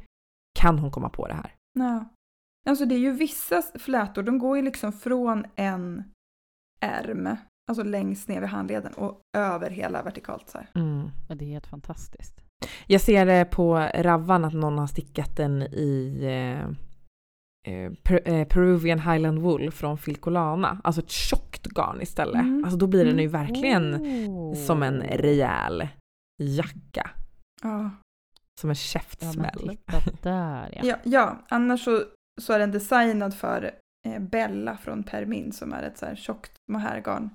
kan 0.59 0.79
hon 0.79 0.91
komma 0.91 1.09
på 1.09 1.27
det 1.27 1.34
här? 1.34 1.55
Ja. 1.79 2.05
Alltså 2.69 2.86
det 2.86 2.95
är 2.95 2.99
ju 2.99 3.11
vissa 3.11 3.61
flätor, 3.61 4.23
de 4.23 4.39
går 4.39 4.57
ju 4.57 4.63
liksom 4.63 4.93
från 4.93 5.45
en 5.55 6.03
ärm, 6.81 7.29
alltså 7.69 7.84
längst 7.84 8.27
ner 8.27 8.41
vid 8.41 8.49
handleden 8.49 8.93
och 8.93 9.21
över 9.38 9.69
hela 9.69 10.03
vertikalt 10.03 10.49
så 10.49 10.57
här. 10.57 10.69
Mm. 10.75 11.09
Ja, 11.29 11.36
Det 11.36 11.45
är 11.45 11.49
helt 11.49 11.67
fantastiskt. 11.67 12.41
Jag 12.88 13.01
ser 13.01 13.25
det 13.25 13.45
på 13.45 13.89
Ravvan 13.95 14.45
att 14.45 14.53
någon 14.53 14.77
har 14.77 14.88
stickat 14.88 15.38
den 15.38 15.61
i 15.61 16.19
eh, 17.64 17.91
per, 18.03 18.28
eh, 18.30 18.47
Peruvian 18.47 18.99
Highland 18.99 19.39
Wool 19.39 19.72
från 19.72 19.97
Filcolana. 19.97 20.82
Alltså 20.84 21.01
ett 21.01 21.09
tjockt 21.09 21.66
garn 21.68 22.01
istället. 22.01 22.41
Mm. 22.41 22.64
Alltså 22.64 22.78
då 22.78 22.88
blir 22.88 23.05
den 23.05 23.18
ju 23.20 23.28
Mm. 23.28 23.32
verkligen 23.32 23.95
Oh. 24.28 24.55
som 24.66 24.84
en 24.84 25.01
rejäl 25.01 25.88
jacka. 26.43 27.09
Ja. 27.61 27.91
Som 28.61 28.70
en 28.70 28.74
Ja, 28.74 28.76
käftsmäll. 28.76 29.78
titta 29.78 30.30
där 30.30 30.70
ja. 30.76 30.82
Ja, 30.84 30.97
ja, 31.03 31.41
annars 31.49 31.84
så, 31.84 32.03
så 32.41 32.53
är 32.53 32.59
den 32.59 32.72
designad 32.72 33.34
för 33.36 33.72
eh, 34.07 34.20
Bella 34.22 34.78
från 34.78 35.03
Permin 35.03 35.51
som 35.51 35.74
är 35.74 35.84
ett 35.84 35.97
så 35.97 36.05
här 36.05 36.16
tjockt 36.16 36.51
mohairgarn. 36.72 37.30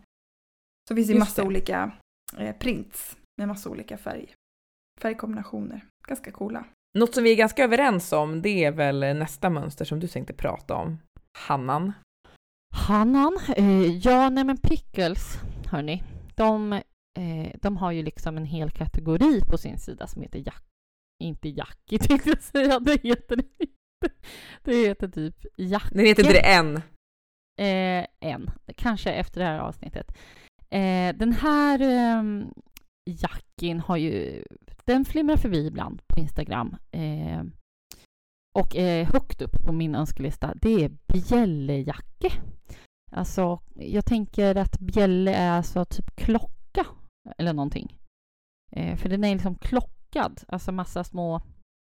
Så 0.89 0.95
finns 0.95 1.07
det 1.09 1.13
Just 1.15 1.21
massa 1.21 1.43
det. 1.43 1.49
olika 1.49 1.93
eh, 2.39 2.57
prints 2.57 3.17
med 3.39 3.49
massa 3.49 3.71
olika 3.71 3.99
färg, 3.99 4.35
färgkombinationer. 5.01 5.85
Ganska 6.09 6.33
coola. 6.33 6.65
Något 6.99 7.15
som 7.15 7.25
vi 7.25 7.33
är 7.33 7.37
ganska 7.37 7.65
överens 7.65 8.13
om 8.13 8.43
det 8.43 8.65
är 8.65 8.73
väl 8.73 9.01
nästa 9.01 9.51
mönster 9.51 9.85
som 9.85 10.01
du 10.01 10.09
tänkte 10.09 10.33
prata 10.33 10.75
om. 10.75 10.99
Hannan. 11.39 11.93
Hannan, 12.75 13.39
eh, 13.57 13.97
ja 13.97 14.31
nej 14.31 14.45
men 14.45 14.57
Pickles, 14.57 15.39
hörni, 15.71 16.03
de, 16.35 16.73
eh, 16.73 17.53
de 17.63 17.77
har 17.77 17.93
ju 17.93 18.03
liksom 18.03 18.37
en 18.37 18.45
hel 18.45 18.71
kategori 18.71 19.41
på 19.51 19.59
sin 19.59 19.79
sida 19.79 20.07
som 20.07 20.23
heter 20.23 20.39
Jack, 20.39 20.65
inte 21.25 21.49
Jackie 21.49 21.99
tänkte 22.09 22.29
jag 22.29 22.43
säga, 22.43 22.81
det 22.81 23.03
heter 23.03 23.37
det 23.37 23.45
inte. 23.59 24.15
Det 24.63 24.75
heter 24.75 25.09
typ 25.09 25.47
Jackie. 25.57 25.97
Den 25.97 26.07
heter 26.07 26.23
inte 26.23 26.33
det 26.33 26.53
än. 26.53 26.77
Eh, 27.61 28.07
en, 28.21 28.51
kanske 28.77 29.13
efter 29.13 29.41
det 29.41 29.47
här 29.47 29.59
avsnittet. 29.59 30.17
Eh, 30.71 31.17
den 31.17 31.33
här 31.33 31.81
eh, 31.81 32.23
Jackin 33.11 33.81
har 33.81 33.97
ju, 33.97 34.45
den 34.89 35.05
flimrar 35.05 35.37
förbi 35.37 35.67
ibland 35.67 36.03
på 36.07 36.21
Instagram. 36.21 36.77
Eh, 36.91 37.43
och 38.55 38.77
eh, 38.77 39.07
högt 39.13 39.43
upp 39.43 39.53
på 39.67 39.73
min 39.73 39.95
önskelista, 39.95 40.55
det 40.55 40.85
är 40.85 40.91
bjällejacke. 41.13 42.33
Alltså, 43.13 43.61
jag 43.75 44.07
tänker 44.07 44.55
att 44.55 44.79
bjälle 44.79 45.35
är 45.35 45.51
alltså 45.51 45.85
typ 45.85 46.17
klocka 46.17 46.87
eller 47.39 47.53
någonting. 47.53 47.99
Eh, 48.73 48.97
för 48.97 49.09
den 49.09 49.25
är 49.25 49.33
liksom 49.33 49.55
klockad, 49.55 50.41
alltså 50.49 50.73
massa 50.73 51.05
små, 51.05 51.43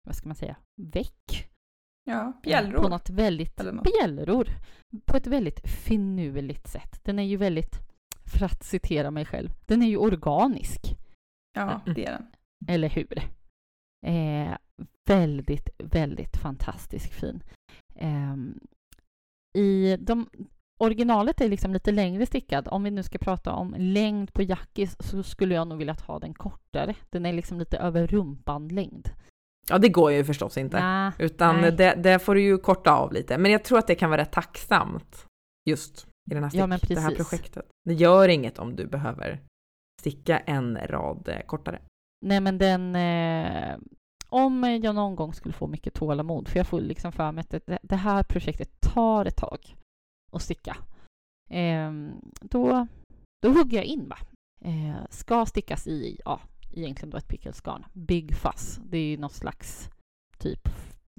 vad 0.08 0.16
ska 0.16 0.28
man 0.30 0.36
säga, 0.36 0.56
väck 0.82 1.50
Ja, 2.06 2.34
på 2.44 2.50
bjällror. 2.50 2.90
något 2.90 3.10
väldigt 3.10 3.60
Eller 3.60 3.72
något. 3.72 3.84
bjällror 4.00 4.48
på 5.06 5.18
ett 5.18 5.28
väldigt 5.28 5.60
finurligt 5.70 6.68
sätt. 6.68 7.00
Den 7.04 7.20
är 7.20 7.24
ju 7.24 7.38
väldigt, 7.38 7.80
för 8.26 8.46
att 8.46 8.64
citera 8.64 9.12
mig 9.12 9.26
själv, 9.26 9.50
den 9.66 9.82
är 9.82 9.88
ju 9.88 9.98
organisk, 9.98 10.82
Ja, 11.56 11.82
det 11.86 12.06
är 12.06 12.12
den. 12.12 12.26
Eller 12.68 12.90
hur? 12.90 13.18
Eh, 14.06 14.58
väldigt, 15.06 15.70
väldigt 15.78 16.38
fantastiskt 16.38 17.14
fin. 17.14 17.44
Ehm, 17.96 18.60
I 19.58 19.98
de, 20.00 20.30
originalet 20.80 21.42
är 21.42 21.50
liksom 21.50 21.74
lite 21.74 21.92
längre 21.92 22.26
stickad. 22.26 22.68
Om 22.72 22.84
vi 22.84 22.92
nu 22.92 23.04
ska 23.04 23.18
prata 23.18 23.54
om 23.54 23.76
längd 23.78 24.34
på 24.34 24.42
jackis 24.42 24.96
så 25.00 25.24
skulle 25.24 25.56
jag 25.56 25.68
nog 25.68 25.78
vilja 25.78 25.96
ha 26.08 26.20
den 26.20 26.34
kortare. 26.34 26.96
Den 27.10 27.26
är 27.26 27.34
liksom 27.34 27.60
lite 27.60 27.78
över 27.78 28.08
rumpan 28.08 28.68
längd. 28.68 29.10
Ja, 29.70 29.78
det 29.78 29.90
går 29.90 30.12
ju 30.12 30.24
förstås 30.24 30.58
inte. 30.58 30.80
Nä, 30.80 31.14
Utan 31.20 31.62
det, 31.62 31.96
det 32.04 32.20
får 32.20 32.36
du 32.36 32.42
ju 32.42 32.58
korta 32.58 32.92
av 32.92 33.14
lite. 33.14 33.38
Men 33.38 33.52
jag 33.52 33.64
tror 33.64 33.78
att 33.80 33.88
det 33.88 33.96
kan 33.96 34.10
vara 34.10 34.22
rätt 34.22 34.32
tacksamt 34.32 35.26
just 35.70 36.08
i 36.32 36.34
den 36.34 36.44
här 36.44 36.50
stick, 36.50 36.62
Ja, 36.62 36.68
men 36.68 36.80
det 36.88 37.00
här 37.00 37.16
projektet. 37.16 37.66
Det 37.86 37.94
gör 37.94 38.28
inget 38.28 38.60
om 38.60 38.76
du 38.76 38.88
behöver 38.88 39.42
sticka 40.02 40.40
en 40.40 40.78
rad 40.78 41.28
eh, 41.28 41.46
kortare. 41.46 41.80
Nej 42.24 42.42
men 42.42 42.58
den... 42.58 42.96
Eh, 42.96 43.78
om 44.30 44.64
jag 44.64 44.96
någon 44.96 45.16
gång 45.16 45.34
skulle 45.34 45.54
få 45.54 45.68
mycket 45.68 45.94
tålamod, 45.94 46.48
för 46.48 46.60
jag 46.60 46.68
får 46.68 46.82
liksom 46.82 47.12
för 47.12 47.32
mig 47.32 47.42
att 47.42 47.50
det, 47.66 47.80
det 47.84 47.96
här 47.96 48.24
projektet 48.24 48.82
tar 48.82 49.26
ett 49.26 49.38
tag 49.38 49.76
att 50.32 50.42
sticka. 50.42 50.78
Eh, 51.50 51.92
då, 52.42 52.88
då 53.42 53.50
hugger 53.50 53.78
jag 53.78 53.86
in 53.86 54.10
va. 54.10 54.18
Eh, 54.62 55.06
ska 55.10 55.46
stickas 55.46 55.88
i, 55.88 56.22
ja, 56.26 56.42
egentligen 56.74 57.10
då 57.10 57.18
ett 57.18 57.28
pickelsgarn. 57.28 57.86
Big 57.94 58.36
Fuzz. 58.36 58.80
Det 58.84 58.98
är 58.98 59.06
ju 59.06 59.18
något 59.18 59.34
slags 59.34 59.90
typ 60.38 60.70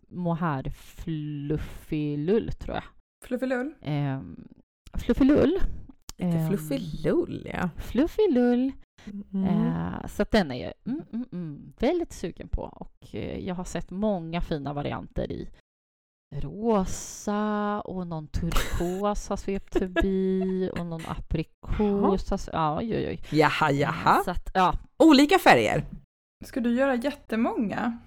mohair 0.09 0.71
fluffilull 0.71 2.53
tror 2.53 2.75
jag. 2.75 2.85
Fluffilull. 3.25 3.75
Eh, 3.81 4.21
fluffilull. 4.99 5.59
Lite 6.17 6.39
Ehm, 6.39 6.49
fluffilull 6.49 7.51
ja. 7.53 7.71
Fluffilull. 7.79 8.73
Mm. 9.33 9.47
Eh, 9.67 10.07
så 10.07 10.23
att 10.23 10.31
den 10.31 10.51
är 10.51 10.63
jag 10.65 10.73
mm, 10.87 11.03
mm, 11.13 11.27
mm, 11.33 11.73
väldigt 11.79 12.13
sugen 12.13 12.49
på 12.49 12.63
och 12.63 13.15
eh, 13.15 13.39
jag 13.39 13.55
har 13.55 13.65
sett 13.65 13.91
många 13.91 14.41
fina 14.41 14.73
varianter 14.73 15.33
i 15.33 15.49
rosa 16.37 17.81
och 17.81 18.07
någon 18.07 18.27
turkos 18.29 19.29
har 19.29 19.37
svept 19.37 19.79
förbi 19.79 20.71
och 20.79 20.87
någon 20.87 21.03
aprikos. 21.07 22.31
har 22.31 22.41
Ja, 22.53 22.79
oj, 22.79 22.97
oj, 22.97 23.09
oj. 23.09 23.21
Jaha, 23.39 23.71
jaha. 23.71 24.23
Så 24.25 24.31
att, 24.31 24.51
ja, 24.55 24.75
Olika 24.97 25.39
färger. 25.39 25.85
Ska 26.45 26.61
du 26.61 26.75
göra 26.75 26.95
jättemånga? 26.95 27.99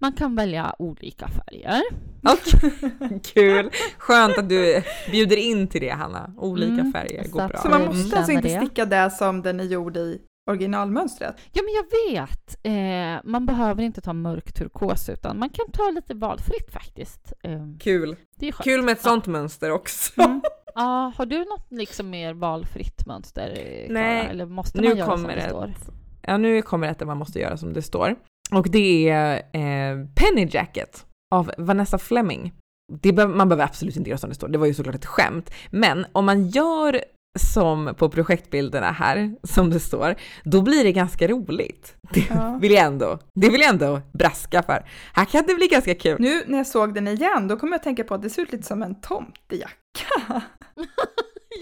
man 0.00 0.12
kan 0.12 0.34
välja 0.36 0.74
olika 0.78 1.28
färger. 1.28 1.82
Kul. 3.34 3.70
Skönt 3.98 4.38
att 4.38 4.48
du 4.48 4.82
bjuder 5.10 5.36
in 5.36 5.68
till 5.68 5.80
det 5.80 5.90
Hanna. 5.90 6.34
Olika 6.36 6.72
Mm, 6.72 6.92
färger 6.92 7.24
så 7.24 7.30
går 7.30 7.48
bra. 7.48 7.58
Så 7.58 7.68
man 7.68 7.80
Mm. 7.82 7.96
måste 7.96 8.16
alltså 8.16 8.32
Känner 8.32 8.48
inte 8.48 8.66
sticka 8.66 8.84
det 8.86 9.10
som 9.10 9.42
den 9.42 9.60
är 9.60 9.64
gjord 9.64 9.96
i 9.96 10.20
originalmönstret? 10.48 11.36
Ja, 11.52 11.62
men 11.62 11.74
jag 11.74 12.12
vet. 12.12 12.56
Eh, 12.62 13.30
man 13.30 13.46
behöver 13.46 13.82
inte 13.82 14.00
ta 14.00 14.12
mörk 14.12 14.52
turkos 14.52 15.08
utan 15.08 15.38
man 15.38 15.50
kan 15.50 15.70
ta 15.72 15.90
lite 15.90 16.14
valfritt 16.14 16.72
faktiskt. 16.72 17.32
Eh, 17.42 17.60
Kul. 17.80 18.16
det. 18.36 18.52
Kul 18.52 18.82
med 18.82 18.92
ett 18.92 19.02
sånt 19.02 19.26
mönster 19.26 19.70
också. 19.70 20.20
Mm. 20.22 20.40
Ja, 20.74 21.12
har 21.16 21.26
du 21.26 21.38
något 21.38 21.66
liksom 21.70 22.10
mer 22.10 22.34
valfritt 22.34 23.06
mönster, 23.06 23.48
eh, 23.50 23.86
Klara? 23.86 24.00
Nej, 24.00 24.26
Eller 24.30 24.46
måste 24.46 24.80
nu 24.80 24.88
man 24.88 24.96
göra 24.96 25.06
som 25.10 25.16
kommer 25.22 25.36
det 25.36 25.42
ett- 25.42 25.50
står? 25.50 25.74
Ja, 26.22 26.36
nu 26.36 26.62
kommer 26.62 26.88
ett 26.88 26.98
där 26.98 27.06
man 27.06 27.16
måste 27.16 27.38
göra 27.38 27.56
som 27.56 27.72
det 27.72 27.82
står. 27.82 28.16
Och 28.52 28.70
det 28.70 29.08
är 29.08 29.36
eh, 29.36 30.06
Penny 30.14 30.48
Jacket 30.50 31.06
av 31.34 31.52
Vanessa 31.58 31.98
Fleming. 31.98 32.52
Det 33.02 33.12
be- 33.12 33.26
man 33.26 33.48
behöver 33.48 33.64
absolut 33.64 33.96
inte 33.96 34.10
göra 34.10 34.18
som 34.18 34.28
det 34.30 34.34
står, 34.36 34.48
det 34.48 34.58
var 34.58 34.66
ju 34.66 34.74
såklart 34.74 34.94
ett 34.94 35.06
skämt. 35.06 35.50
Men 35.70 36.06
om 36.12 36.24
man 36.26 36.48
gör 36.48 37.00
som 37.38 37.94
på 37.98 38.08
projektbilderna 38.08 38.90
här, 38.92 39.34
som 39.42 39.70
det 39.70 39.80
står, 39.80 40.14
då 40.44 40.62
blir 40.62 40.84
det 40.84 40.92
ganska 40.92 41.28
roligt. 41.28 41.94
Det 42.14 42.24
Ja. 42.30 42.58
vill 42.60 42.72
jag 42.72 42.84
ändå, 42.84 43.18
det 43.34 43.50
vill 43.50 43.60
jag 43.60 43.70
ändå 43.70 44.00
braska 44.12 44.62
för. 44.62 44.84
Här 45.12 45.24
kan 45.24 45.44
det 45.46 45.54
bli 45.54 45.66
ganska 45.66 45.94
kul. 45.94 46.16
Nu 46.20 46.42
när 46.46 46.58
jag 46.58 46.66
såg 46.66 46.94
den 46.94 47.08
igen, 47.08 47.48
då 47.48 47.56
kom 47.56 47.68
jag 47.68 47.76
att 47.76 47.82
tänka 47.82 48.04
på 48.04 48.14
att 48.14 48.22
det 48.22 48.30
ser 48.30 48.42
ut 48.42 48.52
lite 48.52 48.66
som 48.66 48.82
en 48.82 49.00
tomtejacka. 49.00 49.72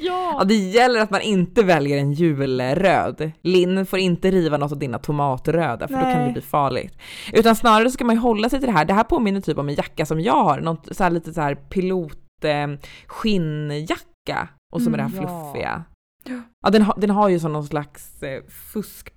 Ja, 0.00 0.38
Ja! 0.38 0.44
det 0.44 0.54
gäller 0.54 1.00
att 1.00 1.10
man 1.10 1.20
inte 1.20 1.62
väljer 1.62 1.98
en 1.98 2.12
julröd. 2.12 3.30
Linn 3.42 3.86
får 3.86 3.98
inte 3.98 4.30
riva 4.30 4.56
något 4.56 4.72
av 4.72 4.78
dina 4.78 4.98
tomatröda 4.98 5.88
för 5.88 5.94
då 5.94 6.00
kan 6.00 6.10
det 6.12 6.18
Nej. 6.24 6.32
bli 6.32 6.42
farligt. 6.42 6.98
Utan 7.32 7.56
snarare 7.56 7.90
ska 7.90 8.04
man 8.04 8.14
ju 8.16 8.20
hålla 8.20 8.48
sig 8.50 8.58
till 8.60 8.66
det 8.66 8.72
här. 8.72 8.84
Det 8.84 8.94
här 8.94 9.04
påminner 9.04 9.40
typ 9.40 9.58
om 9.58 9.68
en 9.68 9.74
jacka 9.74 10.06
som 10.06 10.20
jag 10.20 10.44
har, 10.44 10.60
något 10.60 10.88
så 10.96 11.02
här 11.04 11.10
lite 11.10 11.34
så 11.34 11.40
här 11.40 11.54
pilot 11.54 12.44
eh, 12.44 12.66
skinnjacka 13.06 14.48
och 14.76 14.82
så 14.82 14.90
med 14.90 15.00
Mm, 15.00 15.12
det 15.12 15.18
här 15.18 15.22
ja. 15.26 15.52
fluffiga. 15.52 15.84
Ja. 16.24 16.40
Ja, 16.60 16.70
den, 16.70 16.82
har, 16.82 16.94
den 17.00 17.10
har 17.10 17.28
ju 17.28 17.38
som 17.40 17.52
någon 17.52 17.66
slags 17.66 18.22
eh, 18.22 18.42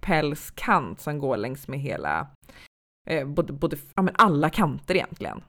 fuskpälskant 0.03 1.01
som 1.01 1.20
går 1.20 1.38
längs 1.38 1.68
med 1.68 1.80
hela, 1.80 2.28
eh, 3.10 3.28
både, 3.28 3.53
både, 3.53 3.78
ja 3.95 4.01
men 4.01 4.14
alla 4.18 4.49
kanter 4.49 4.95
egentligen. 4.95 5.41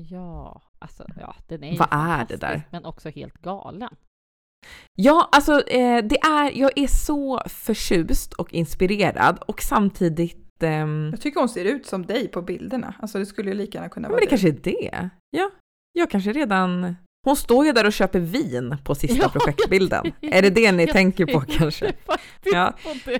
Ja, 0.00 0.62
alltså 0.78 1.04
ja, 1.20 1.34
den 1.46 1.64
är 1.64 1.78
Vad 1.78 1.88
är 1.90 2.24
det 2.28 2.36
där? 2.36 2.62
Men 2.70 2.84
också 2.84 3.08
helt 3.08 3.38
galen. 3.38 3.88
Ja, 4.94 5.28
alltså 5.32 5.52
eh, 5.68 6.04
det 6.04 6.18
är, 6.20 6.58
jag 6.58 6.78
är 6.78 6.86
så 6.86 7.40
förtjust 7.46 8.32
och 8.32 8.52
inspirerad 8.54 9.38
och 9.46 9.60
samtidigt 9.62 10.62
ehm, 10.62 11.08
Jag 11.10 11.20
tycker 11.20 11.40
hon 11.40 11.48
ser 11.48 11.64
ut 11.64 11.86
som 11.86 12.06
dig 12.06 12.28
på 12.28 12.42
bilderna. 12.42 12.94
Alltså 12.98 13.18
det 13.18 13.26
skulle 13.26 13.50
ju 13.50 13.56
lika 13.56 13.78
gärna 13.78 13.88
kunna 13.88 14.08
Ja, 14.08 14.10
vara 14.10 14.20
men 14.20 14.28
det 14.28 14.36
dig. 14.36 14.52
kanske 14.62 14.70
är 14.70 14.90
det. 14.90 15.10
Ja, 15.30 15.50
jag 15.92 16.10
kanske 16.10 16.32
redan... 16.32 16.96
Hon 17.24 17.36
står 17.36 17.66
ju 17.66 17.72
där 17.72 17.86
och 17.86 17.92
köper 17.92 18.20
vin 18.20 18.76
på 18.84 18.94
sista 18.94 19.22
Ja, 19.22 19.28
projektbilden. 19.28 20.12
Är 20.22 20.42
det 20.42 20.50
det 20.50 20.72
ni 20.72 20.86
tänker 20.86 21.26
på 21.26 21.40
kanske? 21.40 21.92
Ja. 22.44 22.74
på. 23.04 23.10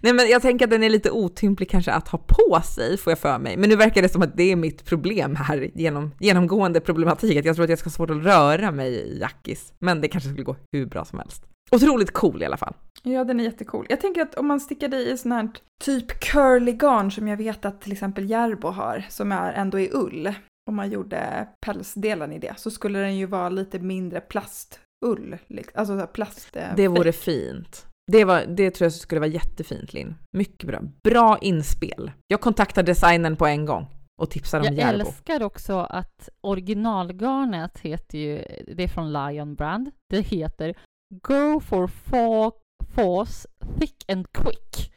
Nej 0.00 0.12
men 0.12 0.28
jag 0.28 0.42
tänker 0.42 0.64
att 0.64 0.70
den 0.70 0.82
är 0.82 0.90
lite 0.90 1.10
otymplig 1.10 1.70
kanske 1.70 1.92
att 1.92 2.08
ha 2.08 2.18
på 2.18 2.60
sig, 2.64 2.96
får 2.96 3.10
jag 3.10 3.18
för 3.18 3.38
mig. 3.38 3.56
Men 3.56 3.68
nu 3.70 3.76
verkar 3.76 4.02
det 4.02 4.08
som 4.08 4.22
att 4.22 4.36
det 4.36 4.52
är 4.52 4.56
mitt 4.56 4.84
problem 4.84 5.36
här, 5.36 5.70
genom, 5.74 6.10
genomgående 6.20 6.80
problematik. 6.80 7.38
Att 7.38 7.44
jag 7.44 7.56
tror 7.56 7.64
att 7.64 7.70
jag 7.70 7.78
ska 7.78 7.86
ha 7.86 7.92
svårt 7.92 8.10
att 8.10 8.24
röra 8.24 8.70
mig 8.70 8.94
i 8.94 9.18
jackis. 9.20 9.72
Men 9.78 10.00
det 10.00 10.08
kanske 10.08 10.30
skulle 10.30 10.44
gå 10.44 10.56
hur 10.72 10.86
bra 10.86 11.04
som 11.04 11.18
helst. 11.18 11.44
Otroligt 11.70 12.12
cool 12.12 12.42
i 12.42 12.46
alla 12.46 12.56
fall. 12.56 12.74
Ja, 13.02 13.24
den 13.24 13.40
är 13.40 13.44
jättecool. 13.44 13.86
Jag 13.88 14.00
tänker 14.00 14.22
att 14.22 14.34
om 14.34 14.46
man 14.46 14.60
stickade 14.60 14.96
i 14.96 15.16
sån 15.18 15.32
här 15.32 15.48
typ 15.84 16.20
curly 16.20 16.72
garn 16.72 17.10
som 17.10 17.28
jag 17.28 17.36
vet 17.36 17.64
att 17.64 17.80
till 17.80 17.92
exempel 17.92 18.30
Järbo 18.30 18.68
har, 18.68 19.04
som 19.08 19.32
är 19.32 19.52
ändå 19.52 19.80
i 19.80 19.90
ull, 19.92 20.34
om 20.70 20.76
man 20.76 20.90
gjorde 20.90 21.48
pälsdelen 21.66 22.32
i 22.32 22.38
det, 22.38 22.54
så 22.58 22.70
skulle 22.70 22.98
den 22.98 23.16
ju 23.16 23.26
vara 23.26 23.48
lite 23.48 23.78
mindre 23.78 24.20
plastull. 24.20 25.36
Alltså 25.74 25.94
så 25.94 25.98
här 25.98 26.06
plast... 26.06 26.56
eh, 26.56 26.74
Det 26.76 26.88
vore 26.88 27.12
fint. 27.12 27.86
Det, 28.12 28.24
var, 28.24 28.44
det 28.46 28.70
tror 28.70 28.84
jag 28.86 28.92
skulle 28.92 29.20
vara 29.20 29.30
jättefint 29.30 29.92
Linn. 29.92 30.14
Mycket 30.36 30.66
bra. 30.68 30.80
Bra 31.04 31.38
inspel. 31.40 32.10
Jag 32.26 32.40
kontaktar 32.40 32.82
designern 32.82 33.36
på 33.36 33.46
en 33.46 33.66
gång 33.66 33.86
och 34.22 34.30
tipsar 34.30 34.58
om 34.58 34.64
Jag 34.64 34.74
Järbo. 34.74 35.00
älskar 35.00 35.42
också 35.42 35.78
att 35.78 36.28
originalgarnet 36.40 37.78
heter 37.78 38.18
ju, 38.18 38.44
det 38.76 38.82
är 38.82 38.88
från 38.88 39.12
Lion 39.12 39.54
Brand, 39.54 39.90
det 40.10 40.20
heter 40.20 40.74
Go 41.22 41.60
for 41.60 41.86
fa- 41.86 42.52
Force 42.94 43.48
Thick 43.78 44.04
and 44.12 44.26
Quick. 44.32 44.92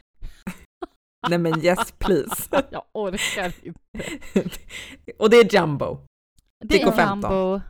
Nej 1.30 1.38
men 1.40 1.60
yes 1.66 1.92
please. 1.92 2.48
Jag 2.70 2.84
orkar 2.94 3.54
inte. 3.64 3.80
och 5.20 5.30
det 5.30 5.38
är 5.38 5.56
jumbo. 5.56 5.98
Det 6.66 6.82
är 6.82 6.92
15. 6.92 7.32
jumbo, 7.32 7.62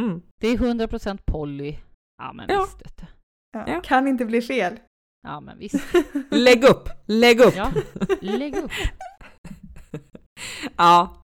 Mm. 0.00 0.22
det 0.40 0.48
är 0.48 0.56
100% 0.56 1.18
poly. 1.26 1.76
Ja 2.22 2.32
men 2.32 2.46
Ja. 2.48 2.60
visst 2.62 2.82
vet 2.86 2.96
du. 2.96 3.06
Ja, 3.52 3.64
Ja. 3.66 3.80
Kan 3.80 4.08
inte 4.08 4.24
bli 4.24 4.42
fel. 4.42 4.80
Ja 5.28 5.40
men 5.40 5.58
visst. 5.58 5.74
Lägg 6.30 6.64
upp, 6.64 6.88
lägg 7.06 7.40
upp! 7.40 7.56
Ja, 7.56 7.72
Ja, 7.74 7.82
lägg 8.20 8.56
upp. 8.56 8.70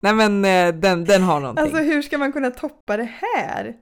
nej 0.01 0.13
men 0.13 0.45
eh, 0.45 0.73
den, 0.81 1.05
den 1.05 1.23
har 1.23 1.39
någonting. 1.39 1.63
Alltså 1.63 1.77
hur 1.79 2.01
ska 2.01 2.17
man 2.17 2.31
kunna 2.33 2.51
toppa 2.51 2.97
det 2.97 3.09
här? 3.35 3.75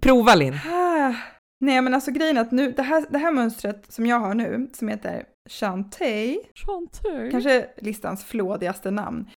Prova 0.00 0.34
Linn. 0.34 0.54
Ah. 0.54 1.14
Nej 1.60 1.82
men 1.82 1.94
alltså 1.94 2.10
grejen 2.10 2.36
är 2.36 2.40
att 2.40 2.52
nu, 2.52 2.72
det 2.72 2.82
här, 2.82 3.06
det 3.10 3.18
här 3.18 3.32
mönstret 3.32 3.92
som 3.92 4.06
jag 4.06 4.20
har 4.20 4.34
nu, 4.34 4.70
som 4.74 4.88
heter 4.88 5.26
Chantay, 5.50 6.38
Chanteur. 6.54 7.30
kanske 7.30 7.68
listans 7.76 8.24
flådigaste 8.24 8.90
namn, 8.90 9.30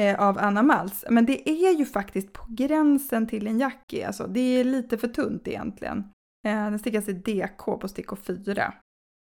eh, 0.00 0.20
av 0.20 0.38
Anna 0.38 0.62
Maltz. 0.62 1.04
Men 1.10 1.26
det 1.26 1.48
är 1.48 1.78
ju 1.78 1.86
faktiskt 1.86 2.32
på 2.32 2.46
gränsen 2.48 3.26
till 3.26 3.46
en 3.46 3.58
jackie, 3.58 4.06
alltså 4.06 4.26
det 4.26 4.40
är 4.40 4.64
lite 4.64 4.98
för 4.98 5.08
tunt 5.08 5.48
egentligen. 5.48 5.98
Eh, 6.46 6.64
den 6.64 6.78
stickas 6.78 7.08
i 7.08 7.12
DK 7.12 7.80
på 7.80 7.88
stickor 7.88 8.16
4. 8.16 8.74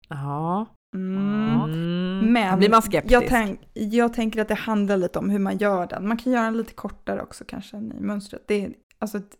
Ja. 0.09 0.65
Mm. 0.95 1.61
Mm. 1.61 2.33
Men 2.33 2.59
blir 2.59 2.69
man 2.69 2.81
skeptisk. 2.81 3.13
jag, 3.13 3.27
tänk, 3.27 3.59
jag 3.73 4.13
tänker 4.13 4.41
att 4.41 4.47
det 4.47 4.55
handlar 4.55 4.97
lite 4.97 5.19
om 5.19 5.29
hur 5.29 5.39
man 5.39 5.57
gör 5.57 5.87
den. 5.87 6.07
Man 6.07 6.17
kan 6.17 6.33
göra 6.33 6.45
den 6.45 6.57
lite 6.57 6.73
kortare 6.73 7.21
också 7.21 7.43
kanske 7.47 7.77
än 7.77 7.91
i 7.91 8.01
mönstret. 8.01 8.43
Det 8.47 8.65
är 8.65 8.73
alltså 8.99 9.17
ett 9.17 9.37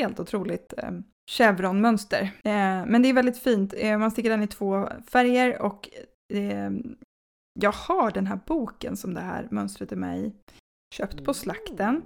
helt 0.00 0.20
otroligt 0.20 0.74
eh, 0.78 0.90
chevronmönster. 1.30 2.22
Eh, 2.22 2.86
men 2.86 3.02
det 3.02 3.08
är 3.08 3.12
väldigt 3.12 3.38
fint. 3.38 3.74
Eh, 3.76 3.98
man 3.98 4.10
stickar 4.10 4.30
den 4.30 4.42
i 4.42 4.46
två 4.46 4.88
färger 5.10 5.62
och 5.62 5.88
eh, 6.32 6.70
jag 7.60 7.72
har 7.72 8.10
den 8.10 8.26
här 8.26 8.40
boken 8.46 8.96
som 8.96 9.14
det 9.14 9.20
här 9.20 9.48
mönstret 9.50 9.92
är 9.92 9.96
med 9.96 10.18
i. 10.20 10.32
Köpt 10.94 11.24
på 11.24 11.34
slakten. 11.34 12.02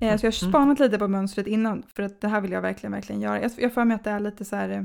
Eh, 0.00 0.16
så 0.18 0.26
jag 0.26 0.32
har 0.32 0.42
Mm. 0.42 0.52
spanat 0.52 0.78
lite 0.78 0.98
på 0.98 1.08
mönstret 1.08 1.46
innan 1.46 1.82
för 1.96 2.02
att 2.02 2.20
det 2.20 2.28
här 2.28 2.40
vill 2.40 2.52
jag 2.52 2.62
verkligen, 2.62 2.92
verkligen 2.92 3.20
göra. 3.20 3.42
Jag 3.42 3.50
jag 3.58 3.74
får 3.74 3.84
mig 3.84 3.94
att 3.94 4.04
det 4.04 4.10
är 4.10 4.20
lite 4.20 4.44
så 4.44 4.56
här, 4.56 4.68
eh, 4.68 4.82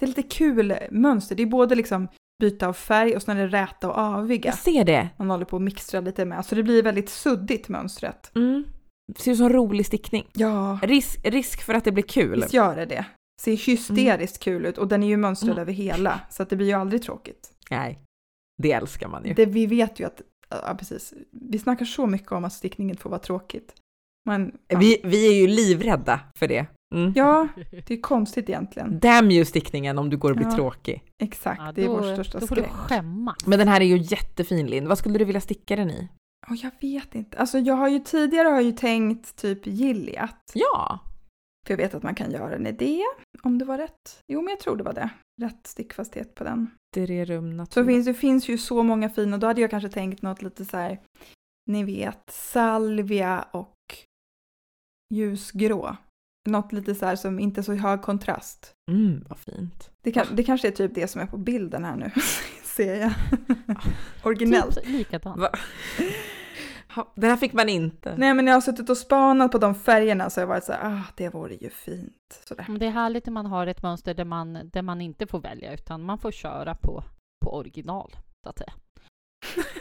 det 0.00 0.04
är 0.04 0.06
lite 0.06 0.22
kul 0.22 0.74
mönster. 0.90 1.36
Det 1.36 1.42
är 1.42 1.46
både 1.46 1.74
liksom 1.74 2.08
byta 2.42 2.68
av 2.68 2.72
färg 2.72 3.16
och 3.16 3.22
sen 3.22 3.36
är 3.36 3.40
det 3.48 3.62
räta 3.62 3.88
och 3.90 3.98
aviga. 3.98 4.48
Jag 4.50 4.58
ser 4.58 4.84
det. 4.84 5.08
Man 5.18 5.30
håller 5.30 5.44
på 5.44 5.56
att 5.56 5.62
mixtra 5.62 6.00
lite 6.00 6.24
med. 6.24 6.44
Så 6.46 6.54
det 6.54 6.62
blir 6.62 6.82
väldigt 6.82 7.08
suddigt 7.08 7.68
mönstret. 7.68 8.32
Mm. 8.34 8.64
Ser 9.16 9.32
ut 9.32 9.38
som 9.38 9.48
rolig 9.48 9.86
stickning. 9.86 10.26
Ja, 10.32 10.78
Risk, 10.82 11.20
risk 11.24 11.62
för 11.62 11.74
att 11.74 11.84
det 11.84 11.92
blir 11.92 12.04
kul. 12.04 12.40
visst 12.40 12.54
gör 12.54 12.76
det 12.76 12.84
det. 12.86 13.06
Ser 13.42 13.56
hysteriskt 13.56 14.38
kul 14.42 14.66
ut 14.66 14.78
och 14.78 14.88
den 14.88 15.02
är 15.02 15.06
ju 15.08 15.16
mönstrad 15.16 15.50
Mm. 15.50 15.62
över 15.62 15.72
hela. 15.72 16.20
Så 16.30 16.42
att 16.42 16.50
det 16.50 16.56
blir 16.56 16.66
ju 16.66 16.72
aldrig 16.72 17.02
tråkigt. 17.02 17.52
Nej, 17.70 17.98
det 18.62 18.72
älskar 18.72 19.08
man 19.08 19.24
ju. 19.24 19.34
Det, 19.34 19.46
vi 19.46 19.66
vet 19.66 20.00
ju 20.00 20.06
att, 20.06 20.22
ja 20.48 20.74
precis, 20.78 21.14
vi 21.30 21.58
snackar 21.58 21.84
så 21.84 22.06
mycket 22.06 22.32
om 22.32 22.44
att 22.44 22.52
stickningen 22.52 22.96
får 22.96 23.10
vara 23.10 23.20
tråkigt. 23.20 23.74
Men 24.26 24.58
ja, 24.68 24.78
Vi, 24.78 25.00
vi 25.04 25.26
är 25.28 25.40
ju 25.40 25.46
livrädda 25.46 26.20
för 26.38 26.48
det. 26.48 26.66
Mm. 26.94 27.12
ja 27.16 27.48
det 27.86 27.90
är 27.90 28.00
konstigt 28.00 28.48
egentligen. 28.48 28.98
Damn 29.00 29.30
you 29.30 29.44
stickningen 29.44 29.98
om 29.98 30.10
du 30.10 30.16
går 30.16 30.30
och 30.30 30.36
blir 30.36 30.46
Ja. 30.46 30.54
tråkig. 30.56 31.02
Exakt, 31.22 31.60
Ja, 31.64 31.72
det 31.72 31.82
är 31.82 31.86
då, 31.86 31.92
vår 31.96 32.14
största 32.14 32.38
Då 32.38 32.46
får 32.46 32.56
du 32.56 32.62
skräck. 32.62 32.74
skämmas. 32.74 33.46
Men 33.46 33.58
den 33.58 33.68
här 33.68 33.80
är 33.80 33.84
ju 33.84 33.96
jättefin 33.96 34.66
Linn. 34.66 34.88
Vad 34.88 34.98
skulle 34.98 35.18
du 35.18 35.24
vilja 35.24 35.40
sticka 35.40 35.76
den 35.76 35.90
i? 35.90 36.08
Åh, 36.50 36.56
jag 36.62 36.70
vet 36.80 37.14
inte. 37.14 37.38
Alltså 37.38 37.58
jag 37.58 37.74
har 37.74 37.88
ju 37.88 37.98
tidigare 37.98 38.48
har 38.48 38.60
ju 38.60 38.72
tänkt 38.72 39.36
typ 39.36 39.66
Gilliat. 39.66 40.50
Ja. 40.54 40.98
För 41.66 41.72
jag 41.72 41.76
vet 41.78 41.94
att 41.94 42.02
man 42.02 42.14
kan 42.14 42.30
göra 42.30 42.48
den 42.50 42.66
i 42.66 42.72
det, 42.72 43.02
om 43.42 43.58
det 43.58 43.64
var 43.64 43.78
rätt. 43.78 44.20
Jo, 44.28 44.40
men 44.42 44.50
jag 44.50 44.60
tror 44.60 44.76
det 44.76 44.84
var 44.84 44.92
det. 44.92 45.10
Rätt 45.42 45.66
stickfasthet 45.66 46.34
på 46.34 46.44
den. 46.44 46.70
Dererum 46.94 47.50
Så 47.50 47.56
natur. 47.56 47.80
det 47.82 47.86
finns, 47.88 48.06
det 48.06 48.14
finns 48.14 48.48
ju 48.48 48.58
så 48.58 48.82
många 48.82 49.08
fina, 49.08 49.38
då 49.38 49.46
hade 49.46 49.60
jag 49.60 49.70
kanske 49.70 49.88
tänkt 49.88 50.22
något 50.22 50.42
lite 50.42 50.64
så 50.64 50.76
här, 50.76 51.00
ni 51.70 51.84
vet, 51.84 52.30
salvia 52.30 53.42
och 53.42 53.74
ljusgrå. 55.14 55.96
Något 56.48 56.72
lite 56.72 56.94
så 56.94 57.06
här 57.06 57.16
som 57.16 57.38
inte 57.38 57.62
så 57.62 57.74
hög 57.74 58.02
kontrast. 58.02 58.72
Mm, 58.90 59.24
vad 59.28 59.38
fint. 59.38 59.90
Det, 60.04 60.12
kan, 60.12 60.26
det 60.32 60.42
kanske 60.42 60.68
är 60.68 60.72
typ 60.72 60.94
det 60.94 61.08
som 61.08 61.20
är 61.20 61.26
på 61.26 61.36
bilden 61.38 61.84
här 61.84 61.96
nu, 61.96 62.10
ser 62.64 62.94
jag. 63.00 63.12
Originellt. 64.22 64.74
Typ 64.74 64.88
likadant. 64.88 65.40
Va? 65.40 65.50
Den 67.14 67.30
här 67.30 67.36
fick 67.36 67.52
man 67.52 67.68
inte. 67.68 68.14
Nej 68.16 68.34
men 68.34 68.46
jag 68.46 68.54
har 68.54 68.60
suttit 68.60 68.90
och 68.90 68.96
spanat 68.96 69.52
på 69.52 69.58
de 69.58 69.74
färgerna 69.74 70.30
så 70.30 70.40
jag 70.40 70.46
varit 70.46 70.64
så 70.64 70.72
här, 70.72 70.80
ah 70.82 71.02
det 71.16 71.28
vore 71.28 71.54
ju 71.54 71.70
fint. 71.70 72.42
Sådär. 72.48 72.66
Det 72.78 72.86
är 72.86 72.90
härligt 72.90 73.26
när 73.26 73.32
man 73.32 73.46
har 73.46 73.66
ett 73.66 73.82
mönster 73.82 74.14
där 74.14 74.24
man, 74.24 74.70
där 74.72 74.82
man 74.82 75.00
inte 75.00 75.26
får 75.26 75.40
välja 75.40 75.74
utan 75.74 76.02
man 76.02 76.18
får 76.18 76.30
köra 76.30 76.74
på, 76.74 77.04
på 77.44 77.56
original, 77.56 78.10
så 78.44 78.50
att 78.50 78.58
säga. 78.58 78.72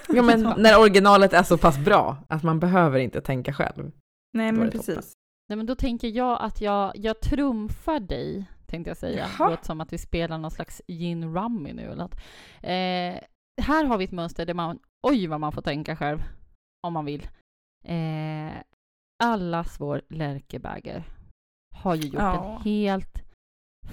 Ja, 0.08 0.22
men 0.22 0.42
när 0.58 0.80
originalet 0.80 1.34
är 1.34 1.44
så 1.44 1.58
pass 1.58 1.78
bra 1.78 2.18
att 2.28 2.44
man 2.44 2.60
behöver 2.60 3.00
inte 3.00 3.22
tänka 3.22 3.54
själv. 3.54 3.92
Nej 4.34 4.52
men 4.52 4.56
det 4.56 4.72
toppen. 4.72 4.96
precis. 4.96 5.14
Nej, 5.50 5.58
men 5.58 5.66
då 5.66 5.76
tänker 5.76 6.08
jag 6.08 6.42
att 6.42 6.62
jag, 6.62 6.92
jag 6.96 7.22
trumfar 7.22 8.00
dig, 8.00 8.46
tänkte 8.66 8.90
jag 8.90 8.98
säga. 8.98 9.28
Jaha. 9.38 9.48
Det 9.48 9.52
låter 9.52 9.66
som 9.66 9.82
att 9.82 9.94
vi 9.94 9.98
spelar 9.98 10.38
någon 10.38 10.52
slags 10.52 10.82
gin 10.88 11.36
rummy 11.36 11.74
nu. 11.74 11.82
Eller 11.82 11.96
något. 11.96 12.16
Eh, 12.62 13.24
här 13.62 13.86
har 13.86 13.98
vi 13.98 14.06
ett 14.06 14.12
mönster 14.12 14.46
där 14.46 14.54
man, 14.54 14.80
oj 15.08 15.28
vad 15.28 15.40
man 15.40 15.52
får 15.52 15.62
tänka 15.62 15.96
själv, 15.96 16.20
om 16.84 16.94
man 16.94 17.06
vill. 17.06 17.28
Eh, 17.86 18.54
allas 19.24 19.80
vår 19.80 20.02
Lärkebäger 20.10 21.04
har 21.76 21.96
ju 21.96 22.02
gjort 22.08 22.14
Ja. 22.22 22.56
en 22.56 22.62
helt 22.62 23.24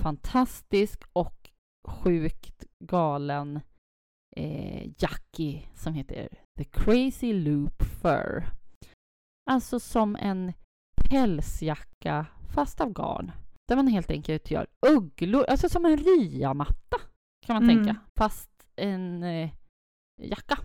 fantastisk 0.02 1.02
och 1.12 1.50
sjukt 1.88 2.64
galen 2.84 3.60
eh, 4.36 4.86
Jackie 4.98 5.68
som 5.74 5.94
heter 5.94 6.28
The 6.58 6.64
Crazy 6.64 7.32
Loop 7.32 7.82
Fur. 7.82 8.44
Alltså 9.50 9.80
som 9.80 10.16
en 10.16 10.52
pälsjacka 11.10 12.26
fast 12.54 12.80
av 12.80 12.92
garn. 12.92 13.32
Där 13.68 13.76
man 13.76 13.86
helt 13.86 14.10
enkelt 14.10 14.50
gör 14.50 14.66
ugglor, 14.86 15.44
alltså 15.48 15.68
som 15.68 15.84
en 15.84 15.96
ryamatta 15.96 16.96
kan 17.46 17.54
man 17.56 17.62
Mm. 17.70 17.84
tänka. 17.84 18.00
Fast 18.18 18.50
en 18.76 19.22
eh, 19.22 19.50
jacka. 20.22 20.58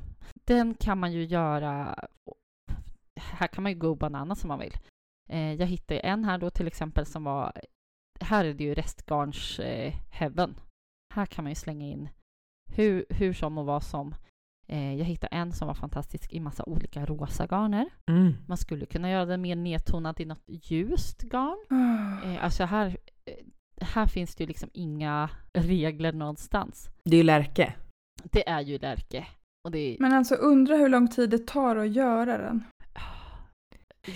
Den 0.48 0.74
kan 0.74 0.98
man 0.98 1.14
ju 1.14 1.24
göra... 1.26 1.96
Här 3.20 3.48
kan 3.48 3.64
man 3.64 3.72
ju 3.72 3.78
gå 3.78 3.96
bananas 3.96 4.40
som 4.40 4.48
man 4.48 4.60
vill. 4.60 4.78
Eh, 5.30 5.54
jag 5.54 5.68
hittade 5.68 6.00
en 6.00 6.24
här 6.24 6.38
då 6.38 6.50
till 6.50 6.68
exempel 6.68 7.06
som 7.06 7.24
var 7.24 7.52
här 8.20 8.46
är 8.46 8.54
det 8.54 8.64
ju 8.64 8.74
restgarns 8.74 9.60
eh, 9.60 9.94
heaven. 10.10 10.56
Här 11.14 11.26
kan 11.26 11.44
man 11.44 11.52
ju 11.52 11.56
slänga 11.56 11.86
in 11.86 12.10
hur, 12.76 13.06
hur 13.10 13.34
som 13.34 13.58
och 13.58 13.66
vad 13.66 13.84
som. 13.84 14.16
Eh, 14.68 14.96
jag 14.96 15.06
hittade 15.06 15.36
en 15.36 15.54
som 15.54 15.68
var 15.68 15.74
fantastisk 15.74 16.34
i 16.34 16.40
massa 16.40 16.64
olika 16.64 17.06
rosa 17.06 17.46
garner. 17.46 17.90
Mm. 18.10 18.34
Man 18.48 18.58
skulle 18.58 18.86
kunna 18.86 19.12
göra 19.12 19.26
den 19.26 19.42
mer 19.42 19.56
nedtonad 19.56 20.20
i 20.20 20.26
något 20.26 20.44
ljust 20.48 21.22
garn. 21.22 21.58
Eh, 22.24 22.44
alltså 22.44 22.64
här, 22.64 22.98
eh, 23.26 23.46
här 23.82 24.08
finns 24.08 24.36
det 24.36 24.44
ju 24.44 24.48
liksom 24.48 24.70
inga 24.74 25.30
regler 25.54 26.14
någonstans. 26.14 26.90
Det 27.04 27.16
är 27.16 27.18
ju 27.18 27.24
Lärke. 27.24 27.74
Det 28.24 28.50
är 28.50 28.62
ju 28.62 28.78
Lärke. 28.78 29.28
Och 29.66 29.72
det 29.72 29.80
är... 29.80 29.98
Men 30.00 30.14
alltså 30.14 30.36
undra 30.36 30.76
hur 30.76 30.90
lång 30.90 31.08
tid 31.08 31.30
det 31.30 31.48
tar 31.48 31.76
att 31.76 31.90
göra 31.90 32.38
den. 32.38 32.64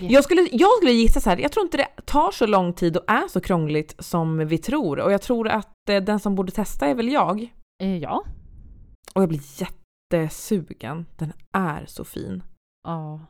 Jag 0.00 0.24
skulle, 0.24 0.48
jag 0.52 0.70
skulle 0.76 0.92
gissa 0.92 1.20
så 1.20 1.30
här, 1.30 1.38
jag 1.38 1.52
tror 1.52 1.66
inte 1.66 1.76
det 1.76 1.88
tar 2.04 2.30
så 2.30 2.46
lång 2.46 2.72
tid 2.72 2.96
och 2.96 3.04
är 3.06 3.28
så 3.28 3.40
krångligt 3.40 4.04
som 4.04 4.38
vi 4.38 4.58
tror. 4.58 5.00
Och 5.00 5.12
jag 5.12 5.22
tror 5.22 5.48
att 5.48 5.88
eh, 5.90 6.02
den 6.02 6.20
som 6.20 6.34
borde 6.34 6.52
testa 6.52 6.86
är 6.86 6.94
väl 6.94 7.08
jag. 7.08 7.54
Eh, 7.82 7.98
ja. 7.98 8.24
Och 9.14 9.22
jag 9.22 9.28
blir 9.28 9.40
jättesugen. 10.12 11.06
Den 11.16 11.32
är 11.52 11.86
så 11.86 12.04
fin. 12.04 12.42
ja. 12.84 13.20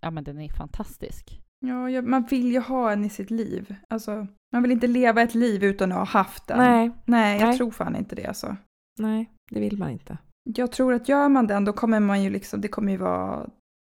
Ja 0.00 0.10
men 0.10 0.24
den 0.24 0.40
är 0.40 0.48
fantastisk. 0.48 1.40
Ja, 1.66 1.90
jag, 1.90 2.04
man 2.06 2.22
vill 2.24 2.52
ju 2.52 2.60
ha 2.60 2.92
en 2.92 3.04
i 3.04 3.10
sitt 3.10 3.30
liv. 3.30 3.74
Alltså, 3.90 4.26
man 4.52 4.62
vill 4.62 4.72
inte 4.72 4.86
leva 4.86 5.22
ett 5.22 5.34
liv 5.34 5.64
utan 5.64 5.92
att 5.92 5.98
ha 5.98 6.04
haft 6.04 6.46
den. 6.46 6.58
Nej, 6.58 6.90
Nej, 7.04 7.40
jag 7.40 7.48
Nej. 7.48 7.56
tror 7.56 7.70
fan 7.70 7.96
inte 7.96 8.16
det 8.16 8.26
alltså. 8.26 8.56
nej, 8.98 9.30
det 9.50 9.60
vill 9.60 9.78
man 9.78 9.90
inte. 9.90 10.18
Jag 10.54 10.72
tror 10.72 10.92
att 10.92 11.08
gör 11.08 11.28
man 11.28 11.46
den 11.46 11.64
då 11.64 11.72
kommer 11.72 12.00
man 12.00 12.22
ju 12.22 12.30
liksom, 12.30 12.60
det 12.60 12.68
kommer 12.68 12.92
ju 12.92 12.98
vara 12.98 13.50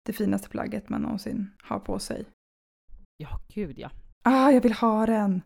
det 0.06 0.12
finaste 0.12 0.48
plagget 0.48 0.88
man 0.88 1.02
någonsin 1.02 1.50
har 1.62 1.78
på 1.78 1.98
sig. 1.98 2.24
Ja, 3.16 3.40
gud 3.54 3.78
ja. 3.78 3.90
Ah, 4.22 4.50
jag 4.50 4.60
vill 4.60 4.72
ha 4.72 5.06
den! 5.06 5.42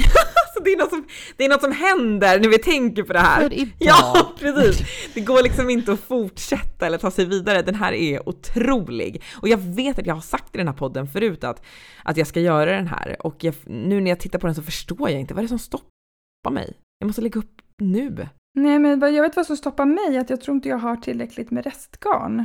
Alltså 0.56 0.64
det, 0.64 0.72
är 0.72 0.78
något 0.78 0.90
som, 0.90 1.06
det 1.36 1.44
är 1.44 1.48
något 1.48 1.62
som 1.62 1.72
händer 1.72 2.40
när 2.40 2.48
vi 2.48 2.58
tänker 2.58 3.02
på 3.02 3.12
det 3.12 3.18
här. 3.18 3.42
För 3.42 3.52
idag. 3.52 3.74
Ja, 3.78 4.32
precis. 4.38 4.86
Det 5.14 5.20
går 5.20 5.42
liksom 5.42 5.70
inte 5.70 5.92
att 5.92 6.00
fortsätta 6.00 6.86
eller 6.86 6.98
ta 6.98 7.10
sig 7.10 7.24
vidare. 7.24 7.62
Den 7.62 7.74
här 7.74 7.92
är 7.92 8.28
otrolig. 8.28 9.22
Och 9.42 9.48
jag 9.48 9.58
vet 9.58 9.98
att 9.98 10.06
jag 10.06 10.14
har 10.14 10.20
sagt 10.20 10.54
i 10.54 10.58
den 10.58 10.68
här 10.68 10.74
podden 10.74 11.08
förut 11.08 11.44
att, 11.44 11.62
att 12.02 12.16
jag 12.16 12.26
ska 12.26 12.40
göra 12.40 12.72
den 12.72 12.86
här. 12.86 13.16
Och 13.26 13.44
jag, 13.44 13.54
nu 13.64 14.00
när 14.00 14.10
jag 14.10 14.20
tittar 14.20 14.38
på 14.38 14.46
den 14.46 14.54
så 14.54 14.62
förstår 14.62 15.10
jag 15.10 15.20
inte 15.20 15.34
vad 15.34 15.44
det 15.44 15.46
är 15.46 15.48
som 15.48 15.58
stoppar 15.58 16.50
mig. 16.50 16.76
Jag 16.98 17.06
måste 17.06 17.22
lägga 17.22 17.38
upp 17.38 17.62
nu. 17.78 18.28
Nej, 18.56 18.78
men 18.78 19.00
vad- 19.00 19.12
jag 19.12 19.22
vet 19.22 19.36
vad 19.36 19.46
som 19.46 19.56
stoppar 19.56 19.84
mig, 19.84 20.18
att 20.18 20.30
jag 20.30 20.40
tror 20.40 20.54
inte 20.54 20.68
jag 20.68 20.78
har 20.78 20.96
tillräckligt 20.96 21.50
med 21.50 21.64
restgarn. 21.64 22.44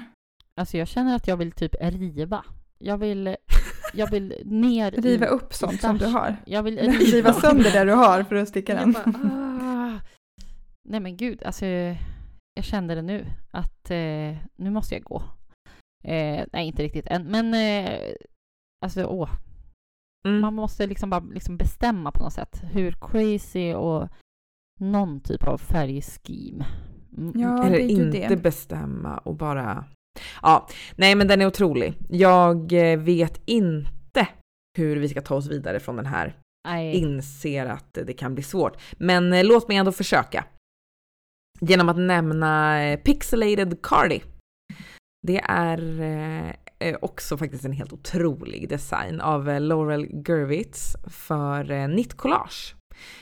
Alltså 0.55 0.77
jag 0.77 0.87
känner 0.87 1.15
att 1.15 1.27
jag 1.27 1.37
vill 1.37 1.51
typ 1.51 1.75
riva. 1.81 2.45
Jag 2.77 2.97
vill, 2.97 3.35
jag 3.93 4.11
vill 4.11 4.35
ner 4.45 4.91
Riva 4.91 5.25
i, 5.25 5.29
upp 5.29 5.53
sånt 5.53 5.81
som 5.81 5.97
du 5.97 6.05
har. 6.05 6.35
Jag 6.45 6.63
vill 6.63 6.77
Riva 7.11 7.33
sönder 7.33 7.71
det 7.71 7.83
du 7.83 7.91
har 7.93 8.23
för 8.23 8.35
att 8.35 8.47
sticka 8.49 8.75
den. 8.75 8.91
bara, 8.91 9.03
ah. 9.33 9.99
Nej 10.89 10.99
men 10.99 11.17
gud, 11.17 11.43
alltså 11.43 11.65
jag 12.55 12.63
kände 12.65 12.95
det 12.95 13.01
nu 13.01 13.25
att 13.51 13.91
eh, 13.91 14.37
nu 14.55 14.69
måste 14.69 14.95
jag 14.95 15.03
gå. 15.03 15.23
Eh, 16.03 16.45
nej, 16.53 16.67
inte 16.67 16.83
riktigt 16.83 17.07
än, 17.07 17.23
men 17.23 17.53
eh, 17.53 17.99
alltså 18.85 19.03
åh, 19.05 19.29
Mm. 20.27 20.41
man 20.41 20.53
måste 20.53 20.87
liksom 20.87 21.09
bara 21.09 21.19
liksom 21.19 21.57
bestämma 21.57 22.11
på 22.11 22.23
något 22.23 22.33
sätt 22.33 22.61
hur 22.71 22.91
crazy 22.91 23.73
och 23.73 24.09
någon 24.81 25.19
typ 25.19 25.47
av 25.47 25.57
färgscheme. 25.57 26.65
Mm, 27.17 27.33
Ja, 27.41 27.63
Eller 27.65 27.77
det 27.77 27.83
är 27.83 27.97
ju 27.97 28.05
inte 28.05 28.27
det. 28.27 28.37
bestämma 28.37 29.17
och 29.17 29.35
bara... 29.35 29.85
Ja, 30.41 30.67
nej 30.95 31.15
men 31.15 31.27
den 31.27 31.41
är 31.41 31.45
otrolig. 31.45 31.93
Jag 32.09 32.73
eh, 32.73 32.99
vet 32.99 33.41
inte 33.45 34.27
hur 34.77 34.97
vi 34.97 35.09
ska 35.09 35.21
ta 35.21 35.35
oss 35.35 35.47
vidare 35.47 35.79
från 35.79 35.95
den 35.95 36.05
här. 36.05 36.35
Nej, 36.67 36.95
Inser 36.95 37.65
att 37.65 37.93
det 37.93 38.13
kan 38.13 38.33
bli 38.33 38.43
svårt. 38.43 38.77
Men 38.97 39.33
eh, 39.33 39.43
låt 39.43 39.67
mig 39.67 39.77
ändå 39.77 39.91
försöka. 39.91 40.45
Genom 41.59 41.89
att 41.89 41.97
nämna 41.97 42.83
eh, 42.83 42.99
Pixelated 42.99 43.81
Cardi. 43.81 44.21
Det 45.27 45.41
är 45.47 46.55
också 47.05 47.37
faktiskt 47.37 47.65
en 47.65 47.71
helt 47.71 47.93
otrolig 47.93 48.69
design 48.69 49.21
av 49.21 49.59
Laurel 49.61 50.07
Gervitz 50.27 50.95
för 51.07 51.87
Knit 51.93 52.13
Collage. 52.13 52.75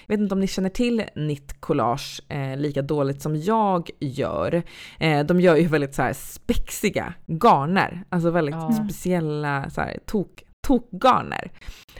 Jag 0.07 0.13
vet 0.17 0.23
inte 0.23 0.35
om 0.35 0.39
ni 0.39 0.47
känner 0.47 0.69
till 0.69 1.03
Knit 1.13 1.61
Collage 1.61 2.21
eh, 2.29 2.57
lika 2.57 2.81
dåligt 2.81 3.21
som 3.21 3.35
jag 3.35 3.89
gör. 3.99 4.63
Eh, 4.99 5.25
de 5.25 5.41
gör 5.41 5.55
ju 5.55 5.67
väldigt 5.67 5.95
så 5.95 6.01
här 6.01 6.13
spexiga 6.13 7.13
garner, 7.27 8.03
alltså 8.09 8.31
väldigt 8.31 8.55
Ja. 8.55 8.71
speciella 8.71 9.69
så 9.69 9.81
här, 9.81 9.97
tok, 10.05 10.43
tokgarner. 10.67 11.51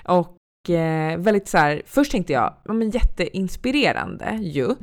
Och 0.04 0.70
eh, 0.70 1.18
väldigt 1.20 1.48
så 1.48 1.58
här, 1.58 1.82
först 1.86 2.12
tänkte 2.12 2.34
jag, 2.34 2.56
ja, 2.66 2.74
men 2.74 2.90
jätteinspirerande 2.90 4.40
ju, 4.42 4.76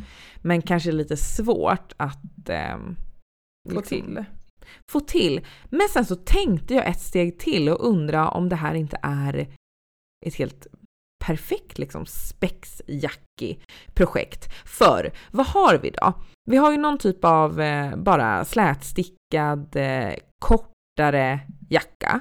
men 0.43 0.63
kanske 0.63 0.93
lite 0.93 1.17
svårt 1.17 1.93
att 1.97 2.49
ehm, 2.49 2.97
Få 3.69 3.75
liksom 3.75 3.99
till. 3.99 4.25
få 4.93 5.01
till. 5.01 5.47
Men 5.71 5.89
sen 5.93 6.05
så 6.05 6.17
tänkte 6.17 6.75
jag 6.75 6.87
ett 6.89 7.01
steg 7.01 7.39
till 7.39 7.69
och 7.69 7.89
undra 7.89 8.29
om 8.29 8.49
det 8.49 8.57
här 8.57 8.75
inte 8.75 8.99
är 9.03 9.49
ett 10.27 10.35
helt 10.35 10.67
perfekt 11.27 11.79
liksom 11.79 12.07
spexjackig 12.07 13.65
projekt. 13.95 14.53
För 14.65 15.13
vad 15.31 15.47
har 15.47 15.79
vi 15.79 15.91
då? 15.91 16.15
Vi 16.51 16.57
har 16.57 16.73
ju 16.73 16.79
någon 16.79 16.99
typ 16.99 17.25
av 17.25 17.61
eh, 17.61 17.97
bara 17.97 18.45
slätstickad 18.45 19.77
eh, 19.77 20.15
kortare 20.41 21.41
jacka, 21.71 22.21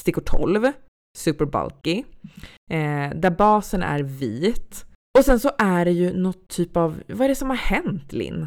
stickor 0.00 0.22
12, 0.22 0.72
super 1.18 1.44
bulky, 1.44 2.04
eh, 2.70 3.10
där 3.14 3.30
basen 3.30 3.82
är 3.82 4.02
vit. 4.02 4.84
Och 5.18 5.24
sen 5.24 5.40
så 5.40 5.50
är 5.58 5.84
det 5.84 5.92
ju 5.92 6.16
något 6.16 6.48
typ 6.48 6.76
av, 6.76 7.02
vad 7.08 7.20
är 7.20 7.28
det 7.28 7.34
som 7.34 7.50
har 7.50 7.56
hänt 7.56 8.12
Linn? 8.12 8.46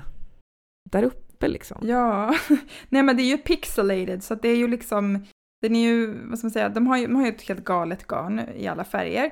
Där 0.91 1.03
uppe 1.03 1.47
liksom. 1.47 1.77
Ja, 1.87 2.35
nej 2.89 3.03
men 3.03 3.17
det 3.17 3.23
är 3.23 3.31
ju 3.31 3.37
pixelated 3.37 4.23
så 4.23 4.33
att 4.33 4.41
det 4.41 4.49
är 4.49 4.55
ju 4.55 4.67
liksom, 4.67 5.25
den 5.61 5.75
är 5.75 5.81
ju, 5.81 6.27
vad 6.29 6.37
ska 6.37 6.45
man 6.45 6.51
säga, 6.51 6.69
de 6.69 6.87
har 6.87 6.97
ju, 6.97 7.07
de 7.07 7.15
har 7.15 7.25
ju 7.25 7.31
ett 7.31 7.47
helt 7.47 7.63
galet 7.63 8.07
garn 8.07 8.39
i 8.55 8.67
alla 8.67 8.83
färger. 8.83 9.31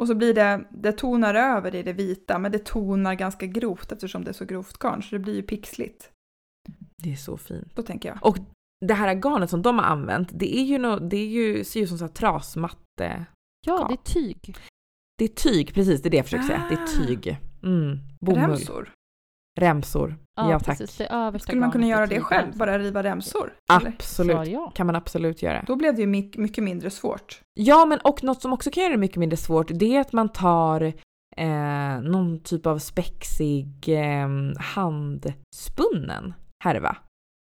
Och 0.00 0.06
så 0.06 0.14
blir 0.14 0.34
det, 0.34 0.64
det 0.70 0.92
tonar 0.92 1.34
över 1.34 1.74
i 1.74 1.82
det 1.82 1.92
vita, 1.92 2.38
men 2.38 2.52
det 2.52 2.64
tonar 2.64 3.14
ganska 3.14 3.46
grovt 3.46 3.92
eftersom 3.92 4.24
det 4.24 4.30
är 4.30 4.32
så 4.32 4.44
grovt 4.44 4.78
garn, 4.78 5.02
så 5.02 5.14
det 5.14 5.18
blir 5.18 5.34
ju 5.34 5.42
pixligt. 5.42 6.10
Det 7.02 7.12
är 7.12 7.16
så 7.16 7.36
fint. 7.36 7.72
Så 7.74 7.82
tänker 7.82 8.08
jag. 8.08 8.18
Och 8.22 8.36
det 8.86 8.94
här 8.94 9.14
garnet 9.14 9.50
som 9.50 9.62
de 9.62 9.78
har 9.78 9.84
använt, 9.84 10.28
det 10.32 10.56
är 10.58 10.62
ju, 10.64 10.78
no, 10.78 10.98
det 10.98 11.16
är 11.16 11.26
ju 11.26 11.64
ser 11.64 11.80
ut 11.80 11.88
som 11.88 11.98
så 11.98 12.04
här 12.04 12.12
trasmatte. 12.12 13.26
ja, 13.66 13.86
det 13.88 13.94
är 13.94 14.14
tyg. 14.14 14.56
Det 15.18 15.24
är 15.24 15.28
tyg, 15.28 15.74
precis 15.74 16.02
det 16.02 16.08
är 16.08 16.10
det 16.10 16.16
jag 16.16 16.26
försöker 16.26 16.44
säga. 16.44 16.66
Det 16.70 16.76
Ah. 16.76 16.82
är 16.82 17.06
tyg. 17.06 17.38
Mm. 17.62 17.98
Bomull. 18.20 18.40
Remsor. 18.50 18.92
Remsor. 19.60 20.16
Ja, 20.36 20.58
tack. 20.58 20.66
precis. 20.78 20.96
Det 20.96 21.06
översta 21.06 21.46
Skulle 21.46 21.60
man 21.60 21.70
kunna 21.70 21.86
göra 21.86 22.06
det 22.06 22.14
tyg. 22.14 22.22
själv, 22.22 22.56
bara 22.56 22.78
riva 22.78 23.02
remsor? 23.02 23.52
Absolut. 23.72 24.02
Svar 24.02 24.44
ja. 24.44 24.70
Kan 24.74 24.86
man 24.86 24.96
absolut 24.96 25.42
göra. 25.42 25.64
Då 25.66 25.76
blev 25.76 25.94
det 25.94 26.00
ju 26.00 26.06
mycket, 26.06 26.40
mycket 26.40 26.64
mindre 26.64 26.90
svårt. 26.90 27.40
Ja, 27.54 27.84
men 27.84 27.98
och 27.98 28.24
något 28.24 28.42
som 28.42 28.52
också 28.52 28.70
kan 28.70 28.82
göra 28.82 28.92
det 28.92 28.98
mycket 28.98 29.16
mindre 29.16 29.36
svårt, 29.36 29.70
det 29.74 29.96
är 29.96 30.00
att 30.00 30.12
man 30.12 30.28
tar 30.28 30.82
eh, 31.36 32.00
någon 32.02 32.40
typ 32.42 32.66
av 32.66 32.78
spexig 32.78 33.88
eh, 33.88 34.28
handspunnen 34.58 36.34
härva 36.64 36.96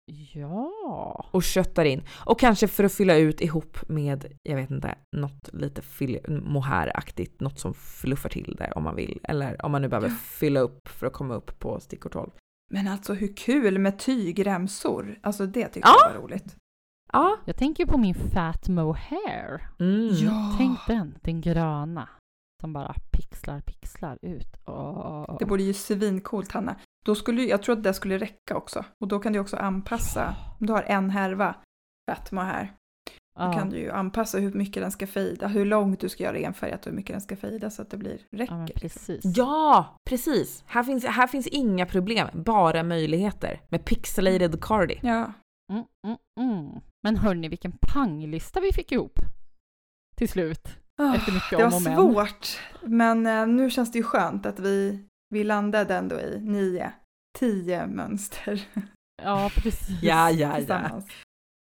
Ja. 0.07 1.27
och 1.31 1.43
köttar 1.43 1.85
in. 1.85 2.03
Och 2.27 2.41
kanske 2.41 2.69
för 2.69 2.85
att 2.85 2.93
fylla 2.93 3.17
ut 3.17 3.41
ihop 3.41 3.89
med, 3.89 4.33
jag 4.43 4.57
vet 4.57 4.71
inte, 4.71 4.95
något 5.17 5.49
lite 5.53 5.83
mohairaktigt, 6.29 7.41
något 7.41 7.59
som 7.59 7.75
fluffar 7.75 8.29
till 8.29 8.55
det 8.59 8.73
om 8.73 8.83
man 8.83 8.97
vill. 8.97 9.21
Eller 9.23 9.65
om 9.65 9.73
man 9.73 9.83
nu 9.83 9.89
behöver 9.89 10.09
Ja. 10.09 10.15
fylla 10.15 10.61
upp 10.61 10.89
för 10.89 11.07
att 11.07 11.13
komma 11.13 11.35
upp 11.35 11.59
på 11.59 11.81
stickor 11.81 12.11
12. 12.11 12.31
Men 12.71 12.89
alltså 12.89 13.15
hur 13.15 13.37
kul 13.37 13.79
med 13.79 13.99
tygremsor? 13.99 15.19
Alltså 15.23 15.47
det 15.47 15.65
tyckte 15.69 15.89
Ja. 15.89 15.95
jag 16.09 16.15
var 16.15 16.23
roligt. 16.23 16.57
Ja. 17.13 17.37
Jag 17.45 17.57
tänker 17.57 17.87
på 17.87 17.99
min 17.99 18.15
Fat 18.15 18.69
Mohair. 18.69 19.69
Mm. 19.81 20.09
Ja! 20.13 20.55
Tänk 20.59 20.79
den, 20.87 21.19
den 21.23 21.41
gröna. 21.41 22.09
Som 22.61 22.73
bara 22.73 22.95
pixlar, 23.13 23.61
pixlar 23.61 24.19
ut. 24.23 24.57
Åh. 24.67 25.37
Det 25.39 25.45
vore 25.45 25.63
ju 25.63 25.73
svincoolt 25.73 26.53
Hanna. 26.53 26.77
Då 27.05 27.15
skulle, 27.15 27.43
jag 27.43 27.63
tror 27.63 27.77
att 27.77 27.83
det 27.83 27.95
skulle 27.95 28.19
räcka 28.19 28.57
också. 28.57 28.85
Och 29.01 29.09
då 29.09 29.19
kan 29.19 29.33
du 29.33 29.39
också 29.39 29.57
anpassa. 29.57 30.35
Om 30.61 30.67
du 30.67 30.73
har 30.73 30.83
en 30.83 31.11
härva 31.11 31.55
Fatma 32.11 32.45
här. 32.45 32.73
Då 33.39 33.45
Ja. 33.45 33.53
kan 33.53 33.71
du 33.71 33.77
ju 33.79 33.91
anpassa 33.91 34.39
hur 34.39 34.53
mycket 34.53 34.83
den 34.83 34.93
ska 34.93 35.07
fejda. 35.07 35.47
Hur 35.49 35.65
långt 35.65 36.01
du 36.01 36.09
ska 36.09 36.25
göra 36.25 36.39
enfärgat 36.39 36.81
och 36.87 36.91
hur 36.91 36.97
mycket 36.97 37.15
den 37.15 37.21
ska 37.21 37.37
fejda 37.37 37.71
så 37.71 37.83
att 37.83 37.91
det 37.91 37.97
blir 37.97 38.19
Ja, 38.31 38.39
räcker. 38.39 38.55
men 38.55 38.65
liksom. 38.65 38.81
precis. 38.89 39.37
Ja, 39.37 39.97
precis. 40.11 40.65
Här 40.67 40.83
finns, 40.83 41.05
här 41.05 41.27
finns 41.27 41.47
inga 41.47 41.87
problem, 41.87 42.29
bara 42.33 42.83
möjligheter 42.83 43.61
med 43.69 43.85
pixelated 43.85 44.61
cardi. 44.65 44.99
Ja. 45.03 45.33
Mm, 45.73 45.85
mm, 46.07 46.17
mm. 46.41 46.81
Men 47.03 47.17
hörni, 47.17 47.49
vilken 47.49 47.73
panglista 47.93 48.61
vi 48.61 48.73
fick 48.73 48.93
ihop. 48.93 49.19
Till 50.17 50.29
slut. 50.29 50.69
Ah, 50.99 51.15
Efter 51.15 51.33
mycket 51.33 51.59
det 51.59 51.65
om 51.65 51.71
var 51.71 51.77
och 51.79 51.83
men. 51.83 51.97
svårt. 51.97 52.61
Men 52.83 53.27
eh, 53.27 53.47
nu 53.47 53.71
känns 53.71 53.93
det 53.93 53.99
ju 53.99 54.05
skönt 54.05 54.47
att 54.47 54.59
vi, 54.59 55.05
vi 55.33 55.45
landade 55.45 55.97
ändå 55.97 56.21
i 56.21 56.41
nio, 56.41 56.93
tio 57.39 57.87
mönster 57.87 58.67
Ja, 59.23 59.51
precis. 59.57 60.03
Ja, 60.03 60.31
ja, 60.31 60.49
ja. 60.51 60.57
tillsammans. 60.57 61.07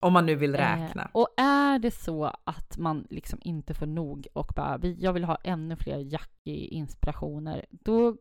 Om 0.02 0.12
man 0.12 0.26
nu 0.26 0.34
vill 0.34 0.54
Eh, 0.54 0.58
räkna. 0.58 1.10
och 1.12 1.28
är 1.36 1.66
är 1.76 1.78
det 1.78 1.90
så 1.90 2.24
att 2.44 2.78
man 2.78 3.06
liksom 3.10 3.38
inte 3.42 3.74
får 3.74 3.86
nog 3.86 4.26
och 4.32 4.52
bara 4.56 4.78
"Vi- 4.78 4.96
jag 5.00 5.12
vill 5.12 5.24
ha 5.24 5.36
ännu 5.44 5.76
fler 5.76 5.98
Jackie-inspirationer, 5.98 7.64
då, 7.70 8.16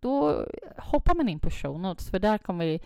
då 0.00 0.44
hoppar 0.78 1.14
man 1.14 1.28
in 1.28 1.40
på 1.40 1.50
show 1.50 1.80
notes 1.80 2.10
för 2.10 2.18
där 2.18 2.38
kommer 2.38 2.64
vi 2.66 2.80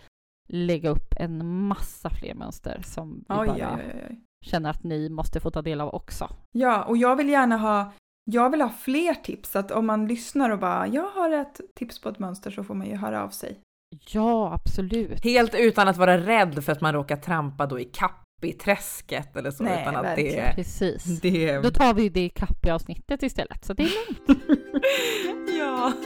lägga 0.49 0.89
upp 0.89 1.13
en 1.17 1.45
massa 1.67 2.09
fler 2.09 2.33
mönster 2.35 2.81
som 2.85 3.15
vi 3.19 3.25
Oj, 3.35 3.47
bara 3.47 3.75
oj, 3.75 3.83
oj, 3.85 4.05
oj. 4.09 4.19
känner 4.45 4.69
att 4.69 4.83
ni 4.83 5.09
måste 5.09 5.39
få 5.39 5.51
ta 5.51 5.61
del 5.61 5.81
av 5.81 5.93
också. 5.93 6.27
Ja, 6.51 6.83
och 6.83 6.97
jag 6.97 7.15
vill 7.15 7.29
gärna 7.29 7.57
ha, 7.57 7.93
jag 8.25 8.49
vill 8.49 8.61
ha 8.61 8.69
fler 8.69 9.13
tips. 9.13 9.55
Att 9.55 9.71
om 9.71 9.85
man 9.85 10.07
lyssnar 10.07 10.49
och 10.49 10.59
bara, 10.59 10.87
jag 10.87 11.09
har 11.09 11.29
ett 11.29 11.61
tips 11.75 12.01
på 12.01 12.09
ett 12.09 12.19
mönster 12.19 12.51
så 12.51 12.63
får 12.63 12.73
man 12.73 12.87
ju 12.87 12.95
höra 12.95 13.23
av 13.23 13.29
sig. 13.29 13.59
Ja, 14.11 14.53
absolut. 14.53 15.23
Helt 15.23 15.55
utan 15.55 15.87
att 15.87 15.97
vara 15.97 16.17
rädd 16.17 16.63
för 16.63 16.71
att 16.71 16.81
man 16.81 16.93
råkar 16.93 17.17
trampa 17.17 17.65
då 17.65 17.79
i 17.79 17.83
kapp 17.83 18.21
i 18.45 18.53
träsket 18.53 19.35
eller 19.35 19.51
så. 19.51 19.63
Nej, 19.63 19.81
utan 19.81 19.95
att 19.95 20.03
verkligen. 20.03 20.45
det, 20.45 20.53
Precis. 20.55 21.21
det 21.21 21.59
Då 21.59 21.71
tar 21.71 21.93
vi 21.93 22.09
det 22.09 22.31
i 22.65 22.69
avsnittet 22.69 23.23
istället, 23.23 23.65
så 23.65 23.73
det 23.73 23.83
är 23.83 23.89
lugnt. 24.07 24.43
ja. 25.59 25.93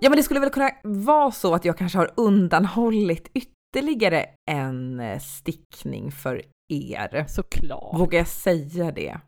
ja, 0.00 0.10
men 0.10 0.16
det 0.16 0.22
skulle 0.22 0.40
väl 0.40 0.50
kunna 0.50 0.70
vara 0.82 1.30
så 1.30 1.54
att 1.54 1.64
jag 1.64 1.78
kanske 1.78 1.98
har 1.98 2.10
undanhållit 2.16 3.30
ytterligare 3.34 4.26
en 4.50 5.00
eh, 5.00 5.18
stickning 5.18 6.12
för 6.12 6.42
er. 6.68 7.24
Såklart. 7.28 8.00
Vågar 8.00 8.18
jag 8.18 8.28
säga 8.28 8.92
det? 8.92 9.20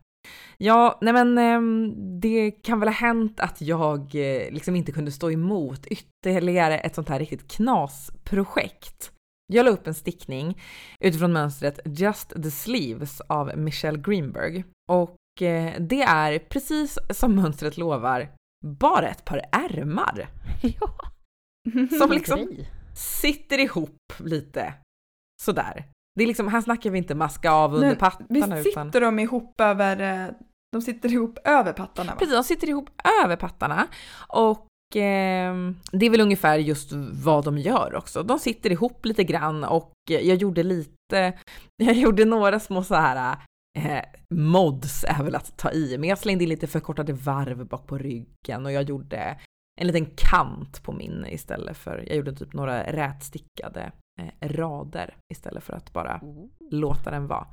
Ja, 0.57 0.97
nej 1.01 1.13
men 1.13 1.37
ehm, 1.37 1.93
det 2.19 2.51
kan 2.51 2.79
väl 2.79 2.89
ha 2.89 2.93
hänt 2.93 3.39
att 3.39 3.61
jag 3.61 3.99
eh, 3.99 4.51
liksom 4.51 4.75
inte 4.75 4.91
kunde 4.91 5.11
stå 5.11 5.31
emot 5.31 5.85
ytterligare 5.85 6.79
ett 6.79 6.95
sånt 6.95 7.09
här 7.09 7.19
riktigt 7.19 7.51
knasprojekt. 7.51 9.11
Jag 9.53 9.63
la 9.65 9.71
upp 9.71 9.87
en 9.87 9.93
stickning 9.93 10.61
utifrån 10.99 11.33
mönstret 11.33 11.79
Just 11.85 12.29
the 12.43 12.51
Sleeves 12.51 13.21
av 13.21 13.57
Michelle 13.57 13.99
Greenberg 13.99 14.63
och 14.91 15.41
eh, 15.41 15.73
det 15.79 16.01
är 16.01 16.39
precis 16.39 16.97
som 17.09 17.35
mönstret 17.35 17.77
lovar 17.77 18.29
bara 18.65 19.07
ett 19.07 19.25
par 19.25 19.41
ärmar 19.51 20.29
Ja, 20.61 20.95
som 21.99 22.11
liksom 22.11 22.57
sitter 22.95 23.59
ihop 23.59 24.13
lite 24.19 24.73
sådär. 25.41 25.85
Det 26.15 26.23
är 26.23 26.27
liksom, 26.27 26.47
här 26.47 26.61
snackar 26.61 26.89
vi 26.89 26.97
inte 26.97 27.15
maska 27.15 27.51
av 27.51 27.73
under 27.73 27.87
Men 27.87 27.97
pattarna 27.97 28.27
Visst 28.29 28.67
utan 28.67 28.87
sitter 28.87 29.01
de 29.01 29.19
ihop 29.19 29.61
över, 29.61 30.25
eh, 30.27 30.33
de 30.71 30.81
sitter 30.81 31.13
ihop 31.13 31.39
över 31.43 31.73
pattarna 31.73 32.11
va? 32.11 32.19
Precis, 32.19 32.35
de 32.35 32.43
sitter 32.43 32.69
ihop 32.69 32.89
över 33.23 33.35
pattarna 33.35 33.87
och 34.27 34.67
ehm, 34.95 35.75
det 35.91 36.05
är 36.05 36.09
väl 36.09 36.21
ungefär 36.21 36.57
just 36.57 36.91
vad 37.23 37.45
de 37.45 37.57
gör 37.57 37.95
också. 37.95 38.23
De 38.23 38.39
sitter 38.39 38.71
ihop 38.71 39.05
lite 39.05 39.23
grann 39.23 39.63
och 39.63 39.93
jag 40.09 40.35
gjorde 40.35 40.63
lite, 40.63 41.33
jag 41.77 41.95
gjorde 41.95 42.25
några 42.25 42.59
små 42.59 42.83
så 42.83 42.95
här 42.95 43.37
eh, 43.77 44.03
mods 44.29 45.03
är 45.03 45.23
väl 45.23 45.35
att 45.35 45.57
ta 45.57 45.71
i, 45.71 45.97
men 45.97 46.09
jag 46.09 46.17
slängde 46.17 46.43
in 46.43 46.49
lite 46.49 46.67
förkortade 46.67 47.13
varv 47.13 47.65
bak 47.67 47.87
på 47.87 47.97
ryggen 47.97 48.65
och 48.65 48.71
jag 48.71 48.83
gjorde 48.83 49.37
en 49.79 49.87
liten 49.87 50.05
kant 50.05 50.83
på 50.83 50.91
min 50.91 51.25
istället 51.29 51.77
för, 51.77 52.03
jag 52.07 52.17
gjorde 52.17 52.35
typ 52.35 52.53
några 52.53 52.83
rätstickade 52.83 53.91
eh, 54.21 54.49
rader 54.49 55.15
istället 55.33 55.63
för 55.63 55.73
att 55.73 55.93
bara 55.93 56.21
låta 56.71 57.11
den 57.11 57.27
vara. 57.27 57.47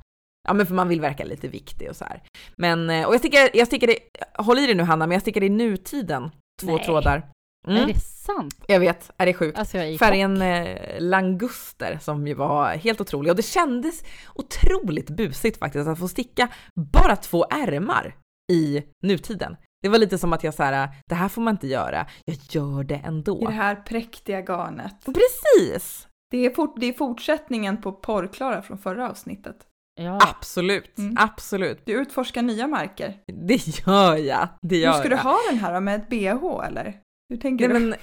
Ja 0.47 0.53
men 0.53 0.65
för 0.65 0.73
man 0.73 0.87
vill 0.87 1.01
verka 1.01 1.23
lite 1.25 1.47
viktig 1.47 1.89
och 1.89 1.95
så 1.95 2.05
här. 2.05 2.23
Men, 2.55 2.89
eh, 2.89 3.07
och 3.07 3.13
jag 3.13 3.19
stickar, 3.19 3.49
jag 3.53 3.67
stickade, 3.67 3.97
håll 4.33 4.59
i 4.59 4.65
dig 4.65 4.75
nu 4.75 4.83
Hanna, 4.83 5.07
men 5.07 5.15
jag 5.15 5.21
stickade 5.21 5.45
i 5.45 5.49
nutiden 5.49 6.31
två 6.61 6.75
Nej. 6.75 6.85
trådar. 6.85 7.31
Är 7.67 7.71
Mm, 7.71 7.87
det 7.87 7.99
sant? 7.99 8.55
jag 8.67 8.79
vet, 8.79 9.11
är 9.17 9.25
det 9.25 9.33
sjukt? 9.33 9.57
Alltså 9.59 9.77
är 9.77 9.85
i 9.85 9.97
Färgen 9.97 10.41
eh, 10.41 10.99
languster 10.99 11.97
som 12.01 12.27
ju 12.27 12.33
var 12.33 12.75
helt 12.75 13.01
otrolig 13.01 13.29
och 13.31 13.35
det 13.35 13.43
kändes 13.43 14.03
otroligt 14.35 15.09
busigt 15.09 15.57
faktiskt 15.59 15.87
att 15.87 15.99
få 15.99 16.07
sticka 16.07 16.47
bara 16.75 17.15
två 17.15 17.45
ärmar 17.49 18.15
i 18.51 18.83
nutiden. 19.03 19.55
Det 19.87 19.91
var 19.91 19.99
lite 19.99 20.17
som 20.17 20.33
att 20.33 20.43
jag 20.43 20.53
så 20.53 20.63
här, 20.63 20.89
det 21.09 21.15
här 21.15 21.29
får 21.29 21.41
man 21.41 21.53
inte 21.53 21.67
göra, 21.67 22.05
jag 22.25 22.37
gör 22.49 22.83
det 22.83 22.95
I 22.95 22.97
det 22.97 23.07
ändå. 23.07 23.49
här 23.49 23.75
präktiga 23.75 24.41
garnet. 24.41 24.95
Precis! 25.05 26.07
Det 26.31 26.45
är, 26.45 26.49
fort, 26.55 26.73
det 26.79 26.85
är 26.85 26.93
fortsättningen 26.93 27.81
på 27.81 27.91
Porrklara 27.91 28.61
från 28.61 28.77
förra 28.77 29.09
avsnittet. 29.09 29.55
Ja, 30.01 30.19
Absolut, 30.21 30.97
Mm. 30.97 31.15
absolut. 31.19 31.81
Du 31.85 31.91
utforskar 31.93 32.41
nya 32.41 32.67
marker. 32.67 33.13
Det 33.47 33.67
gör 33.67 34.15
jag, 34.15 34.47
det 34.61 34.77
gör 34.77 34.91
Hur 34.93 34.99
ska 34.99 35.09
du 35.09 35.15
jag. 35.15 35.23
ha 35.23 35.37
den 35.49 35.59
här 35.59 35.73
då, 35.73 35.79
med 35.79 35.95
ett 35.95 36.09
bh 36.09 36.65
eller? 36.67 36.97
Hur 37.29 37.37
tänker 37.37 37.69
Nej 37.69 37.79
du? 37.81 37.85
men 37.87 37.97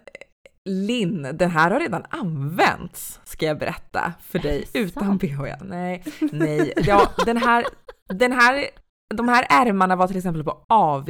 Linn, 0.68 1.22
den 1.32 1.50
här 1.50 1.70
har 1.70 1.80
redan 1.80 2.04
använts 2.10 3.20
ska 3.24 3.46
jag 3.46 3.58
berätta 3.58 4.12
för 4.20 4.38
dig 4.38 4.64
utan 4.74 5.16
bh. 5.18 5.48
ja. 5.48 5.56
Nej, 5.64 6.02
nej. 6.32 6.72
Ja, 6.76 7.10
den 7.26 7.36
här, 7.36 7.64
den 8.08 8.32
här, 8.32 8.64
de 9.14 9.28
här 9.28 9.46
ärmarna 9.50 9.96
var 9.96 10.06
till 10.08 10.16
exempel 10.16 10.44
på 10.44 10.64
AV 10.68 11.08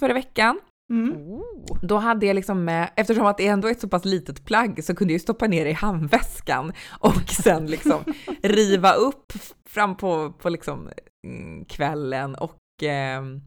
förra 0.00 0.14
veckan. 0.14 0.60
Mm. 0.92 1.12
Oh. 1.12 1.42
Då 1.82 1.96
hade 1.96 2.26
jag 2.26 2.34
liksom 2.34 2.64
med, 2.64 2.90
eftersom 2.96 3.26
att 3.26 3.36
det 3.36 3.46
ändå 3.46 3.68
är 3.68 3.72
ett 3.72 3.80
så 3.80 3.88
pass 3.88 4.04
litet 4.04 4.44
plagg 4.44 4.84
så 4.84 4.94
kunde 4.94 5.12
jag 5.12 5.18
ju 5.18 5.22
stoppa 5.22 5.46
ner 5.46 5.64
det 5.64 5.70
i 5.70 5.74
handväskan 5.74 6.72
och 6.90 7.28
sen 7.42 7.66
liksom 7.66 8.04
riva 8.42 8.92
upp 8.92 9.32
fram 9.68 9.96
på, 9.96 10.32
på 10.32 10.48
liksom 10.48 10.90
mm, 11.26 11.64
kvällen 11.64 12.34
och 12.34 12.58
ehm, 12.82 13.40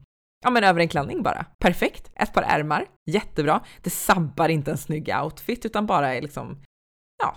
ja 0.44 0.50
men 0.50 0.64
över 0.64 0.80
en 0.80 0.88
klänning 0.88 1.22
bara. 1.22 1.46
Perfekt. 1.58 2.10
Ett 2.14 2.32
par 2.32 2.42
ärmar, 2.42 2.86
jättebra. 3.10 3.60
Det 3.82 3.90
sabbar 3.90 4.48
inte 4.48 4.70
en 4.70 4.78
snygg 4.78 5.14
outfit 5.22 5.66
utan 5.66 5.86
bara 5.86 6.14
är 6.14 6.22
liksom, 6.22 6.58
ja, 7.22 7.36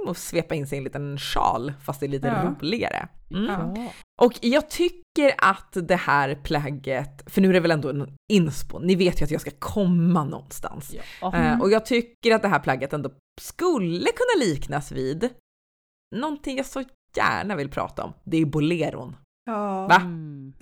som 0.00 0.10
att 0.10 0.18
svepa 0.18 0.54
in 0.54 0.66
sig 0.66 0.76
i 0.76 0.78
en 0.78 0.84
liten 0.84 1.18
sjal 1.18 1.72
fast 1.84 2.00
det 2.00 2.06
är 2.06 2.08
lite 2.08 2.26
Ja. 2.28 2.54
roligare. 2.60 3.08
Mm. 3.34 3.74
Ja. 3.76 3.92
Och 4.22 4.32
jag 4.40 4.70
tycker 4.70 5.34
att 5.38 5.76
det 5.88 5.96
här 5.96 6.34
plagget, 6.34 7.32
för 7.32 7.40
nu 7.40 7.48
är 7.48 7.52
det 7.52 7.60
väl 7.60 7.70
ändå 7.70 7.88
en 7.88 8.16
inspo, 8.32 8.78
ni 8.78 8.94
vet 8.94 9.20
ju 9.20 9.24
att 9.24 9.30
jag 9.30 9.40
ska 9.40 9.50
komma 9.58 10.24
någonstans. 10.24 10.94
Ja. 11.20 11.36
Eh, 11.36 11.60
och 11.60 11.70
jag 11.70 11.86
tycker 11.86 12.34
att 12.34 12.42
det 12.42 12.48
här 12.48 12.60
plagget 12.60 12.92
ändå 12.92 13.10
skulle 13.40 14.06
kunna 14.06 14.44
liknas 14.46 14.92
vid 14.92 15.30
någonting 16.16 16.56
jag 16.56 16.66
så 16.66 16.84
gärna 17.16 17.56
vill 17.56 17.70
prata 17.70 18.04
om. 18.04 18.12
Det 18.24 18.36
är 18.36 18.44
boleron. 18.44 19.16
Ja. 19.44 19.86
Va? 19.86 19.96
Mm. 19.96 20.52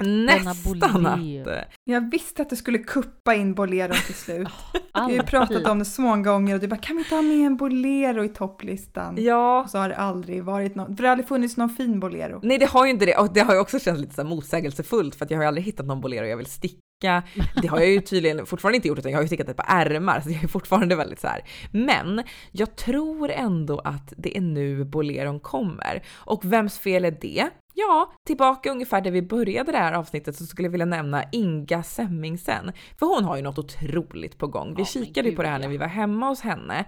Nästan 0.00 0.54
bolero. 0.64 1.50
att... 1.50 1.64
Jag 1.84 2.10
visste 2.10 2.42
att 2.42 2.50
du 2.50 2.56
skulle 2.56 2.78
kuppa 2.78 3.34
in 3.34 3.54
boleron 3.54 3.96
till 4.06 4.14
slut. 4.14 4.48
Vi 4.72 4.80
har 4.92 5.10
ju 5.10 5.22
pratat 5.22 5.66
om 5.66 5.78
det 5.78 5.84
så 5.84 6.02
många 6.02 6.22
gånger 6.22 6.54
och 6.54 6.60
du 6.60 6.68
bara 6.68 6.76
kan 6.76 6.96
vi 6.96 7.02
inte 7.02 7.14
ha 7.14 7.22
med 7.22 7.46
en 7.46 7.56
bolero 7.56 8.24
i 8.24 8.28
topplistan? 8.28 9.14
Ja, 9.18 9.62
Och 9.62 9.70
så 9.70 9.78
har 9.78 9.88
det 9.88 9.96
aldrig 9.96 10.44
varit 10.44 10.74
någon, 10.74 10.96
för 10.96 11.02
det 11.02 11.08
har 11.08 11.12
aldrig 11.12 11.28
funnits 11.28 11.56
någon 11.56 11.70
fin 11.70 12.00
bolero. 12.00 12.40
nej 12.42 12.58
det 12.58 12.66
har 12.66 12.84
ju 12.84 12.90
inte 12.90 13.06
det 13.06 13.16
och 13.16 13.32
det 13.32 13.40
har 13.40 13.54
ju 13.54 13.60
också 13.60 13.78
känts 13.78 14.00
lite 14.00 14.14
så 14.14 14.24
motsägelsefullt 14.24 15.14
för 15.14 15.24
att 15.24 15.30
jag 15.30 15.38
har 15.38 15.44
ju 15.44 15.48
aldrig 15.48 15.66
hittat 15.66 15.86
någon 15.86 16.00
bolero 16.00 16.26
jag 16.26 16.36
vill 16.36 16.46
sticka. 16.46 16.82
Det 17.62 17.68
har 17.68 17.78
jag 17.78 17.88
ju 17.88 18.00
tydligen 18.00 18.46
fortfarande 18.46 18.76
inte 18.76 18.88
gjort 18.88 18.98
utan 18.98 19.10
jag 19.10 19.18
har 19.18 19.22
ju 19.22 19.28
stickat 19.28 19.48
ett 19.48 19.56
par 19.56 19.66
ärmar 19.68 20.20
så 20.20 20.30
jag 20.30 20.44
är 20.44 20.48
fortfarande 20.48 20.96
väldigt 20.96 21.20
så 21.20 21.26
här. 21.26 21.40
Men 21.72 22.22
jag 22.52 22.76
tror 22.76 23.30
ändå 23.30 23.78
att 23.78 24.12
det 24.16 24.36
är 24.36 24.40
nu 24.40 24.84
boleron 24.84 25.40
kommer. 25.40 26.02
Och 26.14 26.44
vems 26.44 26.78
fel 26.78 27.04
är 27.04 27.10
det? 27.10 27.48
Ja, 27.78 28.12
tillbaka 28.26 28.70
ungefär 28.70 29.00
där 29.00 29.10
vi 29.10 29.22
började 29.22 29.72
det 29.72 29.78
här 29.78 29.92
avsnittet 29.92 30.36
så 30.36 30.46
skulle 30.46 30.66
jag 30.66 30.70
vilja 30.72 30.86
nämna 30.86 31.24
Inga 31.32 31.82
Semmingsen. 31.82 32.72
För 32.98 33.06
hon 33.06 33.24
har 33.24 33.36
ju 33.36 33.42
något 33.42 33.58
otroligt 33.58 34.38
på 34.38 34.46
gång. 34.46 34.68
Vi 34.68 34.74
men 34.74 34.84
kikade 34.84 35.28
ju 35.28 35.36
på 35.36 35.42
det 35.42 35.48
här 35.48 35.58
när 35.58 35.68
vi 35.68 35.76
var 35.76 35.86
hemma 35.86 36.28
hos 36.28 36.40
henne. 36.40 36.78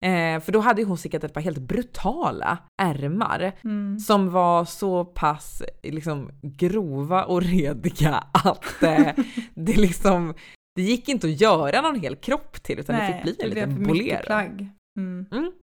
Eh, 0.00 0.40
för 0.40 0.52
då 0.52 0.60
hade 0.60 0.84
hon 0.84 0.98
stickat 0.98 1.24
ett 1.24 1.32
par 1.34 1.40
helt 1.40 1.58
brutala 1.58 2.58
ärmar 2.82 3.52
Mm. 3.64 3.98
som 3.98 4.30
var 4.30 4.64
så 4.64 5.04
pass 5.04 5.62
liksom 5.82 6.30
grova 6.42 7.24
och 7.24 7.42
rediga 7.42 8.24
att 8.32 8.82
eh, 8.82 9.08
det 9.54 9.76
liksom 9.76 10.34
det 10.76 10.82
gick 10.82 11.08
inte 11.08 11.26
att 11.26 11.40
göra 11.40 11.80
någon 11.80 12.00
hel 12.00 12.16
kropp 12.16 12.62
till 12.62 12.78
utan 12.78 12.96
det 12.96 13.06
fick 13.06 13.22
bli 13.22 13.44
en 13.44 13.50
liten 13.50 13.82
bolero. 13.84 14.22
plagg. 14.26 14.68
Mm. 14.98 15.26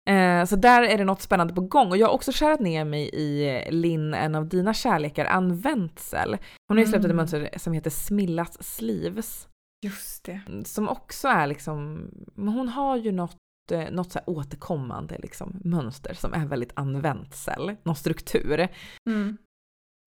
Eh, 0.09 0.45
så 0.45 0.55
där 0.55 0.81
är 0.83 0.97
det 0.97 1.03
något 1.05 1.21
spännande 1.21 1.53
på 1.53 1.61
gång 1.61 1.89
och 1.91 1.97
jag 1.97 2.07
har 2.07 2.13
också 2.13 2.31
kärat 2.31 2.59
ner 2.59 2.85
mig 2.85 3.09
i 3.13 3.49
eh, 3.65 3.71
Linn, 3.71 4.13
en 4.13 4.35
av 4.35 4.47
dina 4.47 4.73
kärlekar, 4.73 5.25
Ann 5.25 5.57
Wenzel. 5.59 6.37
Hon 6.67 6.77
har 6.77 6.83
ju 6.83 6.89
släppt 6.89 6.99
ett 6.99 7.05
Mm. 7.05 7.17
mönster 7.17 7.49
som 7.57 7.73
heter 7.73 7.89
Smillas 7.89 8.63
Sleeves 8.75 9.47
Just 9.85 10.23
det. 10.23 10.41
som 10.65 10.89
också 10.89 11.27
är 11.27 11.47
liksom, 11.47 12.07
hon 12.35 12.69
har 12.69 12.97
ju 12.97 13.11
något 13.11 13.37
eh, 13.71 13.91
något 13.91 14.11
så 14.11 14.19
återkommande 14.25 15.17
liksom, 15.17 15.59
mönster 15.63 16.13
som 16.13 16.33
är 16.33 16.45
väldigt 16.45 16.71
Ann 16.75 17.01
Wenzel, 17.01 17.75
någon 17.83 17.95
struktur. 17.95 18.67
Mm. 19.09 19.37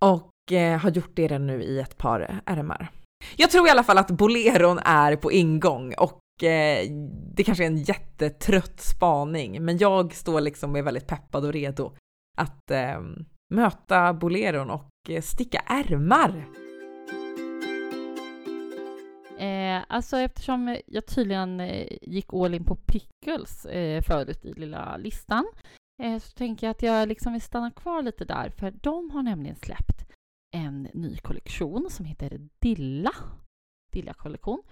Och 0.01 0.53
eh, 0.53 0.79
har 0.79 0.91
gjort 0.91 1.11
det 1.17 1.23
redan 1.23 1.47
nu 1.47 1.63
i 1.63 1.81
ett 1.81 1.97
par 1.99 2.41
ärmar. 2.47 2.89
Jag 3.37 3.51
tror 3.51 3.67
i 3.67 3.71
alla 3.71 3.83
fall 3.85 3.99
att 3.99 4.11
boleron 4.11 4.79
är 4.79 5.17
på 5.17 5.33
ingång 5.33 5.95
och 5.95 6.19
det 7.35 7.45
kanske 7.45 7.65
är 7.65 7.69
en 7.69 7.83
jättetrött 7.83 8.81
spaning, 8.81 9.65
men 9.65 9.79
jag 9.79 10.15
står 10.15 10.41
liksom 10.41 10.71
och 10.71 10.79
är 10.79 10.83
väldigt 10.83 11.07
peppad 11.07 11.45
och 11.45 11.53
redo 11.53 11.97
att 12.37 12.71
eh, 12.71 13.01
möta 13.55 14.15
boleron 14.15 14.71
och 14.71 14.91
eh, 15.09 15.23
sticka 15.23 15.59
ärmar. 15.67 16.47
Eh, 19.39 19.85
alltså 19.89 20.17
eftersom 20.17 20.77
jag 20.87 21.07
tydligen 21.07 21.61
eh, 21.61 21.87
gick 22.03 22.35
all 22.35 22.55
in 22.55 22.65
på 22.65 22.77
pickles 22.77 23.67
eh, 23.67 24.03
förut 24.03 24.45
i 24.45 24.53
lilla 24.53 24.97
listan 24.97 25.45
eh, 26.03 26.19
så 26.19 26.31
tänker 26.31 26.67
jag 26.67 26.71
att 26.71 26.83
jag 26.83 27.09
liksom 27.09 27.33
vill 27.33 27.43
stanna 27.43 27.71
kvar 27.71 28.03
lite 28.03 28.25
där 28.25 28.51
för 28.51 28.71
de 28.71 29.11
har 29.11 29.23
nämligen 29.23 29.57
släppt 29.57 30.07
en 30.55 30.89
ny 30.95 31.17
kollektion 31.17 31.87
som 31.91 32.05
heter 32.05 32.41
Dilla. 32.59 33.13
Dilla-kollektion. 33.93 34.63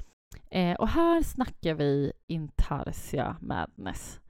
Eh, 0.51 0.74
och 0.74 0.89
här 0.89 1.22
snackar 1.22 1.74
vi 1.74 2.12
Intarsia 2.26 3.37
Madness. 3.41 4.20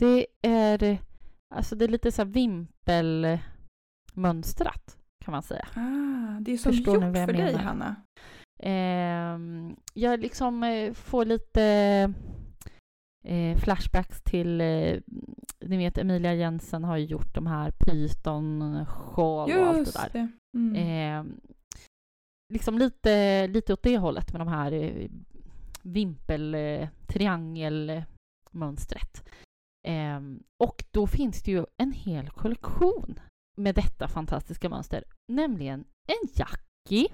Det 0.00 0.26
är, 0.42 0.98
alltså 1.54 1.76
det 1.76 1.84
är 1.84 1.88
lite 1.88 2.12
så 2.12 2.22
här 2.22 2.28
vimpelmönstrat 2.28 4.98
kan 5.24 5.32
man 5.32 5.42
säga. 5.42 5.68
Ah, 5.74 6.40
det 6.40 6.52
är 6.52 6.56
som 6.56 6.72
Förstår 6.72 6.94
gjort 6.94 7.02
för 7.16 7.32
dig, 7.32 7.44
menar? 7.44 7.58
Hanna. 7.58 7.96
Eh, 8.58 9.38
jag 9.94 10.20
liksom 10.20 10.62
eh, 10.62 10.92
får 10.92 11.24
lite 11.24 11.62
eh, 13.24 13.56
flashbacks 13.56 14.22
till, 14.22 14.60
eh, 14.60 14.98
ni 15.60 15.76
vet 15.76 15.98
Emilia 15.98 16.34
Jensen 16.34 16.84
har 16.84 16.96
ju 16.96 17.04
gjort 17.04 17.34
de 17.34 17.46
här 17.46 17.70
python-sjal 17.70 19.52
och 19.52 19.66
allt 19.66 19.94
det 19.94 20.00
där. 20.00 20.10
det. 20.12 20.28
Mm. 20.58 20.74
Eh, 20.74 21.24
liksom 22.52 22.78
lite, 22.78 23.46
lite 23.46 23.72
åt 23.72 23.82
det 23.82 23.98
hållet 23.98 24.32
med 24.32 24.40
de 24.40 24.48
här 24.48 24.72
eh, 24.72 25.08
vimpel 25.82 26.54
eh, 26.54 26.88
triangelmönstret. 27.06 29.28
Eh, 29.88 30.20
och 30.64 30.84
då 30.90 31.06
finns 31.06 31.42
det 31.42 31.50
ju 31.50 31.64
en 31.82 31.92
hel 31.92 32.30
kollektion 32.30 33.20
med 33.58 33.74
detta 33.74 34.08
fantastiska 34.08 34.68
mönster, 34.68 35.04
nämligen 35.32 35.84
en 36.08 36.28
jackie, 36.34 37.08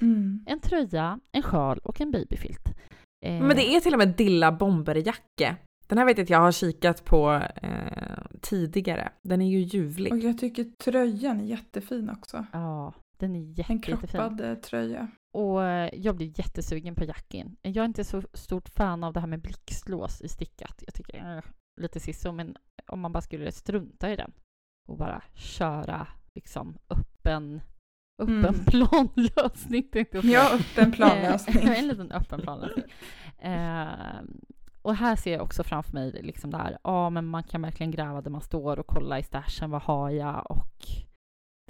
Mm. 0.00 0.44
en 0.46 0.60
tröja, 0.60 1.20
en 1.32 1.42
sjal 1.42 1.78
och 1.78 2.00
en 2.00 2.10
babyfilt. 2.10 2.68
Eh, 3.26 3.40
Men 3.42 3.56
det 3.56 3.74
är 3.76 3.80
till 3.80 3.92
och 3.92 3.98
med 3.98 4.08
Dilla 4.16 4.52
bomberjacke. 4.52 5.56
Den 5.86 5.98
här 5.98 6.04
vet 6.04 6.18
jag 6.18 6.24
att 6.24 6.30
jag 6.30 6.40
har 6.40 6.52
kikat 6.52 7.04
på 7.04 7.42
eh, 7.62 8.18
tidigare. 8.40 9.12
Den 9.22 9.42
är 9.42 9.50
ju 9.50 9.58
ljuvlig. 9.58 10.12
Och 10.12 10.18
jag 10.18 10.38
tycker 10.38 10.64
tröjan 10.64 11.40
är 11.40 11.44
jättefin 11.44 12.10
också. 12.10 12.46
Ja, 12.52 12.92
den 13.20 13.36
är 13.36 13.40
jätte, 13.40 13.72
En 13.72 13.76
jättefin. 13.78 13.98
kroppad 14.08 14.40
eh, 14.40 14.54
tröja. 14.54 15.08
Och 15.38 15.64
eh, 15.64 15.90
jag 15.94 16.16
blir 16.16 16.38
jättesugen 16.38 16.94
på 16.94 17.04
jacken. 17.04 17.56
Jag 17.62 17.76
är 17.76 17.84
inte 17.84 18.04
så 18.04 18.22
stort 18.32 18.68
fan 18.68 19.04
av 19.04 19.12
det 19.12 19.20
här 19.20 19.26
med 19.26 19.40
blixtlås 19.42 20.20
i 20.20 20.28
stickat. 20.28 20.82
Jag 20.86 20.94
tycker 20.94 21.36
äh, 21.36 21.42
lite 21.80 22.00
sisso, 22.00 22.32
men 22.32 22.56
om 22.86 23.00
man 23.00 23.12
bara 23.12 23.20
skulle 23.20 23.52
strunta 23.52 24.12
i 24.12 24.16
den 24.16 24.32
och 24.88 24.96
bara 24.98 25.22
köra 25.34 26.06
liksom 26.34 26.76
öppen, 26.88 27.60
öppen 28.22 28.44
Mm. 28.44 28.64
planlösning 28.64 29.82
tänkte 29.92 30.16
jag. 30.16 30.24
Ja, 30.24 30.54
öppen 30.54 30.92
planlösning. 30.96 31.68
En 31.68 31.88
liten 31.88 32.12
öppen 32.12 32.40
planlösning. 32.40 32.84
Eh, 33.38 33.88
och 34.82 34.94
här 34.94 35.16
ser 35.16 35.32
jag 35.32 35.42
också 35.42 35.64
framför 35.64 35.92
mig 35.92 36.12
liksom 36.22 36.50
där, 36.50 36.78
ja 36.84 37.10
men 37.10 37.26
man 37.26 37.42
kan 37.42 37.62
verkligen 37.62 37.90
gräva 37.90 38.20
där 38.20 38.30
man 38.30 38.40
står 38.40 38.78
och 38.78 38.86
kolla 38.86 39.18
i 39.18 39.22
stashen, 39.22 39.70
vad 39.70 39.82
har 39.82 40.10
jag? 40.10 40.50
Och 40.50 40.66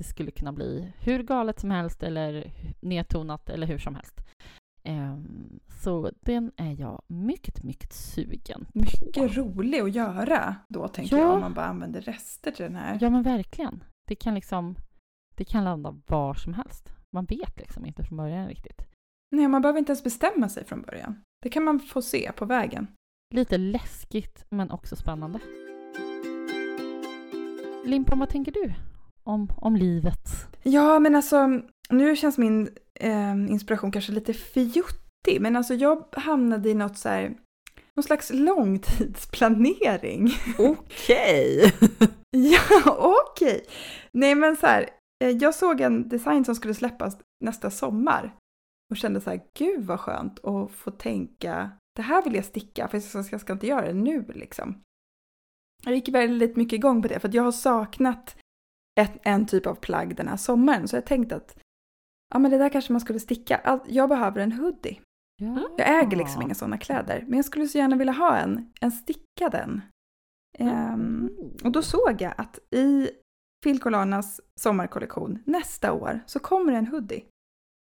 det 0.00 0.04
skulle 0.04 0.30
kunna 0.30 0.52
bli 0.52 0.92
hur 1.00 1.22
galet 1.22 1.60
som 1.60 1.70
helst 1.70 2.02
eller 2.02 2.52
nedtonat 2.80 3.50
eller 3.50 3.66
hur 3.66 3.78
som 3.78 3.94
helst. 3.94 4.20
Ehm, 4.82 5.60
så 5.82 6.10
den 6.20 6.52
är 6.56 6.80
jag 6.80 7.02
mycket, 7.06 7.62
mycket 7.62 7.92
sugen 7.92 8.64
på. 8.72 8.78
Mycket 8.78 9.36
rolig 9.36 9.80
att 9.80 9.94
göra 9.94 10.56
då, 10.68 10.88
tänker 10.88 11.16
Ja. 11.16 11.22
jag, 11.22 11.34
om 11.34 11.40
man 11.40 11.54
bara 11.54 11.66
använder 11.66 12.00
rester 12.00 12.50
till 12.50 12.64
den 12.64 12.76
här. 12.76 12.98
Ja 13.00 13.10
men 13.10 13.22
verkligen. 13.22 13.84
Det 14.08 14.14
kan 14.14 14.34
liksom, 14.34 14.74
det 15.36 15.44
kan 15.44 15.64
landa 15.64 16.00
var 16.06 16.34
som 16.34 16.54
helst. 16.54 16.94
Man 17.12 17.24
vet 17.24 17.58
liksom 17.58 17.86
inte 17.86 18.02
från 18.04 18.16
början 18.16 18.48
riktigt. 18.48 18.82
Nej, 19.36 19.48
man 19.48 19.62
behöver 19.62 19.78
inte 19.78 19.90
ens 19.92 20.04
bestämma 20.04 20.48
sig 20.48 20.64
från 20.64 20.82
början. 20.82 21.20
Det 21.42 21.48
kan 21.48 21.64
man 21.64 21.80
få 21.80 22.02
se 22.02 22.32
på 22.32 22.44
vägen. 22.44 22.86
Lite 23.34 23.58
läskigt 23.58 24.44
men 24.50 24.70
också 24.70 24.96
spännande. 24.96 25.38
Limpan, 27.84 28.18
vad 28.18 28.28
tänker 28.28 28.52
du 28.52 28.72
om, 29.24 29.52
om 29.56 29.76
livet? 29.76 30.28
Ja, 30.62 30.98
men 30.98 31.14
alltså, 31.14 31.60
nu 31.90 32.16
känns 32.16 32.38
min 32.38 32.68
eh, 33.00 33.32
inspiration 33.32 33.92
kanske 33.92 34.12
lite 34.12 34.34
fjuttig, 34.34 35.40
men 35.40 35.56
alltså 35.56 35.74
jag 35.74 36.04
hamnade 36.12 36.70
i 36.70 36.74
något 36.74 36.98
så 36.98 37.08
här, 37.08 37.36
någon 37.96 38.04
slags 38.04 38.30
långtidsplanering. 38.32 40.28
Okej! 40.58 41.72
ja, 42.36 42.96
okej. 43.30 43.64
Nej, 44.12 44.34
men 44.34 44.56
så 44.56 44.66
här, 44.66 44.90
eh, 45.24 45.30
jag 45.30 45.54
såg 45.54 45.80
en 45.80 46.08
design 46.08 46.44
som 46.44 46.54
skulle 46.54 46.74
släppas 46.74 47.18
nästa 47.44 47.70
sommar 47.70 48.34
och 48.90 48.96
kände 48.96 49.20
så 49.20 49.30
här, 49.30 49.40
gud 49.58 49.84
vad 49.84 50.00
skönt 50.00 50.44
att 50.44 50.70
få 50.70 50.90
tänka, 50.90 51.70
det 51.96 52.02
här 52.02 52.22
vill 52.22 52.34
jag 52.34 52.44
sticka, 52.44 52.88
för 52.88 52.96
jag 52.96 53.04
ska, 53.04 53.24
jag 53.30 53.40
ska 53.40 53.52
inte 53.52 53.66
göra 53.66 53.86
det 53.86 53.94
nu 53.94 54.24
liksom. 54.34 54.80
Jag 55.84 55.94
gick 55.94 56.08
väldigt 56.08 56.56
mycket 56.56 56.76
igång 56.76 57.02
på 57.02 57.08
det, 57.08 57.20
för 57.20 57.28
att 57.28 57.34
jag 57.34 57.42
har 57.42 57.52
saknat 57.52 58.36
ett, 59.00 59.18
en 59.22 59.46
typ 59.46 59.66
av 59.66 59.74
plagg 59.74 60.16
den 60.16 60.28
här 60.28 60.36
sommaren, 60.36 60.88
så 60.88 60.96
jag 60.96 61.06
tänkte 61.06 61.36
att 61.36 61.58
ja, 62.32 62.38
men 62.38 62.50
det 62.50 62.58
där 62.58 62.68
kanske 62.68 62.92
man 62.92 63.00
skulle 63.00 63.20
sticka. 63.20 63.80
Jag 63.86 64.08
behöver 64.08 64.40
en 64.40 64.52
hoodie. 64.52 65.00
Ja. 65.42 65.68
Jag 65.78 66.02
äger 66.02 66.16
liksom 66.16 66.42
inga 66.42 66.54
sådana 66.54 66.78
kläder, 66.78 67.24
men 67.28 67.36
jag 67.36 67.44
skulle 67.44 67.68
så 67.68 67.78
gärna 67.78 67.96
vilja 67.96 68.12
ha 68.12 68.36
en, 68.36 68.72
en 68.80 68.92
stickad 68.92 69.54
en. 69.54 69.82
Ehm, 70.58 71.30
och 71.64 71.72
då 71.72 71.82
såg 71.82 72.16
jag 72.18 72.34
att 72.36 72.58
i 72.74 73.10
Filcolanas 73.64 74.40
sommarkollektion 74.60 75.42
nästa 75.46 75.92
år 75.92 76.20
så 76.26 76.38
kommer 76.38 76.72
en 76.72 76.86
hoodie. 76.86 77.24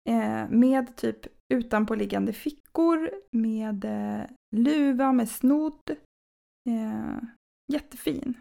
Eh, 0.09 0.49
med 0.49 0.97
typ 0.97 1.27
utanpåliggande 1.55 2.33
fickor, 2.33 3.11
med 3.31 3.85
eh, 3.85 4.27
luva, 4.57 5.13
med 5.13 5.29
snodd. 5.29 5.91
Eh, 6.69 7.19
jättefin. 7.73 8.35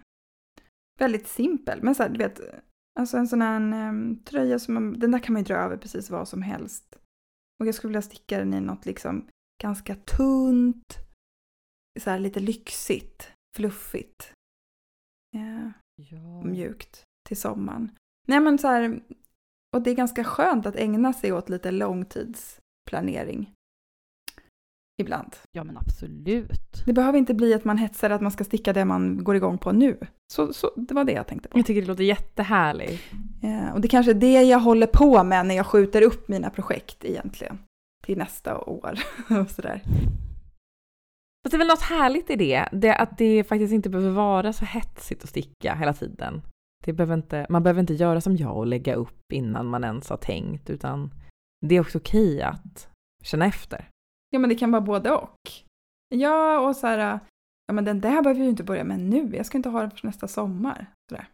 Väldigt 0.99 1.27
simpel, 1.27 1.79
men 1.83 1.95
så 1.95 2.03
här, 2.03 2.09
du 2.09 2.17
vet, 2.17 2.41
alltså 2.99 3.17
en 3.17 3.27
sån 3.27 3.41
här 3.41 3.61
eh, 3.87 4.23
tröja 4.23 4.59
som 4.59 4.73
man, 4.73 4.99
den 4.99 5.11
där 5.11 5.19
kan 5.19 5.33
man 5.33 5.41
ju 5.41 5.45
dra 5.45 5.55
över 5.55 5.77
precis 5.77 6.09
vad 6.09 6.27
som 6.27 6.41
helst. 6.41 6.95
Och 7.59 7.67
jag 7.67 7.75
skulle 7.75 7.89
vilja 7.89 8.01
sticka 8.01 8.39
den 8.39 8.53
i 8.53 8.61
något 8.61 8.85
liksom 8.85 9.27
ganska 9.63 9.95
tunt, 9.95 10.97
så 11.99 12.09
här 12.09 12.19
lite 12.19 12.39
lyxigt, 12.39 13.31
fluffigt. 13.55 14.33
Eh, 15.35 15.69
Ja. 16.01 16.43
mjukt 16.43 17.03
till 17.27 17.37
sommaren. 17.37 17.91
Nej 18.27 18.39
men 18.39 18.57
så 18.57 18.67
här, 18.67 19.03
och 19.75 19.81
det 19.81 19.91
är 19.91 19.95
ganska 19.95 20.23
skönt 20.23 20.65
att 20.65 20.75
ägna 20.75 21.13
sig 21.13 21.33
åt 21.33 21.49
lite 21.49 21.71
långtidsplanering. 21.71 23.53
Ibland. 24.99 25.35
ja, 25.51 25.63
men 25.63 25.77
absolut. 25.77 26.83
Det 26.85 26.93
behöver 26.93 27.19
inte 27.19 27.33
bli 27.33 27.53
att 27.53 27.65
man 27.65 27.77
hetsar 27.77 28.09
att 28.09 28.21
man 28.21 28.31
ska 28.31 28.43
sticka 28.43 28.73
det 28.73 28.85
man 28.85 29.23
går 29.23 29.35
igång 29.35 29.57
på 29.57 29.71
nu. 29.71 29.97
Så, 30.33 30.53
så 30.53 30.71
det 30.75 30.93
var 30.93 31.03
det 31.03 31.11
jag 31.11 31.27
tänkte 31.27 31.49
på. 31.49 31.57
Jag 31.57 31.65
tycker 31.65 31.81
det 31.81 31.87
låter 31.87 32.03
jättehärligt. 32.03 33.03
Eh, 33.43 33.73
och 33.73 33.81
det 33.81 33.87
kanske 33.87 34.11
är 34.11 34.15
det 34.15 34.41
jag 34.41 34.59
håller 34.59 34.87
på 34.87 35.23
med 35.23 35.45
när 35.45 35.55
jag 35.55 35.65
skjuter 35.65 36.01
upp 36.01 36.27
mina 36.27 36.49
projekt 36.49 37.05
egentligen. 37.05 37.59
Till 38.03 38.17
nästa 38.17 38.57
år 38.57 38.99
och 39.41 39.49
sådär. 39.49 39.81
Fast 41.43 41.51
det 41.51 41.55
är 41.55 41.57
väl 41.57 41.67
något 41.67 41.81
härligt 41.81 42.29
i 42.29 42.35
det, 42.35 42.69
det 42.71 42.95
att 42.95 43.17
det 43.17 43.43
faktiskt 43.43 43.73
inte 43.73 43.89
behöver 43.89 44.11
vara 44.11 44.53
så 44.53 44.65
hetsigt 44.65 45.23
att 45.23 45.29
sticka 45.29 45.75
hela 45.75 45.93
tiden. 45.93 46.41
Det 46.85 46.93
behöver 46.93 47.13
inte, 47.13 47.45
man 47.49 47.63
behöver 47.63 47.81
inte 47.81 47.93
göra 47.93 48.21
som 48.21 48.37
jag 48.37 48.57
och 48.57 48.67
lägga 48.67 48.95
upp 48.95 49.31
innan 49.33 49.65
man 49.65 49.83
ens 49.83 50.09
har 50.09 50.17
tänkt, 50.17 50.69
utan 50.69 51.13
det 51.65 51.75
är 51.75 51.81
också 51.81 51.97
okej 51.97 52.41
att 52.41 52.89
känna 53.23 53.45
efter. 53.45 53.89
Ja 54.29 54.39
men 54.39 54.49
det 54.49 54.55
kan 54.55 54.71
vara 54.71 54.81
både 54.81 55.11
och. 55.11 55.51
Ja 56.15 56.59
och 56.59 56.75
så 56.75 56.87
här, 56.87 57.19
ja 57.67 57.73
men 57.73 57.85
den 57.85 58.01
där 58.01 58.21
behöver 58.21 58.41
ju 58.41 58.49
inte 58.49 58.63
börja 58.63 58.83
med 58.83 58.99
nu. 58.99 59.35
Jag 59.35 59.45
ska 59.45 59.57
inte 59.57 59.69
ha 59.69 59.81
den 59.81 59.91
för 59.91 60.07
nästa 60.07 60.27
sommar. 60.27 60.85
Sådär. 61.09 61.27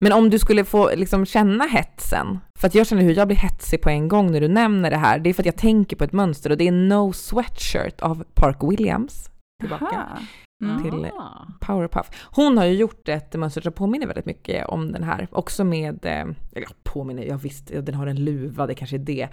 Men 0.00 0.12
om 0.12 0.30
du 0.30 0.38
skulle 0.38 0.64
få 0.64 0.94
liksom 0.94 1.26
känna 1.26 1.66
hetsen, 1.66 2.38
för 2.58 2.66
att 2.66 2.74
jag 2.74 2.86
känner 2.86 3.02
hur 3.02 3.14
jag 3.14 3.28
blir 3.28 3.36
hetsig 3.36 3.82
på 3.82 3.90
en 3.90 4.08
gång 4.08 4.32
när 4.32 4.40
du 4.40 4.48
nämner 4.48 4.90
det 4.90 4.96
här, 4.96 5.18
det 5.18 5.30
är 5.30 5.34
för 5.34 5.42
att 5.42 5.46
jag 5.46 5.56
tänker 5.56 5.96
på 5.96 6.04
ett 6.04 6.12
mönster 6.12 6.50
och 6.50 6.56
det 6.56 6.68
är 6.68 6.72
No 6.72 7.12
Sweatshirt 7.12 8.00
av 8.00 8.24
Park 8.34 8.56
Williams. 8.62 9.30
Tillbaka. 9.60 9.84
Aha. 9.84 10.18
Mm. 10.62 10.82
till- 10.82 11.10
Ah. 11.18 11.46
Powerpuff. 11.60 12.28
Hon 12.36 12.58
har 12.58 12.64
ju 12.64 12.74
gjort 12.76 13.08
ett 13.08 13.34
mönster 13.34 13.60
som 13.60 13.72
påminner 13.72 14.06
väldigt 14.06 14.26
mycket 14.26 14.66
om 14.66 14.92
den 14.92 15.02
här. 15.02 15.28
Också 15.32 15.64
med, 15.64 16.06
eh, 16.06 16.26
ja, 16.54 16.68
påminner, 16.82 17.22
jag 17.22 17.38
visst, 17.38 17.70
ja, 17.70 17.80
den 17.80 17.94
har 17.94 18.06
en 18.06 18.24
luva, 18.24 18.66
det 18.66 18.74
kanske 18.74 18.96
är 18.96 18.98
det. 18.98 19.28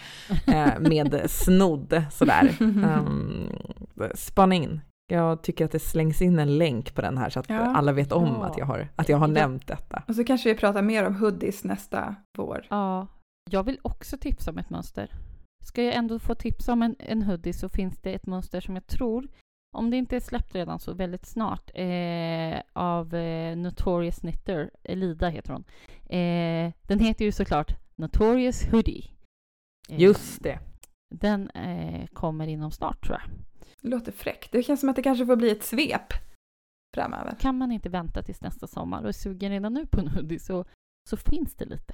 Eh, 0.47 0.79
med 0.79 1.21
snodd 1.29 2.03
sådär. 2.11 2.55
Um, 2.59 3.49
spana 4.15 4.55
in. 4.55 4.81
Jag 5.11 5.43
tycker 5.43 5.65
att 5.65 5.71
det 5.71 5.79
slängs 5.79 6.21
in 6.21 6.39
en 6.39 6.57
länk 6.57 6.95
på 6.95 7.01
den 7.01 7.17
här 7.17 7.29
så 7.29 7.39
att 7.39 7.49
Ja. 7.49 7.59
alla 7.75 7.91
vet 7.91 8.11
om 8.11 8.25
Ja. 8.39 8.45
att 8.45 8.57
jag 8.57 8.65
har, 8.65 8.87
att 8.95 9.09
jag 9.09 9.17
har 9.17 9.27
Ja. 9.27 9.33
nämnt 9.33 9.67
detta. 9.67 10.03
Och 10.07 10.15
så 10.15 10.23
kanske 10.23 10.49
vi 10.53 10.55
pratar 10.59 10.81
mer 10.81 11.05
om 11.07 11.15
hoodies 11.15 11.63
nästa 11.63 12.15
vår. 12.37 12.65
Ja, 12.69 13.07
jag 13.51 13.63
vill 13.63 13.79
också 13.81 14.17
tipsa 14.17 14.51
om 14.51 14.57
ett 14.57 14.69
mönster. 14.69 15.09
Ska 15.63 15.83
jag 15.83 15.95
ändå 15.95 16.19
få 16.19 16.35
tipsa 16.35 16.73
om 16.73 16.81
en, 16.81 16.95
en 16.99 17.21
hoodie 17.23 17.53
så 17.53 17.69
finns 17.69 17.97
det 18.01 18.13
ett 18.13 18.25
mönster 18.27 18.61
som 18.61 18.75
jag 18.75 18.87
tror, 18.87 19.27
om 19.75 19.89
det 19.91 19.97
inte 19.97 20.15
är 20.15 20.19
släppt 20.19 20.55
redan 20.55 20.79
så 20.79 20.93
väldigt 20.93 21.25
snart, 21.25 21.71
eh, 21.73 22.61
av 22.73 23.15
eh, 23.15 23.57
Notorious 23.57 24.19
Knitter, 24.19 24.71
Elida 24.83 25.29
heter 25.29 25.53
hon. 25.53 25.63
Eh, 26.05 26.73
den 26.81 26.99
heter 26.99 27.25
ju 27.25 27.31
såklart 27.31 27.71
Notorious 27.95 28.63
Hoodie. 28.71 29.11
Eh, 29.89 29.99
Just 29.99 30.43
det. 30.43 30.59
Den 31.15 31.49
eh, 31.49 32.07
kommer 32.07 32.47
inom 32.47 32.71
snart 32.71 33.05
tror 33.05 33.19
jag. 33.19 33.29
Det 33.81 33.89
låter 33.89 34.11
fräckt. 34.11 34.51
Det 34.51 34.63
känns 34.63 34.79
som 34.79 34.89
att 34.89 34.95
det 34.95 35.03
kanske 35.03 35.25
får 35.25 35.35
bli 35.35 35.51
ett 35.51 35.63
svep 35.63 36.13
framöver. 36.95 37.35
Kan 37.39 37.57
man 37.57 37.71
inte 37.71 37.89
vänta 37.89 38.23
tills 38.23 38.41
nästa 38.41 38.67
sommar 38.67 39.01
och 39.01 39.07
är 39.07 39.11
sugen 39.11 39.51
redan 39.51 39.73
nu 39.73 39.85
på 39.85 39.99
en 39.99 40.07
hoodie 40.07 40.39
så, 40.39 40.65
så 41.09 41.17
finns 41.17 41.55
det 41.55 41.65
lite. 41.65 41.93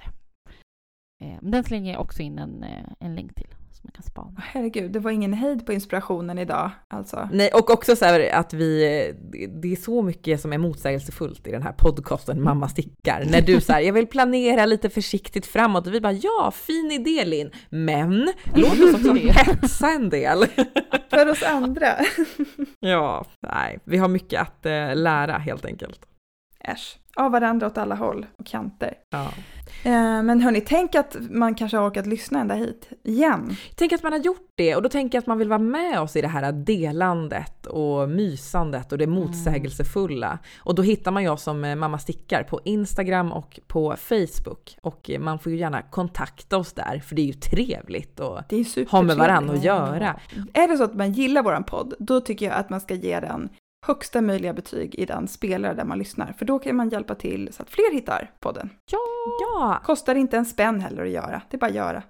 Eh, 1.24 1.38
men 1.40 1.50
den 1.50 1.64
slänger 1.64 1.92
jag 1.92 2.00
också 2.00 2.22
in 2.22 2.38
en, 2.38 2.64
en 3.00 3.14
länk 3.14 3.34
till 3.34 3.54
som 3.72 3.80
man 3.82 3.92
kan 3.92 4.02
spana. 4.02 4.42
Herregud, 4.44 4.92
det 4.92 4.98
var 4.98 5.10
ingen 5.10 5.32
hejd 5.32 5.66
på 5.66 5.72
inspirationen 5.72 6.38
idag 6.38 6.70
alltså. 6.88 7.28
Nej, 7.32 7.50
och 7.54 7.70
också 7.70 7.96
så 7.96 8.04
här 8.04 8.30
att 8.34 8.52
vi, 8.52 9.12
det 9.62 9.72
är 9.72 9.76
så 9.76 10.02
mycket 10.02 10.40
som 10.40 10.52
är 10.52 10.58
motsägelsefullt 10.58 11.46
i 11.46 11.50
den 11.50 11.62
här 11.62 11.72
podcasten 11.72 12.42
Mamma 12.42 12.68
stickar. 12.68 13.24
När 13.30 13.40
du 13.40 13.60
säger 13.60 13.86
jag 13.86 13.92
vill 13.92 14.06
planera 14.06 14.66
lite 14.66 14.90
försiktigt 14.90 15.46
framåt 15.46 15.86
och 15.86 15.94
vi 15.94 16.00
bara 16.00 16.12
ja, 16.12 16.52
fin 16.54 16.90
idé 16.90 17.24
Linn, 17.24 17.50
men 17.70 18.32
låt 18.54 18.72
oss 18.72 18.94
också 18.94 19.12
hetsa 19.14 19.90
en 19.90 20.10
del. 20.10 20.46
För 21.10 21.28
oss 21.28 21.42
andra. 21.42 21.96
ja, 22.80 23.24
nej, 23.40 23.78
vi 23.84 23.98
har 23.98 24.08
mycket 24.08 24.40
att 24.40 24.66
eh, 24.66 24.96
lära 24.96 25.38
helt 25.38 25.64
enkelt. 25.64 26.00
Äsch, 26.60 26.98
av 27.16 27.32
varandra 27.32 27.66
åt 27.66 27.78
alla 27.78 27.94
håll 27.94 28.26
och 28.38 28.46
kanter. 28.46 28.94
Ja. 29.10 29.28
Eh, 29.84 30.22
men 30.22 30.40
hörni, 30.40 30.60
tänk 30.60 30.94
att 30.94 31.16
man 31.30 31.54
kanske 31.54 31.76
har 31.76 31.90
orkat 31.90 32.06
lyssna 32.06 32.40
ända 32.40 32.54
hit 32.54 32.88
igen. 33.04 33.56
Tänk 33.74 33.92
att 33.92 34.02
man 34.02 34.12
har 34.12 34.18
gjort 34.18 34.50
det 34.54 34.76
och 34.76 34.82
då 34.82 34.88
tänker 34.88 35.16
jag 35.16 35.22
att 35.22 35.26
man 35.26 35.38
vill 35.38 35.48
vara 35.48 35.58
med 35.58 36.00
oss 36.00 36.16
i 36.16 36.20
det 36.20 36.28
här 36.28 36.52
delandet 36.52 37.66
och 37.66 38.08
mysandet 38.08 38.92
och 38.92 38.98
det 38.98 39.06
motsägelsefulla. 39.06 40.38
Och 40.58 40.74
då 40.74 40.82
hittar 40.82 41.10
man 41.10 41.22
jag 41.22 41.40
som 41.40 41.64
eh, 41.64 41.76
Mamma 41.76 41.98
Stickar 41.98 42.42
på 42.42 42.60
Instagram 42.64 43.32
och 43.32 43.60
på 43.66 43.96
Facebook. 43.98 44.76
Och 44.82 45.10
eh, 45.10 45.20
man 45.20 45.38
får 45.38 45.52
ju 45.52 45.58
gärna 45.58 45.82
kontakta 45.82 46.56
oss 46.56 46.72
där 46.72 47.02
för 47.06 47.14
det 47.14 47.22
är 47.22 47.26
ju 47.26 47.32
trevligt 47.32 48.20
att 48.20 48.52
ha 48.90 49.02
med 49.02 49.16
varandra 49.16 49.54
att 49.54 49.64
göra. 49.64 50.20
Är 50.52 50.68
det 50.68 50.76
så 50.76 50.84
att 50.84 50.94
man 50.94 51.12
gillar 51.12 51.42
våran 51.42 51.64
podd, 51.64 51.94
då 51.98 52.20
tycker 52.20 52.46
jag 52.46 52.54
att 52.54 52.70
man 52.70 52.80
ska 52.80 52.94
ge 52.94 53.20
den 53.20 53.48
högsta 53.86 54.20
möjliga 54.20 54.52
betyg 54.52 54.94
i 54.94 55.04
den 55.06 55.28
spelare 55.28 55.74
där 55.74 55.84
man 55.84 55.98
lyssnar. 55.98 56.32
För 56.38 56.44
då 56.44 56.58
kan 56.58 56.76
man 56.76 56.88
hjälpa 56.90 57.14
till 57.14 57.48
så 57.52 57.62
att 57.62 57.70
fler 57.70 57.92
hittar 57.94 58.30
podden. 58.40 58.70
Ja! 58.90 59.80
Kostar 59.84 60.14
inte 60.14 60.36
en 60.36 60.46
spänn 60.46 60.80
heller 60.80 61.02
att 61.02 61.10
göra, 61.10 61.42
det 61.50 61.56
är 61.56 61.58
bara 61.58 61.66
att 61.66 61.74
göra. 61.74 62.02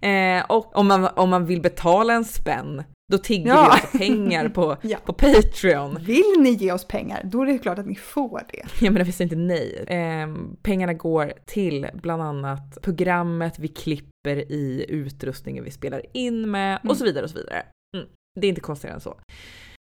Eh, 0.00 0.44
och 0.48 0.76
om 0.76 0.86
man, 0.86 1.04
om 1.16 1.30
man 1.30 1.46
vill 1.46 1.60
betala 1.62 2.12
en 2.14 2.24
spänn, 2.24 2.82
då 3.12 3.18
tigger 3.18 3.48
Ja. 3.48 3.54
vi 3.54 3.70
alltså 3.70 3.98
pengar 3.98 4.48
på, 4.48 4.76
Ja. 4.82 4.98
på 5.04 5.12
Patreon. 5.12 5.96
Vill 6.00 6.34
ni 6.40 6.50
ge 6.50 6.72
oss 6.72 6.84
pengar, 6.84 7.20
då 7.24 7.42
är 7.42 7.46
det 7.46 7.58
klart 7.58 7.78
att 7.78 7.86
ni 7.86 7.94
får 7.94 8.42
det. 8.52 8.84
Jag 8.84 8.92
menar 8.92 9.04
vi 9.06 9.12
säger 9.12 9.32
inte 9.36 9.54
nej. 9.54 9.84
Eh, 9.88 10.28
pengarna 10.62 10.92
går 10.94 11.32
till 11.46 11.86
bland 11.94 12.22
annat 12.22 12.78
programmet 12.82 13.58
vi 13.58 13.68
klipper 13.68 14.52
i, 14.52 14.86
utrustningen 14.88 15.64
vi 15.64 15.70
spelar 15.70 16.02
in 16.16 16.50
med 16.50 16.78
Mm. 16.80 16.90
och 16.90 16.96
så 16.96 17.04
vidare 17.04 17.24
och 17.24 17.30
så 17.30 17.36
vidare. 17.38 17.62
Mm. 17.96 18.06
Det 18.40 18.46
är 18.46 18.48
inte 18.48 18.60
konstigare 18.60 18.94
än 18.94 19.00
så. 19.00 19.16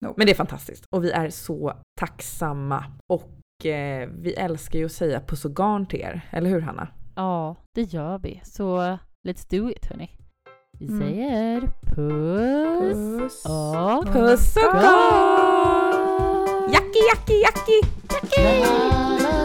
Nope. 0.04 0.14
Men 0.16 0.26
det 0.26 0.32
är 0.32 0.36
fantastiskt 0.36 0.84
och 0.90 1.04
vi 1.04 1.10
är 1.10 1.30
så 1.30 1.72
tacksamma 2.00 2.84
och 3.12 3.66
eh, 3.66 4.08
vi 4.12 4.34
älskar 4.34 4.78
ju 4.78 4.84
att 4.84 4.92
säga 4.92 5.20
puss 5.20 5.44
och 5.44 5.56
garn 5.56 5.86
till 5.86 6.00
er, 6.00 6.28
eller 6.32 6.50
hur 6.50 6.60
Hanna? 6.60 6.88
Ja, 7.16 7.56
det 7.74 7.82
gör 7.82 8.18
vi. 8.18 8.40
Så 8.44 8.98
let's 9.28 9.46
do 9.50 9.70
it 9.70 9.86
hörni. 9.86 10.10
Vi 10.78 10.86
Mm. 10.86 11.00
säger 11.00 11.60
puss, 11.60 13.18
Puss. 13.20 13.44
och 13.46 14.04
Puss 14.12 14.56
och 14.56 14.62
garn! 14.82 16.72
Jacki, 16.72 16.98
jacki, 17.14 17.40
jacki! 17.42 17.80
La, 18.42 19.35